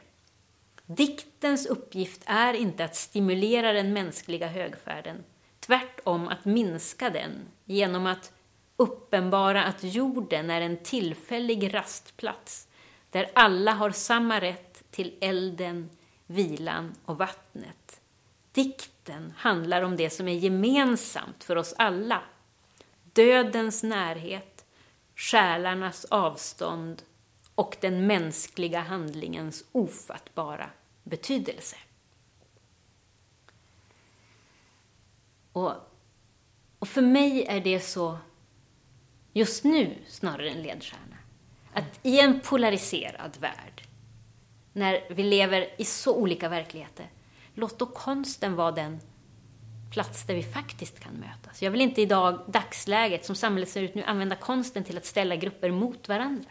Diktens 0.86 1.66
uppgift 1.66 2.22
är 2.26 2.54
inte 2.54 2.84
att 2.84 2.96
stimulera 2.96 3.72
den 3.72 3.92
mänskliga 3.92 4.48
högfärden, 4.48 5.24
tvärtom 5.60 6.28
att 6.28 6.44
minska 6.44 7.10
den 7.10 7.32
genom 7.64 8.06
att 8.06 8.32
uppenbara 8.76 9.64
att 9.64 9.84
jorden 9.84 10.50
är 10.50 10.60
en 10.60 10.82
tillfällig 10.82 11.74
rastplats 11.74 12.68
där 13.10 13.30
alla 13.34 13.72
har 13.72 13.90
samma 13.90 14.40
rätt 14.40 14.82
till 14.90 15.14
elden, 15.20 15.90
vilan 16.28 16.94
och 17.04 17.18
vattnet. 17.18 18.00
Dikten 18.52 19.32
handlar 19.36 19.82
om 19.82 19.96
det 19.96 20.10
som 20.10 20.28
är 20.28 20.34
gemensamt 20.34 21.44
för 21.44 21.56
oss 21.56 21.74
alla. 21.78 22.22
Dödens 23.12 23.82
närhet, 23.82 24.64
själarnas 25.16 26.04
avstånd 26.04 27.02
och 27.54 27.76
den 27.80 28.06
mänskliga 28.06 28.80
handlingens 28.80 29.64
ofattbara 29.72 30.70
betydelse. 31.02 31.76
Och, 35.52 35.72
och 36.78 36.88
för 36.88 37.02
mig 37.02 37.44
är 37.44 37.60
det 37.60 37.80
så, 37.80 38.18
just 39.32 39.64
nu, 39.64 39.98
snarare 40.06 40.50
en 40.50 40.62
ledstjärna. 40.62 41.16
Att 41.72 42.00
i 42.02 42.20
en 42.20 42.40
polariserad 42.40 43.36
värld, 43.40 43.87
när 44.72 45.04
vi 45.10 45.22
lever 45.22 45.68
i 45.78 45.84
så 45.84 46.16
olika 46.16 46.48
verkligheter, 46.48 47.10
låt 47.54 47.78
då 47.78 47.86
konsten 47.86 48.56
vara 48.56 48.72
den 48.72 49.00
plats 49.92 50.26
där 50.26 50.34
vi 50.34 50.42
faktiskt 50.42 51.00
kan 51.00 51.14
mötas. 51.14 51.62
Jag 51.62 51.70
vill 51.70 51.80
inte 51.80 52.02
i 52.02 52.06
dag, 52.06 52.40
dagsläget, 52.46 53.24
som 53.24 53.36
samhället 53.36 53.68
ser 53.68 53.82
ut 53.82 53.94
nu, 53.94 54.02
använda 54.02 54.36
konsten 54.36 54.84
till 54.84 54.96
att 54.96 55.06
ställa 55.06 55.36
grupper 55.36 55.70
mot 55.70 56.08
varandra. 56.08 56.50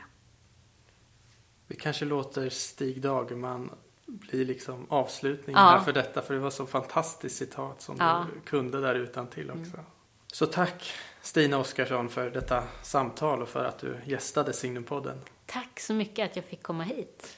Vi 1.67 1.75
kanske 1.75 2.05
låter 2.05 2.49
Stig 2.49 3.01
Dagerman 3.01 3.71
bli 4.05 4.45
liksom 4.45 4.85
avslutningen 4.89 5.61
ja. 5.61 5.69
här 5.69 5.79
för 5.79 5.93
detta. 5.93 6.21
För 6.21 6.33
det 6.33 6.39
var 6.39 6.49
så 6.49 6.65
fantastiskt 6.65 7.37
citat 7.37 7.81
som 7.81 7.95
ja. 7.99 8.25
du 8.33 8.41
kunde 8.41 8.81
där 8.81 8.95
utan 8.95 9.27
till 9.27 9.51
också. 9.51 9.73
Mm. 9.73 9.85
Så 10.27 10.45
tack 10.45 10.91
Stina 11.21 11.57
Oskarsson 11.57 12.09
för 12.09 12.29
detta 12.29 12.63
samtal 12.83 13.41
och 13.41 13.49
för 13.49 13.65
att 13.65 13.79
du 13.79 13.97
gästade 14.05 14.53
Signumpodden. 14.53 15.21
Tack 15.45 15.79
så 15.79 15.93
mycket 15.93 16.29
att 16.29 16.35
jag 16.35 16.45
fick 16.45 16.63
komma 16.63 16.83
hit. 16.83 17.37